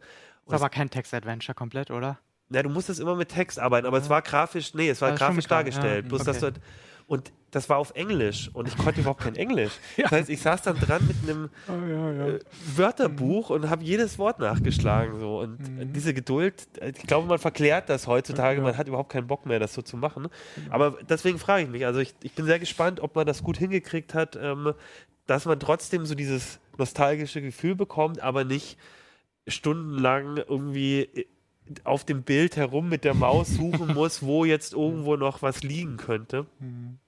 Ist 0.47 0.53
aber 0.53 0.69
kein 0.69 0.91
Text-Adventure 0.91 1.55
komplett, 1.55 1.89
oder? 1.89 2.19
Na, 2.49 2.61
du 2.61 2.69
musstest 2.69 2.99
immer 2.99 3.15
mit 3.15 3.29
Text 3.29 3.57
arbeiten, 3.57 3.87
aber 3.87 3.97
es 3.97 4.09
war 4.09 4.21
grafisch, 4.21 4.75
nee, 4.75 4.87
es 4.89 5.01
war 5.01 5.09
Also 5.09 5.25
grafisch 5.25 5.47
dargestellt. 5.47 6.05
ja, 6.05 6.07
Bloß, 6.09 6.21
okay. 6.21 6.29
dass 6.29 6.39
du 6.39 6.43
halt, 6.45 6.61
und 7.07 7.31
das 7.51 7.69
war 7.69 7.77
auf 7.77 7.91
Englisch 7.95 8.49
und 8.53 8.67
ich 8.67 8.75
konnte 8.75 8.99
überhaupt 8.99 9.21
kein 9.21 9.35
Englisch. 9.35 9.71
Das 9.97 10.11
heißt, 10.11 10.29
ich 10.29 10.41
saß 10.41 10.61
dann 10.63 10.77
dran 10.77 11.07
mit 11.07 11.15
einem 11.23 11.49
Oh, 11.69 11.87
ja, 11.89 12.11
ja. 12.11 12.27
äh, 12.33 12.39
Wörterbuch 12.75 13.49
und 13.49 13.69
habe 13.69 13.83
jedes 13.83 14.19
Wort 14.19 14.39
nachgeschlagen. 14.39 15.19
So. 15.19 15.39
Und 15.39 15.59
äh, 15.79 15.85
diese 15.85 16.13
Geduld, 16.13 16.67
äh, 16.81 16.89
ich 16.89 17.03
glaube, 17.07 17.27
man 17.27 17.39
verklärt 17.39 17.87
das 17.89 18.07
heutzutage, 18.07 18.57
Ja. 18.57 18.63
man 18.63 18.77
hat 18.77 18.87
überhaupt 18.89 19.09
keinen 19.11 19.27
Bock 19.27 19.45
mehr, 19.45 19.59
das 19.59 19.73
so 19.73 19.81
zu 19.81 19.95
machen. 19.95 20.27
Aber 20.69 20.97
deswegen 21.07 21.39
frage 21.39 21.63
ich 21.63 21.69
mich, 21.69 21.85
also 21.85 22.01
ich, 22.01 22.13
ich 22.23 22.33
bin 22.33 22.45
sehr 22.45 22.59
gespannt, 22.59 22.99
ob 22.99 23.15
man 23.15 23.25
das 23.25 23.41
gut 23.41 23.57
hingekriegt 23.57 24.13
hat, 24.13 24.35
ähm, 24.41 24.73
dass 25.27 25.45
man 25.45 25.57
trotzdem 25.59 26.05
so 26.05 26.13
dieses 26.13 26.59
nostalgische 26.77 27.41
Gefühl 27.41 27.75
bekommt, 27.75 28.19
aber 28.21 28.43
nicht 28.43 28.77
stundenlang 29.47 30.37
irgendwie 30.37 31.27
auf 31.83 32.05
dem 32.05 32.23
Bild 32.23 32.55
herum 32.57 32.89
mit 32.89 33.03
der 33.03 33.13
Maus 33.13 33.49
suchen 33.55 33.93
muss, 33.93 34.21
wo 34.23 34.45
jetzt 34.45 34.73
irgendwo 34.73 35.15
noch 35.15 35.41
was 35.41 35.63
liegen 35.63 35.97
könnte. 35.97 36.45
Bin 36.59 36.99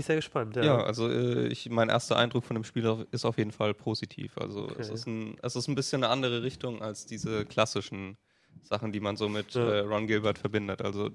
ich 0.00 0.06
sehr 0.06 0.16
gespannt. 0.16 0.56
Ja, 0.56 0.64
Ja, 0.64 0.82
also 0.84 1.10
äh, 1.10 1.48
ich, 1.48 1.68
mein 1.68 1.88
erster 1.88 2.16
Eindruck 2.16 2.44
von 2.44 2.54
dem 2.54 2.64
Spiel 2.64 3.06
ist 3.10 3.24
auf 3.24 3.36
jeden 3.38 3.52
Fall 3.52 3.74
positiv. 3.74 4.38
Also 4.38 4.66
es, 4.78 4.88
Okay. 4.88 4.94
ist 4.94 5.06
ein, 5.06 5.36
es 5.42 5.56
ist 5.56 5.68
ein 5.68 5.74
bisschen 5.74 6.02
eine 6.04 6.12
andere 6.12 6.42
Richtung 6.42 6.80
als 6.80 7.04
diese 7.06 7.44
klassischen 7.44 8.16
Sachen, 8.62 8.92
die 8.92 9.00
man 9.00 9.16
so 9.16 9.28
mit 9.28 9.54
Ja. 9.54 9.68
äh, 9.68 9.78
Ron 9.80 10.06
Gilbert 10.06 10.38
verbindet. 10.38 10.80
Also 10.80 11.10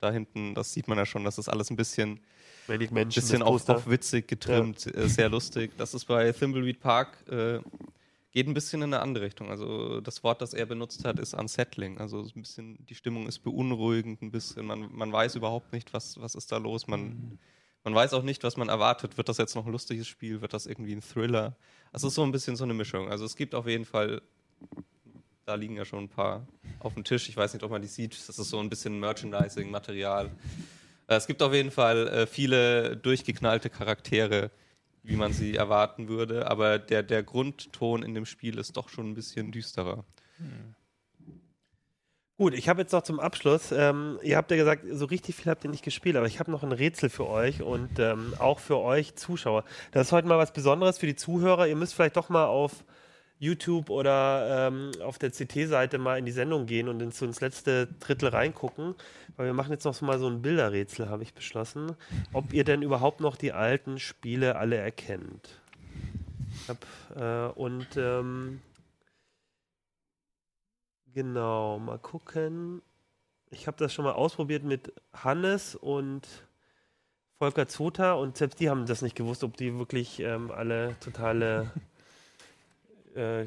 da 0.00 0.10
hinten, 0.10 0.54
das 0.54 0.72
sieht 0.72 0.88
man 0.88 0.98
ja 0.98 1.06
schon, 1.06 1.24
das 1.24 1.38
ist 1.38 1.48
alles 1.48 1.70
ein 1.70 1.76
bisschen, 1.76 2.20
wenn 2.66 2.80
ich 2.80 2.90
Menschen 2.90 3.20
bisschen 3.20 3.40
das 3.40 3.48
auf, 3.48 3.68
auf 3.68 3.88
witzig 3.88 4.28
getrimmt, 4.28 4.86
äh, 4.94 5.08
sehr 5.08 5.28
lustig. 5.28 5.72
Das 5.78 5.94
ist 5.94 6.04
bei 6.06 6.32
Thimbleweed 6.32 6.80
Park, 6.80 7.16
äh, 7.30 7.60
geht 8.32 8.46
ein 8.46 8.54
bisschen 8.54 8.82
in 8.82 8.94
eine 8.94 9.02
andere 9.02 9.24
Richtung. 9.24 9.50
Also 9.50 10.00
das 10.00 10.22
Wort, 10.22 10.40
das 10.40 10.54
er 10.54 10.66
benutzt 10.66 11.04
hat, 11.04 11.18
ist 11.18 11.34
unsettling. 11.34 11.98
Also 11.98 12.22
so 12.22 12.32
ein 12.36 12.42
bisschen, 12.42 12.84
die 12.86 12.94
Stimmung 12.94 13.26
ist 13.26 13.40
beunruhigend 13.40 14.22
ein 14.22 14.30
bisschen. 14.30 14.66
Man, 14.66 14.88
man 14.92 15.12
weiß 15.12 15.34
überhaupt 15.34 15.72
nicht, 15.72 15.92
was, 15.92 16.20
was 16.20 16.34
ist 16.34 16.52
da 16.52 16.58
los. 16.58 16.86
Man, 16.86 17.38
man 17.82 17.94
weiß 17.94 18.14
auch 18.14 18.22
nicht, 18.22 18.44
was 18.44 18.56
man 18.56 18.68
erwartet. 18.68 19.16
Wird 19.16 19.28
das 19.28 19.38
jetzt 19.38 19.54
noch 19.56 19.66
ein 19.66 19.72
lustiges 19.72 20.06
Spiel? 20.06 20.40
Wird 20.42 20.52
das 20.52 20.66
irgendwie 20.66 20.92
ein 20.92 21.02
Thriller? 21.02 21.56
Also 21.92 22.06
es 22.06 22.12
ist 22.12 22.16
so 22.16 22.22
ein 22.22 22.32
bisschen 22.32 22.56
so 22.56 22.64
eine 22.64 22.74
Mischung. 22.74 23.10
Also 23.10 23.24
es 23.24 23.34
gibt 23.34 23.54
auf 23.54 23.66
jeden 23.66 23.84
Fall, 23.84 24.22
da 25.44 25.56
liegen 25.56 25.76
ja 25.76 25.84
schon 25.84 26.04
ein 26.04 26.08
paar 26.08 26.46
auf 26.78 26.94
dem 26.94 27.02
Tisch. 27.02 27.28
Ich 27.28 27.36
weiß 27.36 27.52
nicht, 27.52 27.64
ob 27.64 27.72
man 27.72 27.82
die 27.82 27.88
sieht. 27.88 28.12
Das 28.28 28.38
ist 28.38 28.48
so 28.50 28.60
ein 28.60 28.70
bisschen 28.70 29.00
Merchandising-Material. 29.00 30.26
Äh, 31.08 31.14
Es 31.16 31.26
gibt 31.26 31.42
auf 31.42 31.52
jeden 31.52 31.72
Fall 31.72 32.06
äh, 32.06 32.26
viele 32.28 32.96
durchgeknallte 32.96 33.70
Charaktere, 33.70 34.52
wie 35.02 35.16
man 35.16 35.32
sie 35.32 35.54
erwarten 35.54 36.08
würde, 36.08 36.50
aber 36.50 36.78
der, 36.78 37.02
der 37.02 37.22
Grundton 37.22 38.02
in 38.02 38.14
dem 38.14 38.26
Spiel 38.26 38.58
ist 38.58 38.76
doch 38.76 38.88
schon 38.88 39.10
ein 39.10 39.14
bisschen 39.14 39.52
düsterer. 39.52 40.04
Gut, 42.36 42.54
ich 42.54 42.70
habe 42.70 42.80
jetzt 42.80 42.92
noch 42.92 43.02
zum 43.02 43.20
Abschluss, 43.20 43.70
ähm, 43.70 44.18
ihr 44.22 44.38
habt 44.38 44.50
ja 44.50 44.56
gesagt, 44.56 44.84
so 44.90 45.04
richtig 45.04 45.36
viel 45.36 45.50
habt 45.50 45.62
ihr 45.64 45.70
nicht 45.70 45.84
gespielt, 45.84 46.16
aber 46.16 46.26
ich 46.26 46.40
habe 46.40 46.50
noch 46.50 46.62
ein 46.62 46.72
Rätsel 46.72 47.10
für 47.10 47.28
euch 47.28 47.60
und 47.60 47.98
ähm, 47.98 48.32
auch 48.38 48.60
für 48.60 48.78
euch 48.78 49.14
Zuschauer. 49.14 49.64
Das 49.92 50.06
ist 50.06 50.12
heute 50.12 50.26
mal 50.26 50.38
was 50.38 50.52
Besonderes 50.52 50.96
für 50.96 51.06
die 51.06 51.16
Zuhörer. 51.16 51.66
Ihr 51.66 51.76
müsst 51.76 51.94
vielleicht 51.94 52.16
doch 52.16 52.30
mal 52.30 52.46
auf 52.46 52.84
YouTube 53.40 53.88
oder 53.88 54.68
ähm, 54.68 54.92
auf 55.02 55.18
der 55.18 55.30
CT-Seite 55.30 55.96
mal 55.98 56.18
in 56.18 56.26
die 56.26 56.30
Sendung 56.30 56.66
gehen 56.66 56.88
und 56.88 57.00
ins, 57.00 57.20
ins 57.22 57.40
letzte 57.40 57.86
Drittel 57.98 58.28
reingucken, 58.28 58.94
weil 59.36 59.46
wir 59.46 59.54
machen 59.54 59.72
jetzt 59.72 59.84
noch 59.84 59.98
mal 60.02 60.18
so 60.18 60.28
ein 60.28 60.42
Bilderrätsel, 60.42 61.08
habe 61.08 61.22
ich 61.22 61.32
beschlossen, 61.32 61.96
ob 62.34 62.52
ihr 62.52 62.64
denn 62.64 62.82
überhaupt 62.82 63.20
noch 63.20 63.36
die 63.36 63.52
alten 63.52 63.98
Spiele 63.98 64.56
alle 64.56 64.76
erkennt. 64.76 65.58
Hab, 66.68 66.86
äh, 67.16 67.58
und 67.58 67.88
ähm, 67.96 68.60
genau, 71.14 71.78
mal 71.78 71.98
gucken. 71.98 72.82
Ich 73.50 73.66
habe 73.66 73.78
das 73.78 73.94
schon 73.94 74.04
mal 74.04 74.12
ausprobiert 74.12 74.64
mit 74.64 74.92
Hannes 75.14 75.74
und 75.74 76.28
Volker 77.38 77.68
Zota 77.68 78.12
und 78.12 78.36
selbst 78.36 78.60
die 78.60 78.68
haben 78.68 78.84
das 78.84 79.00
nicht 79.00 79.16
gewusst, 79.16 79.44
ob 79.44 79.56
die 79.56 79.78
wirklich 79.78 80.20
ähm, 80.20 80.50
alle 80.50 80.94
totale 81.00 81.72
äh, 83.14 83.46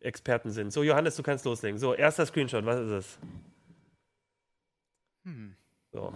Experten 0.00 0.50
sind. 0.50 0.72
So, 0.72 0.82
Johannes, 0.82 1.16
du 1.16 1.22
kannst 1.22 1.44
loslegen. 1.44 1.78
So, 1.78 1.94
erster 1.94 2.24
Screenshot, 2.26 2.64
was 2.64 2.80
ist 2.80 2.90
es? 2.90 3.18
Hm. 5.24 5.54
So. 5.92 6.12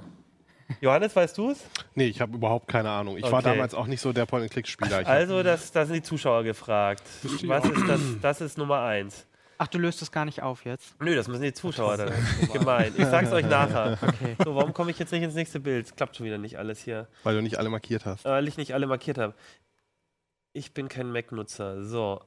Johannes, 0.81 1.15
weißt 1.15 1.37
du 1.37 1.51
es? 1.51 1.65
Nee, 1.95 2.07
ich 2.07 2.21
habe 2.21 2.35
überhaupt 2.37 2.67
keine 2.69 2.91
Ahnung. 2.91 3.17
Ich 3.19 3.25
war 3.25 3.35
Okay. 3.41 3.51
damals 3.51 3.75
auch 3.75 3.87
nicht 3.87 4.01
so 4.01 4.13
der 4.13 4.25
Point-and-Click-Spieler. 4.27 5.07
Also, 5.07 5.43
das, 5.43 5.71
da 5.73 5.85
sind 5.85 5.97
die 5.97 6.03
Zuschauer 6.03 6.45
gefragt. 6.45 7.03
Verstehe 7.07 7.49
Was 7.49 7.65
ist 7.67 7.89
das? 7.89 8.01
Das 8.23 8.41
ist 8.41 8.59
Nummer 8.59 8.81
eins. 8.83 9.27
Ach, 9.59 9.69
du 9.69 9.79
löst 9.79 10.03
es 10.03 10.11
gar 10.11 10.25
nicht 10.25 10.43
auf 10.43 10.65
jetzt. 10.65 11.01
Nö, 11.01 11.15
das 11.15 11.29
müssen 11.29 11.43
die 11.43 11.53
Zuschauer 11.53 11.97
dann. 11.97 12.13
Gemein. 12.53 12.93
Ich 12.97 13.05
sag's 13.05 13.31
euch 13.33 13.47
nachher. 13.47 13.99
Okay. 14.03 14.35
So, 14.43 14.57
warum 14.57 14.73
komme 14.73 14.91
ich 14.91 14.99
jetzt 14.99 15.13
nicht 15.13 15.23
ins 15.23 15.35
nächste 15.35 15.61
Bild? 15.61 15.95
Klappt 15.97 16.17
schon 16.17 16.27
wieder 16.27 16.39
nicht 16.39 16.59
alles 16.59 16.81
hier. 16.81 17.07
weil 17.23 17.35
du 17.37 17.43
nicht 17.43 17.59
alle 17.59 17.69
markiert 17.69 18.05
hast. 18.07 18.25
weil 18.25 18.49
ich 18.49 18.57
nicht 18.57 18.73
alle 18.75 18.87
markiert 18.87 19.19
habe. 19.19 19.35
Ich 20.53 20.73
bin 20.75 20.89
kein 20.89 21.13
Mac-Nutzer. 21.13 21.85
So. 21.85 22.23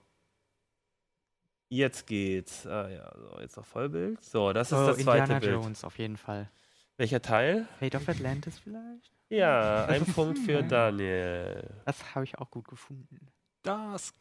Jetzt 1.69 2.05
geht's. 2.07 2.65
Ah 2.67 2.87
ja, 2.89 3.11
so, 3.17 3.39
jetzt 3.41 3.57
noch 3.57 3.65
Vollbild. 3.65 4.23
So, 4.23 4.53
das 4.53 4.71
ist 4.71 4.77
Oh, 4.77 4.87
das 4.87 4.97
zweite 4.99 5.19
Indiana 5.23 5.39
Bild. 5.39 5.51
Jones 5.53 5.83
auf 5.83 5.97
jeden 5.97 6.17
Fall. 6.17 6.49
Welcher 6.97 7.21
Teil? 7.21 7.67
Fate 7.79 7.95
of 7.95 8.07
Atlantis 8.07 8.59
vielleicht? 8.59 9.11
Ja, 9.29 9.85
ein 9.89 10.05
Punkt 10.05 10.39
für. 10.39 10.63
Daniel. 10.63 11.69
Das 11.85 12.15
habe 12.15 12.23
ich 12.25 12.37
auch 12.37 12.49
gut 12.51 12.67
gefunden. 12.67 13.27
Das. 13.63 14.13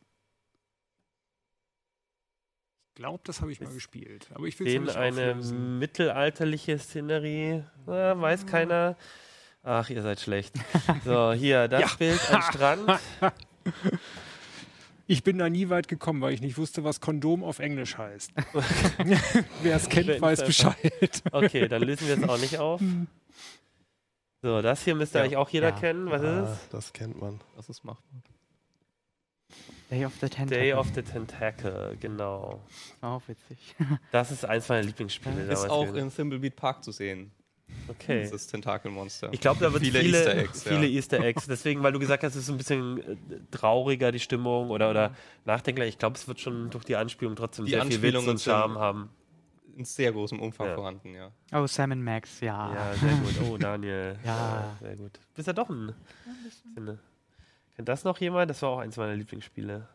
Ich 2.88 2.94
glaube, 2.96 3.20
das 3.24 3.40
habe 3.40 3.50
ich 3.52 3.60
mal 3.60 3.72
gespielt. 3.72 4.28
Aber 4.34 4.46
ich 4.46 4.58
will 4.58 4.66
Den 4.66 4.84
nicht 4.84 4.96
eine 4.96 5.34
mittelalterliche 5.34 6.78
Szenerie. 6.78 7.64
Ah, 7.86 8.14
weiß 8.16 8.46
keiner. 8.46 8.96
Ach, 9.64 9.88
ihr 9.90 10.00
seid 10.02 10.20
schlecht. 10.20 10.54
So, 11.04 11.32
hier, 11.32 11.68
das 11.68 11.80
Ja. 11.80 11.88
Bild 11.98 12.30
am 12.32 12.42
Strand. 12.50 13.00
Ich 15.06 15.22
bin 15.22 15.36
da 15.38 15.50
nie 15.50 15.68
weit 15.68 15.88
gekommen, 15.88 16.20
weil 16.22 16.32
ich 16.32 16.40
nicht 16.40 16.56
wusste, 16.56 16.82
was 16.84 17.00
Kondom 17.00 17.44
auf 17.44 17.58
Englisch 17.58 17.98
heißt. 17.98 18.32
Wer 19.62 19.76
es 19.76 19.88
kennt, 19.88 20.20
weiß 20.20 20.44
Bescheid. 20.44 21.22
Okay, 21.30 21.68
dann 21.68 21.82
lösen 21.82 22.08
wir 22.08 22.16
es 22.18 22.28
auch 22.28 22.38
nicht 22.38 22.58
auf. 22.58 22.80
So, 24.42 24.62
das 24.62 24.82
hier 24.84 24.94
müsste 24.94 25.18
Ja. 25.18 25.24
eigentlich 25.24 25.36
auch 25.36 25.48
jeder 25.50 25.70
Ja. 25.70 25.78
kennen. 25.78 26.10
Was 26.10 26.22
Ah, 26.22 26.42
ist 26.44 26.50
es? 26.62 26.68
das 26.70 26.92
kennt 26.92 27.20
man. 27.20 27.40
Das 27.56 27.68
ist 27.68 27.84
machbar. 27.84 28.22
Day 29.90 30.04
of 30.06 30.12
the 30.20 30.28
Tentacle. 30.28 30.58
Day 30.58 30.72
of 30.72 30.86
the 30.94 31.02
Tentacle, 31.02 31.96
genau. 32.00 32.60
Auch 33.02 33.22
witzig. 33.28 33.76
Das 34.10 34.30
ist 34.32 34.44
eins 34.44 34.68
meiner 34.68 34.82
Lieblingsspiele. 34.82 35.42
Ist 35.52 35.68
auch 35.68 35.86
gewesen. 35.86 36.06
in 36.08 36.14
Thimblebeat 36.14 36.56
Park 36.56 36.82
zu 36.82 36.92
sehen. 36.92 37.30
Okay. 37.88 38.22
Dieses 38.22 38.46
Tentakelmonster. 38.46 39.28
Ich 39.32 39.40
glaube, 39.40 39.60
da 39.60 39.72
wird 39.72 39.82
Viele 39.82 40.00
viele, 40.00 40.18
Easter 40.18 40.36
Eggs, 40.36 40.62
viele 40.62 40.86
ja. 40.86 40.96
Easter 40.96 41.20
Eggs. 41.20 41.46
Deswegen, 41.46 41.82
weil 41.82 41.92
du 41.92 41.98
gesagt 41.98 42.22
hast, 42.22 42.34
es 42.34 42.44
ist 42.44 42.50
ein 42.50 42.56
bisschen 42.56 42.98
äh, 42.98 43.16
trauriger, 43.50 44.10
die 44.10 44.20
Stimmung 44.20 44.70
oder, 44.70 44.90
oder 44.90 45.14
nachdenklicher. 45.44 45.88
Ich 45.88 45.98
glaube, 45.98 46.16
es 46.16 46.26
wird 46.26 46.40
schon 46.40 46.70
durch 46.70 46.84
die 46.84 46.96
Anspielung 46.96 47.36
trotzdem 47.36 47.66
Die 47.66 47.72
sehr 47.72 47.84
viel 47.84 48.00
Witz 48.02 48.26
und 48.26 48.40
Charme 48.40 48.78
haben. 48.78 49.10
In 49.76 49.84
sehr 49.84 50.12
großem 50.12 50.40
Umfang 50.40 50.68
Ja. 50.68 50.74
vorhanden, 50.76 51.14
ja. 51.14 51.32
Oh, 51.52 51.66
Sam 51.66 52.02
Max, 52.02 52.40
ja. 52.40 52.72
Ja, 52.74 52.94
sehr 52.94 53.10
gut. 53.16 53.34
Oh, 53.50 53.56
Daniel. 53.58 54.16
Ja. 54.24 54.76
Sehr 54.80 54.96
gut. 54.96 55.18
Bist 55.34 55.48
ja 55.48 55.52
doch 55.52 55.68
ein. 55.68 55.92
Finde. 56.74 56.98
Kennt 57.74 57.88
das 57.88 58.04
noch 58.04 58.18
jemand? 58.18 58.50
Das 58.50 58.62
war 58.62 58.70
auch 58.70 58.78
eins 58.78 58.96
meiner 58.96 59.14
Lieblingsspiele. 59.16 59.88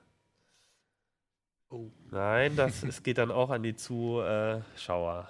Oh. 1.70 1.86
Nein, 2.12 2.56
das 2.56 2.84
es 2.84 3.04
geht 3.04 3.20
dann 3.20 3.32
auch 3.32 3.52
an 3.52 3.64
die 3.64 3.76
Zuschauer. 3.76 5.30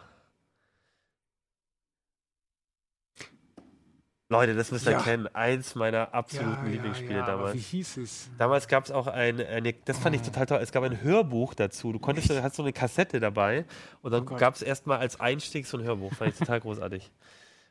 Leute, 4.31 4.53
das 4.53 4.71
müsst 4.71 4.85
ihr 4.85 4.91
Ja. 4.91 5.01
kennen. 5.01 5.27
Eins 5.33 5.73
meiner 5.73 6.13
absoluten 6.13 6.67
Ja, 6.67 6.71
Lieblingsspiele 6.71 7.13
ja, 7.13 7.17
ja, 7.19 7.23
aber 7.23 7.31
damals. 7.37 7.55
Wie 7.55 7.59
hieß 7.59 7.97
es? 7.97 8.29
Damals 8.37 8.67
gab 8.67 8.83
es 8.85 8.91
auch 8.91 9.07
ein, 9.07 9.41
eine, 9.43 9.73
das 9.73 9.97
fand 9.97 10.15
ich 10.15 10.21
total 10.21 10.45
toll, 10.45 10.59
es 10.61 10.71
gab 10.71 10.83
ein 10.83 11.01
Hörbuch 11.01 11.55
dazu. 11.55 11.91
Du 11.91 11.97
konntest, 11.97 12.29
du 12.29 12.41
hast 12.43 12.55
so 12.55 12.61
eine 12.61 12.71
Kassette 12.71 13.19
dabei 13.19 13.65
und 14.03 14.11
dann 14.11 14.27
Oh 14.29 14.35
gab 14.35 14.53
es 14.53 14.61
erstmal 14.61 14.99
als 14.99 15.19
Einstieg 15.19 15.65
so 15.65 15.77
ein 15.79 15.83
Hörbuch. 15.83 16.13
Fand 16.13 16.31
ich 16.33 16.37
total 16.37 16.59
großartig. 16.59 17.11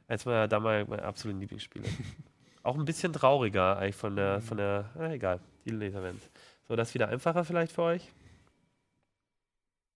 Eins 0.08 0.24
meiner 0.24 0.48
damals 0.48 0.88
meine 0.88 1.04
absoluten 1.04 1.38
Lieblingsspiele. 1.40 1.84
Auch 2.64 2.76
ein 2.76 2.84
bisschen 2.84 3.12
trauriger 3.12 3.78
eigentlich 3.78 3.94
von 3.94 4.16
der, 4.16 4.40
von 4.40 4.56
der, 4.56 4.90
ah, 4.98 5.10
egal, 5.12 5.38
die 5.64 5.70
Leser 5.70 6.02
werden 6.02 6.20
So, 6.66 6.74
das 6.74 6.92
wieder 6.92 7.08
einfacher 7.08 7.44
vielleicht 7.44 7.70
für 7.70 7.82
euch. 7.82 8.10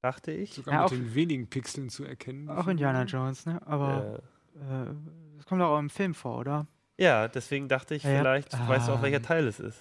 Dachte 0.00 0.30
ich. 0.30 0.54
Sogar 0.54 0.74
Ja, 0.74 0.80
mit 0.82 0.86
auch- 0.86 0.94
den 0.94 1.12
wenigen 1.16 1.48
Pixeln 1.48 1.88
zu 1.88 2.04
erkennen. 2.04 2.48
Auch 2.48 2.68
Indiana 2.68 3.02
Jones, 3.02 3.46
ne? 3.46 3.60
Aber 3.66 4.20
Äh, 4.54 4.90
äh, 4.90 4.94
das 5.42 5.48
kommt 5.48 5.60
auch 5.62 5.78
im 5.78 5.90
Film 5.90 6.14
vor, 6.14 6.38
oder? 6.38 6.66
ja, 6.98 7.26
deswegen 7.26 7.68
dachte 7.68 7.94
ich, 7.96 8.04
Ja, 8.04 8.10
ja. 8.10 8.20
vielleicht 8.20 8.68
weißt 8.68 8.86
du 8.88 8.92
auch, 8.92 9.02
welcher 9.02 9.16
Ah. 9.16 9.20
Teil 9.20 9.46
es 9.48 9.58
ist. 9.58 9.78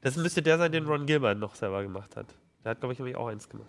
Das 0.00 0.16
müsste 0.16 0.42
der 0.42 0.58
sein, 0.58 0.72
den 0.72 0.86
Ron 0.86 1.06
Gilbert 1.06 1.38
noch 1.38 1.54
selber 1.54 1.82
gemacht 1.82 2.16
hat. 2.16 2.26
Der 2.64 2.70
hat, 2.70 2.80
glaube 2.80 2.92
ich, 2.94 2.98
nämlich 2.98 3.14
auch 3.16 3.28
eins 3.28 3.48
gemacht. 3.48 3.68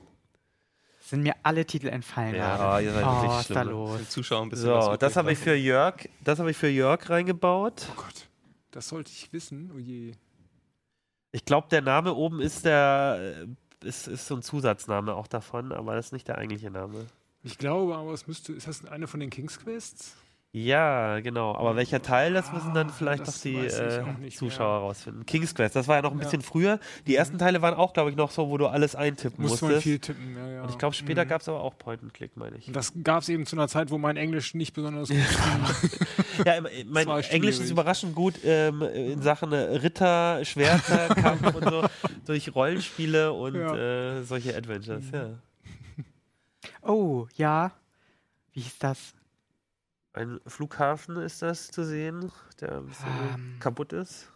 Sind 1.00 1.22
mir 1.24 1.34
alle 1.44 1.66
Titel 1.66 1.88
entfallen 1.88 2.36
Ja, 2.36 2.80
ihr 2.80 2.92
seid 2.92 3.06
oh, 3.06 3.22
wirklich 3.22 3.40
ist 3.42 3.50
da 3.52 3.62
schlimm. 3.62 3.70
los? 3.74 3.98
Den 3.98 4.10
Zuschauern 4.10 4.44
ein 4.44 4.50
bisschen 4.50 4.70
was 4.72 4.86
So, 4.86 4.96
das 4.98 5.16
habe 5.18 5.32
ich 5.32 5.38
lassen. 5.40 5.50
für 5.50 5.56
Jörg, 5.56 5.96
das 6.24 6.40
habe 6.40 6.52
ich 6.52 6.58
für 6.58 6.68
Jörg 6.68 7.10
reingebaut. 7.10 7.88
Oh 7.92 7.96
Gott, 8.02 8.28
das 8.72 8.88
sollte 8.90 9.12
ich 9.12 9.32
wissen. 9.34 9.72
Oh 9.76 9.78
je. 9.80 10.14
Ich 11.32 11.46
glaube, 11.46 11.68
der 11.70 11.82
Name 11.82 12.14
oben 12.16 12.42
ist 12.42 12.66
der 12.66 13.46
äh, 13.82 13.88
ist, 13.88 14.08
ist 14.08 14.28
so 14.28 14.36
ein 14.36 14.42
Zusatzname 14.42 15.14
auch 15.14 15.28
davon, 15.28 15.72
aber 15.72 15.96
das 15.96 16.08
ist 16.08 16.12
nicht 16.14 16.28
der 16.28 16.38
eigentliche 16.40 16.70
Name. 16.72 17.06
Ich 17.44 17.58
glaube, 17.58 17.96
aber 17.96 18.12
es 18.14 18.28
müsste. 18.28 18.52
Ist 18.54 18.68
das 18.68 18.84
eine 18.86 19.08
von 19.08 19.20
den 19.20 19.30
King's 19.30 19.60
Quests? 19.60 20.16
Ja, 20.52 21.20
genau. 21.20 21.54
Aber 21.54 21.76
welcher 21.76 22.02
Teil, 22.02 22.34
das 22.34 22.52
müssen 22.52 22.74
dann 22.74 22.89
vielleicht 22.89 23.28
das 23.28 23.36
doch 23.36 23.41
die 23.43 23.56
äh, 23.68 24.30
Zuschauer 24.32 24.80
rausfinden. 24.80 25.24
King's 25.28 25.54
Quest, 25.54 25.76
das 25.76 25.88
war 25.88 25.97
ja 25.97 26.02
noch 26.02 26.12
ein 26.12 26.18
Ja. 26.18 26.24
bisschen 26.24 26.41
früher. 26.41 26.80
Die 27.06 27.16
ersten 27.16 27.38
Teile 27.38 27.62
waren 27.62 27.76
auch, 27.76 27.93
glaube 27.93 28.10
ich, 28.10 28.16
noch 28.16 28.32
so, 28.32 28.50
wo 28.50 28.58
du 28.58 28.66
alles 28.66 28.95
eintippen 28.95 29.43
Musste 29.43 29.66
man 29.66 29.76
musstest. 29.76 29.84
viel 29.84 30.00
tippen, 30.00 30.36
ja, 30.36 30.47
ja. 30.50 30.62
Und 30.64 30.72
ich 30.72 30.80
glaube, 30.80 30.95
später 30.95 31.24
Mhm. 31.24 31.30
gab 31.30 31.41
es 31.41 31.50
aber 31.50 31.62
auch 31.62 31.78
Point-and-Click, 31.78 32.36
meine 32.36 32.58
ich. 32.58 32.66
Und 32.68 32.76
Das 32.76 32.93
gab 33.04 33.22
es 33.22 33.30
eben 33.30 33.45
zu 33.45 33.58
einer 33.58 33.68
Zeit, 33.68 33.91
wo 33.91 34.00
mein 34.00 34.18
Englisch 34.18 34.56
nicht 34.56 34.74
besonders 34.74 35.10
gut 35.10 35.18
war. 35.20 35.70
Ja, 36.45 36.54
im- 36.54 36.89
mein 36.89 37.06
war 37.06 37.20
Englisch 37.32 37.60
ist 37.60 37.70
überraschend 37.70 38.16
gut 38.16 38.36
ähm, 38.45 38.82
in 38.82 39.22
Sachen 39.22 39.52
äh, 39.52 39.58
Ritter, 39.58 40.43
Schwerter, 40.45 41.10
Kampf 41.16 41.54
und 41.54 41.64
so, 41.70 41.84
durch 42.26 42.56
Rollenspiele 42.56 43.34
und 43.34 43.56
Ja. 43.56 43.76
äh, 44.18 44.24
solche 44.24 44.56
Adventures, 44.56 45.04
ja. 45.12 45.32
Oh, 46.82 47.28
ja. 47.36 47.72
Wie 48.54 48.62
hieß 48.62 48.80
das? 48.80 49.14
Ein 50.20 50.41
Flughafen 50.45 51.15
ist 51.17 51.41
das 51.41 51.72
zu 51.72 51.86
sehen, 51.86 52.30
der 52.59 52.80
ein 52.80 52.88
bisschen 52.88 53.07
Ähm. 53.36 53.55
kaputt 53.59 53.93
ist. 53.93 54.30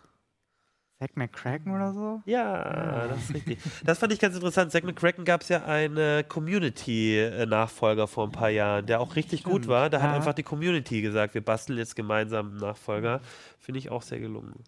Zack 1.00 1.18
McCracken 1.18 1.76
oder 1.76 1.92
so? 1.92 2.22
Ja, 2.26 3.08
das 3.08 3.24
ist 3.24 3.34
richtig. 3.34 3.60
Das 3.84 4.00
fand 4.00 4.14
ich 4.14 4.20
ganz 4.20 4.36
interessant. 4.36 4.72
Zack 4.72 4.86
McCracken 4.86 5.26
gab 5.26 5.42
es 5.42 5.50
ja 5.50 5.66
einen 5.66 6.26
Community-Nachfolger 6.30 8.08
vor 8.08 8.26
ein 8.28 8.32
paar 8.32 8.50
Jahren, 8.50 8.86
der 8.86 9.02
auch 9.02 9.18
richtig 9.18 9.44
gut 9.44 9.64
Stimmt, 9.64 9.68
war. 9.68 9.90
Da 9.90 10.02
hat 10.02 10.12
ja. 10.12 10.16
einfach 10.16 10.34
die 10.34 10.44
Community 10.44 11.02
gesagt, 11.02 11.34
wir 11.34 11.44
basteln 11.44 11.78
jetzt 11.78 11.98
gemeinsam 11.98 12.52
einen 12.52 12.58
Nachfolger. 12.60 13.20
Finde 13.60 13.80
ich 13.80 13.90
auch 13.92 14.04
sehr 14.04 14.22
gelungen. 14.22 14.64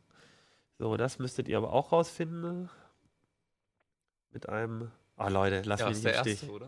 So, 0.77 0.97
das 0.97 1.19
müsstet 1.19 1.47
ihr 1.47 1.55
aber 1.57 1.71
auch 1.71 1.93
rausfinden. 1.93 2.69
Mit 4.31 4.49
einem. 4.49 4.91
Ah, 5.15 5.29
Leute, 5.29 5.61
lass 5.63 5.79
Ja, 5.79 5.87
mich 5.87 5.95
nicht 5.95 6.05
der 6.05 6.15
erste, 6.15 6.35
Stich. 6.35 6.49
oder? 6.49 6.67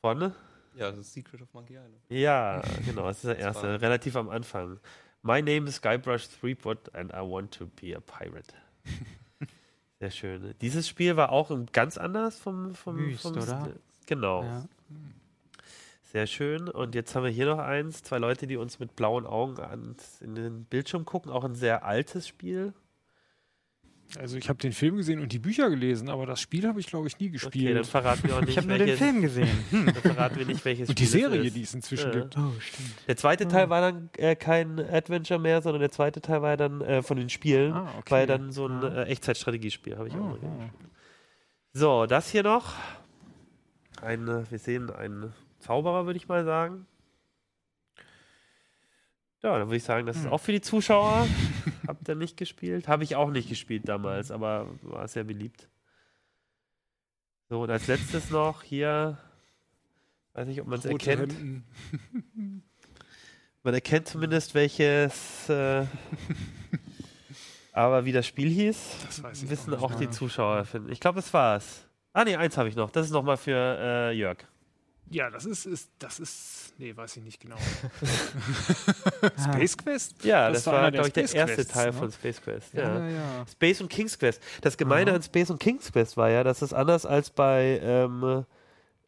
Vorne? 0.00 0.34
Ja, 0.74 0.90
das 0.90 0.98
ist 1.00 1.12
Secret 1.12 1.42
of 1.42 1.52
Monkey 1.52 1.74
Island. 1.74 1.94
Ja, 2.08 2.62
genau, 2.86 3.02
das 3.02 3.18
ist 3.18 3.24
der 3.26 3.38
erste, 3.38 3.62
war- 3.74 3.80
relativ 3.80 4.16
am 4.16 4.28
Anfang. 4.28 4.78
My 5.22 5.40
name 5.40 5.68
is 5.68 5.80
Guybrush 5.80 6.28
Threepwood 6.40 6.94
and 6.94 7.12
I 7.12 7.18
want 7.18 7.52
to 7.54 7.66
be 7.80 7.96
a 7.96 8.00
pirate. 8.00 8.54
Sehr 10.00 10.10
schön. 10.10 10.54
Dieses 10.60 10.88
Spiel 10.88 11.16
war 11.16 11.30
auch 11.30 11.50
ganz 11.72 11.96
anders 11.96 12.38
vom, 12.38 12.74
vom, 12.74 12.96
Wüst, 12.98 13.22
vom 13.22 13.32
oder? 13.36 13.68
Genau, 14.06 14.42
Ja. 14.42 14.64
sehr 16.02 16.26
schön. 16.26 16.68
Und 16.68 16.96
jetzt 16.96 17.14
haben 17.14 17.22
wir 17.22 17.30
hier 17.30 17.46
noch 17.46 17.58
eins, 17.60 18.02
zwei 18.02 18.18
Leute, 18.18 18.48
die 18.48 18.56
uns 18.56 18.80
mit 18.80 18.96
blauen 18.96 19.26
Augen 19.26 19.60
an, 19.60 19.94
in 20.20 20.34
den 20.34 20.64
Bildschirm 20.64 21.04
gucken. 21.04 21.30
Auch 21.30 21.44
ein 21.44 21.54
sehr 21.54 21.84
altes 21.84 22.26
Spiel. 22.26 22.72
Also 24.18 24.36
ich 24.36 24.48
habe 24.50 24.58
den 24.58 24.72
Film 24.72 24.96
gesehen 24.96 25.20
und 25.20 25.32
die 25.32 25.38
Bücher 25.38 25.70
gelesen, 25.70 26.10
aber 26.10 26.26
das 26.26 26.40
Spiel 26.40 26.66
habe 26.68 26.78
ich, 26.80 26.86
glaube 26.86 27.06
ich, 27.08 27.18
nie 27.18 27.28
Okay, 27.28 27.38
dann 27.38 27.52
gespielt. 27.52 27.86
verraten 27.86 28.24
wir 28.28 28.36
auch 28.36 28.40
nicht, 28.40 28.50
Ich 28.50 28.56
habe 28.58 28.68
nur 28.68 28.78
den 28.78 28.96
Film 28.96 29.22
gesehen. 29.22 29.48
Dann 29.72 29.94
verraten 29.94 30.38
wir 30.38 30.44
nicht, 30.46 30.62
welches 30.66 30.90
und 30.90 30.98
die 30.98 31.06
Spiel 31.06 31.20
es 31.24 31.30
Serie, 31.30 31.46
ist. 31.46 31.56
die 31.56 31.62
es 31.62 31.74
inzwischen 31.74 32.12
Ja. 32.12 32.20
gibt. 32.20 32.36
Oh, 32.36 32.52
stimmt. 32.60 32.90
Der 33.08 33.16
zweite 33.16 33.48
Teil 33.48 33.66
Oh. 33.66 33.70
war 33.70 33.80
dann 33.80 34.10
äh, 34.18 34.36
kein 34.36 34.78
Adventure 34.78 35.40
mehr, 35.40 35.62
sondern 35.62 35.80
der 35.80 35.90
zweite 35.90 36.20
Teil 36.20 36.42
war 36.42 36.56
dann 36.58 36.82
äh, 36.82 37.02
von 37.02 37.16
den 37.16 37.30
Spielen, 37.30 37.72
Ah, 37.72 37.94
okay. 37.98 38.10
war 38.10 38.18
ja 38.20 38.26
dann 38.26 38.52
so 38.52 38.66
ein 38.66 38.84
Ah. 38.84 39.02
äh, 39.04 39.08
Echtzeitstrategiespiel, 39.08 39.96
habe 39.96 40.08
ich 40.08 40.14
auch 40.14 40.18
Oh, 40.18 40.22
mal 40.24 40.34
gesehen. 40.34 40.70
oh. 40.74 40.86
So, 41.72 42.04
das 42.06 42.30
hier 42.30 42.42
noch. 42.42 42.74
Ein, 44.02 44.26
wir 44.26 44.58
sehen 44.58 44.90
einen 44.90 45.32
Zauberer, 45.60 46.04
würde 46.04 46.18
ich 46.18 46.28
mal 46.28 46.44
sagen. 46.44 46.86
Ja, 49.42 49.58
dann 49.58 49.68
würde 49.68 49.76
ich 49.76 49.84
sagen, 49.84 50.06
das 50.06 50.16
ist 50.18 50.24
Hm. 50.26 50.32
auch 50.32 50.38
für 50.40 50.52
die 50.52 50.60
Zuschauer. 50.60 51.26
Habt 51.86 52.08
ihr 52.08 52.14
nicht 52.14 52.36
gespielt? 52.36 52.88
Habe 52.88 53.04
ich 53.04 53.16
auch 53.16 53.30
nicht 53.30 53.48
gespielt 53.48 53.88
damals, 53.88 54.30
aber 54.30 54.68
war 54.82 55.06
sehr 55.08 55.24
beliebt. 55.24 55.68
So, 57.48 57.62
und 57.62 57.70
als 57.70 57.86
letztes 57.86 58.30
noch 58.30 58.62
hier, 58.62 59.18
weiß 60.32 60.46
nicht, 60.46 60.60
ob 60.60 60.68
man 60.68 60.78
es 60.78 60.84
erkennt. 60.84 61.32
Hemden. 61.32 61.64
Man 63.62 63.74
erkennt 63.74 64.08
zumindest, 64.08 64.54
welches, 64.54 65.48
äh, 65.48 65.86
aber 67.72 68.04
wie 68.04 68.12
das 68.12 68.26
Spiel 68.26 68.48
hieß, 68.48 69.22
Das 69.22 69.48
wissen 69.50 69.74
auch 69.74 69.82
auch, 69.82 69.94
die. 69.94 70.10
Zuschauer. 70.10 70.64
Finden. 70.64 70.90
Ich 70.90 70.98
glaube, 70.98 71.20
es 71.20 71.32
war's. 71.32 71.86
Ah, 72.12 72.24
nee, 72.24 72.36
eins 72.36 72.56
habe 72.56 72.68
ich 72.68 72.76
noch. 72.76 72.90
Das 72.90 73.06
ist 73.06 73.12
nochmal 73.12 73.36
für 73.36 73.78
äh, 73.80 74.12
Jörg. 74.12 74.38
Ja, 75.10 75.28
das 75.30 75.44
ist, 75.44 75.66
ist, 75.66 75.90
das 75.98 76.20
ist, 76.20 76.72
nee, 76.78 76.96
weiß 76.96 77.18
ich 77.18 77.22
nicht 77.24 77.40
genau. 77.40 77.56
Space 79.44 79.76
Quest? 79.76 80.24
Ja, 80.24 80.48
Das 80.48 80.64
das, 80.64 80.72
war, 80.72 80.90
glaube 80.90 81.08
ich, 81.08 81.12
der 81.12 81.22
Space 81.22 81.34
erste 81.34 81.56
Quests, 81.56 81.72
Teil 81.72 81.86
ne? 81.88 81.92
von 81.92 82.12
Space 82.12 82.40
Quest. 82.40 82.72
Ja, 82.74 82.82
Ja. 82.82 82.98
ja, 82.98 83.08
ja. 83.10 83.46
Space 83.50 83.80
und 83.80 83.88
King's 83.90 84.18
Quest. 84.18 84.42
Das 84.62 84.76
Gemeine 84.76 85.10
Aha. 85.10 85.16
an 85.16 85.22
Space 85.22 85.50
und 85.50 85.58
King's 85.60 85.92
Quest 85.92 86.16
war 86.16 86.30
ja, 86.30 86.42
dass 86.44 86.62
es 86.62 86.72
anders 86.72 87.04
als 87.04 87.30
bei 87.30 87.78
ähm, 87.82 88.44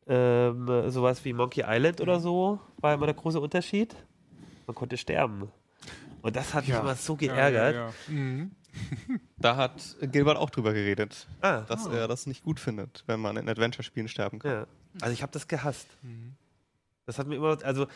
ähm, 0.06 0.90
sowas 0.90 1.24
wie 1.24 1.32
Monkey 1.32 1.64
Island 1.66 2.00
oder 2.02 2.20
so, 2.20 2.60
war 2.78 2.92
immer 2.94 3.06
der 3.06 3.14
große 3.14 3.40
Unterschied. 3.40 3.94
Man 4.66 4.74
konnte 4.74 4.96
sterben. 4.98 5.50
Und 6.22 6.36
das 6.36 6.52
hat 6.54 6.66
mich 6.66 6.76
immer 6.76 6.94
so 6.96 7.16
geärgert. 7.16 7.74
Ja, 7.74 7.86
ja. 7.86 7.92
Mhm. 8.08 8.50
Da 9.36 9.56
hat 9.56 9.96
Gilbert 10.00 10.36
auch 10.36 10.50
drüber 10.50 10.72
geredet, 10.72 11.28
Ah, 11.42 11.60
dass 11.60 11.86
er 11.86 12.08
das 12.08 12.26
nicht 12.26 12.42
gut 12.42 12.58
findet, 12.58 13.04
wenn 13.06 13.20
man 13.20 13.36
in 13.36 13.48
Adventure-Spielen 13.48 14.08
sterben 14.08 14.38
kann. 14.40 14.66
Also 15.00 15.12
ich 15.12 15.22
habe 15.22 15.32
das 15.32 15.48
gehasst. 15.48 15.88
Mhm. 16.02 16.34
Das 17.06 17.18
hat 17.18 17.26
mir 17.26 17.36
immer, 17.36 17.58
also 17.64 17.86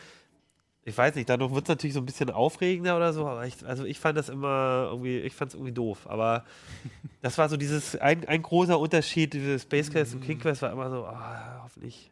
ich 0.83 0.97
weiß 0.97 1.15
nicht, 1.15 1.29
dadurch 1.29 1.53
wird 1.53 1.65
es 1.65 1.69
natürlich 1.69 1.93
so 1.93 1.99
ein 1.99 2.05
bisschen 2.05 2.29
aufregender 2.29 2.95
oder 2.95 3.13
so, 3.13 3.27
aber 3.27 3.45
ich, 3.45 3.65
also 3.65 3.85
ich 3.85 3.99
fand 3.99 4.17
das 4.17 4.29
immer 4.29 4.87
irgendwie, 4.91 5.19
ich 5.19 5.35
fand 5.35 5.49
es 5.51 5.55
irgendwie 5.55 5.73
doof. 5.73 6.07
Aber 6.09 6.45
das 7.21 7.37
war 7.37 7.49
so 7.49 7.57
dieses, 7.57 7.95
ein, 7.95 8.27
ein 8.27 8.41
großer 8.41 8.79
Unterschied, 8.79 9.33
dieses 9.33 9.63
Space 9.63 9.91
Quest 9.91 10.15
und 10.15 10.21
King 10.21 10.39
Quest 10.39 10.61
war 10.61 10.71
immer 10.71 10.89
so, 10.89 11.05
ah, 11.05 11.61
hoffentlich. 11.63 12.11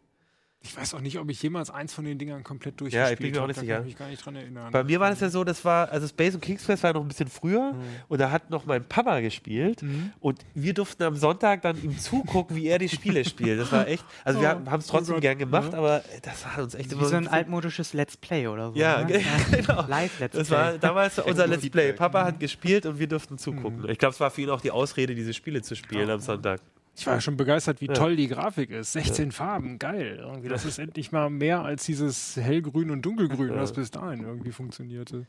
Ich 0.63 0.75
weiß 0.75 0.95
auch 0.95 0.99
nicht, 1.01 1.17
ob 1.17 1.29
ich 1.29 1.41
jemals 1.41 1.69
eins 1.69 1.93
von 1.93 2.03
den 2.03 2.17
Dingern 2.17 2.43
komplett 2.43 2.73
Ja, 2.73 2.77
durchgespielt 2.79 3.11
ich 3.13 3.19
bin 3.19 3.31
mir 3.31 3.43
auch 3.43 3.47
nicht 3.47 3.59
sicher. 3.59 3.75
kann 3.75 3.83
ich 3.83 3.87
mich 3.89 3.97
gar 3.97 4.07
nicht 4.09 4.25
dran 4.25 4.35
erinnern. 4.35 4.71
Bei 4.71 4.83
mir 4.83 4.99
war 4.99 5.11
das 5.11 5.21
ja 5.21 5.29
so, 5.29 5.43
das 5.43 5.63
war, 5.63 5.89
also 5.91 6.07
Space 6.07 6.33
und 6.35 6.41
King's 6.41 6.65
Quest 6.65 6.83
war 6.83 6.91
noch 6.93 7.01
ein 7.01 7.07
bisschen 7.07 7.29
früher 7.29 7.71
Mhm. 7.73 7.79
und 8.09 8.19
da 8.19 8.31
hat 8.31 8.49
noch 8.49 8.65
mein 8.65 8.83
Papa 8.83 9.19
gespielt 9.21 9.81
Mhm. 9.83 10.11
und 10.19 10.39
wir 10.55 10.73
durften 10.73 11.03
am 11.03 11.15
Sonntag 11.15 11.61
dann 11.61 11.81
ihm 11.81 11.97
zugucken, 11.97 12.55
wie 12.57 12.67
er 12.67 12.79
die 12.79 12.89
Spiele 12.89 13.23
spielt. 13.23 13.59
Das 13.61 13.71
war 13.71 13.87
echt, 13.87 14.03
also 14.25 14.41
wir 14.41 14.61
Oh, 14.65 14.69
haben 14.71 14.79
es 14.79 14.89
oh 14.89 14.97
trotzdem 14.97 15.21
gern 15.21 15.37
gemacht, 15.37 15.71
ja. 15.71 15.77
aber 15.77 16.03
das 16.23 16.45
hat 16.45 16.59
uns 16.61 16.75
echt 16.75 16.89
Wie 16.89 16.95
immer 16.95 17.05
so 17.05 17.15
ein 17.15 17.21
bisschen- 17.21 17.33
altmodisches 17.33 17.93
Let's 17.93 18.17
Play 18.17 18.47
oder 18.47 18.71
so. 18.71 18.75
Ja, 18.77 19.01
ne? 19.03 19.05
ge- 19.05 19.23
genau. 19.51 19.85
Live-Let's 19.87 20.35
Das 20.35 20.47
Play. 20.49 20.57
war 20.57 20.77
damals 20.79 21.19
unser 21.19 21.47
Let's 21.47 21.69
Play. 21.69 21.93
Papa 21.93 22.25
hat 22.25 22.39
gespielt 22.41 22.85
und 22.87 22.99
wir 22.99 23.07
durften 23.07 23.37
zugucken. 23.37 23.83
Mhm. 23.83 23.89
Ich 23.89 23.99
glaube, 23.99 24.13
es 24.15 24.19
war 24.19 24.31
für 24.31 24.41
ihn 24.41 24.49
auch 24.49 24.59
die 24.61 24.71
Ausrede, 24.71 25.15
diese 25.15 25.33
Spiele 25.33 25.61
zu 25.61 25.75
spielen 25.75 26.07
Ja. 26.09 26.15
am 26.15 26.19
Sonntag. 26.19 26.59
Ich 26.99 27.05
war 27.05 27.13
ja 27.13 27.21
schon 27.21 27.37
begeistert, 27.37 27.79
wie 27.79 27.85
Ja. 27.85 27.93
toll 27.93 28.15
die 28.15 28.27
Grafik 28.27 28.71
ist. 28.71 28.93
16 28.93 29.31
Farben, 29.31 29.77
geil. 29.77 30.17
Irgendwie, 30.19 30.49
das 30.49 30.65
ist 30.65 30.79
endlich 30.79 31.11
mal 31.11 31.29
mehr 31.29 31.61
als 31.63 31.85
dieses 31.85 32.35
hellgrün 32.35 32.89
und 32.89 33.03
dunkelgrün, 33.03 33.49
Ja. 33.49 33.57
was 33.57 33.71
bis 33.71 33.91
dahin 33.91 34.23
irgendwie 34.23 34.51
funktionierte. 34.51 35.27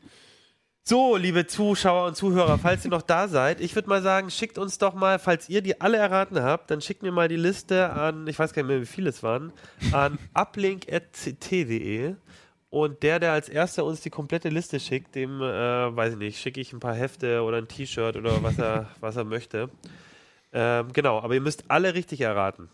So, 0.83 1.15
liebe 1.17 1.45
Zuschauer 1.45 2.07
und 2.07 2.15
Zuhörer, 2.15 2.57
falls 2.57 2.83
ihr 2.85 2.89
noch 2.89 3.03
da 3.03 3.27
seid, 3.27 3.61
ich 3.61 3.75
würde 3.75 3.87
mal 3.89 4.01
sagen, 4.01 4.31
schickt 4.31 4.57
uns 4.57 4.79
doch 4.79 4.95
mal, 4.95 5.19
falls 5.19 5.47
ihr 5.47 5.61
die 5.61 5.79
alle 5.79 5.97
erraten 5.97 6.41
habt, 6.41 6.71
dann 6.71 6.81
schickt 6.81 7.03
mir 7.03 7.11
mal 7.11 7.27
die 7.27 7.35
Liste 7.35 7.91
an, 7.91 8.25
ich 8.25 8.39
weiß 8.39 8.53
gar 8.53 8.63
nicht 8.63 8.69
mehr, 8.69 8.81
wie 8.81 8.85
viele 8.87 9.11
es 9.11 9.21
waren, 9.21 9.53
an 9.91 10.17
uplink.ct.de. 10.33 12.15
Und 12.71 13.01
der, 13.03 13.19
der 13.19 13.31
als 13.33 13.49
erster 13.49 13.83
uns 13.83 14.01
die 14.01 14.09
komplette 14.11 14.49
Liste 14.49 14.79
schickt, 14.79 15.15
dem, 15.15 15.41
äh, 15.41 15.95
weiß 15.95 16.13
ich 16.13 16.19
nicht, 16.19 16.39
schicke 16.39 16.61
ich 16.61 16.71
ein 16.71 16.79
paar 16.79 16.93
Hefte 16.95 17.41
oder 17.43 17.57
ein 17.57 17.67
T-Shirt 17.67 18.15
oder 18.15 18.43
was 18.43 18.57
er, 18.59 18.89
was 18.99 19.15
er 19.15 19.23
möchte. 19.25 19.69
Ähm, 20.51 20.91
genau, 20.93 21.19
aber 21.19 21.33
ihr 21.33 21.41
müsst 21.41 21.65
alle 21.67 21.93
richtig 21.93 22.21
erraten. 22.21 22.69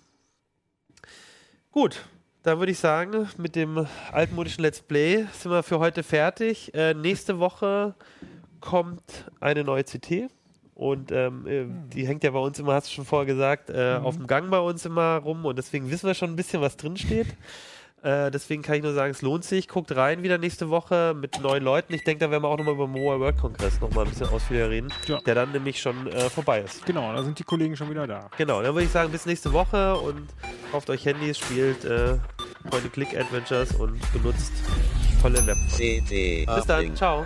Gut, 1.71 2.05
dann 2.43 2.59
würde 2.59 2.71
ich 2.71 2.79
sagen, 2.79 3.27
mit 3.37 3.55
dem 3.55 3.85
altmodischen 4.11 4.61
Let's 4.61 4.81
Play 4.81 5.25
sind 5.33 5.51
wir 5.51 5.63
für 5.63 5.79
heute 5.79 6.03
fertig. 6.03 6.73
Äh, 6.73 6.93
nächste 6.93 7.39
Woche 7.39 7.95
kommt 8.61 9.31
eine 9.39 9.63
neue 9.63 9.83
CT. 9.83 10.29
Und 10.75 11.11
ähm, 11.11 11.47
äh, 11.47 11.65
die 11.93 12.05
hängt 12.05 12.23
ja 12.23 12.31
bei 12.31 12.39
uns 12.39 12.59
immer, 12.59 12.73
hast 12.73 12.87
du 12.87 12.91
schon 12.93 13.05
vorher 13.05 13.25
gesagt, 13.25 13.69
äh, 13.69 13.97
auf 14.01 14.17
dem 14.17 14.27
Gang 14.27 14.49
bei 14.51 14.59
uns 14.59 14.85
immer 14.85 15.17
rum. 15.17 15.45
Und 15.45 15.57
deswegen 15.57 15.89
wissen 15.89 16.05
wir 16.05 16.13
schon 16.13 16.31
ein 16.31 16.35
bisschen, 16.35 16.61
was 16.61 16.77
drinsteht. 16.77 17.27
Äh, 18.05 18.29
deswegen 18.29 18.61
kann 18.61 18.75
ich 18.75 18.83
nur 18.83 18.93
sagen, 18.93 19.09
es 19.09 19.23
lohnt 19.23 19.43
sich. 19.43 19.67
Guckt 19.67 19.95
rein 19.95 20.21
wieder 20.21 20.37
nächste 20.37 20.69
Woche 20.69 21.15
mit 21.19 21.41
neuen 21.41 21.63
Leuten. 21.63 21.91
Ich 21.95 22.03
denke, 22.03 22.23
da 22.23 22.29
werden 22.29 22.43
wir 22.43 22.49
auch 22.49 22.57
nochmal 22.57 22.75
über 22.75 22.85
den 22.85 22.91
Mobile 22.91 23.19
World 23.19 23.37
Congress 23.39 23.81
nochmal 23.81 24.05
ein 24.05 24.11
bisschen 24.11 24.27
ausführlicher 24.27 24.69
reden, 24.69 24.93
Ja. 25.07 25.19
der 25.25 25.33
dann 25.33 25.51
nämlich 25.51 25.81
schon 25.81 26.05
äh, 26.07 26.29
vorbei 26.29 26.61
ist. 26.61 26.85
Genau, 26.85 27.11
da 27.13 27.23
sind 27.23 27.39
die 27.39 27.43
Kollegen 27.43 27.75
schon 27.75 27.89
wieder 27.89 28.05
da. 28.05 28.29
Genau, 28.37 28.61
dann 28.61 28.75
würde 28.75 28.85
ich 28.85 28.91
sagen, 28.91 29.11
bis 29.11 29.25
nächste 29.25 29.51
Woche 29.53 29.95
und 29.95 30.27
kauft 30.71 30.89
euch 30.91 31.03
Handys, 31.03 31.39
spielt 31.39 31.83
äh, 31.83 32.17
Point-and-Click-Adventures 32.69 33.71
und 33.73 33.99
benutzt 34.13 34.51
tolle 35.21 35.39
Laptops. 35.39 35.75
CD 35.75 36.45
Bis 36.55 36.65
dann, 36.67 36.95
ciao. 36.95 37.25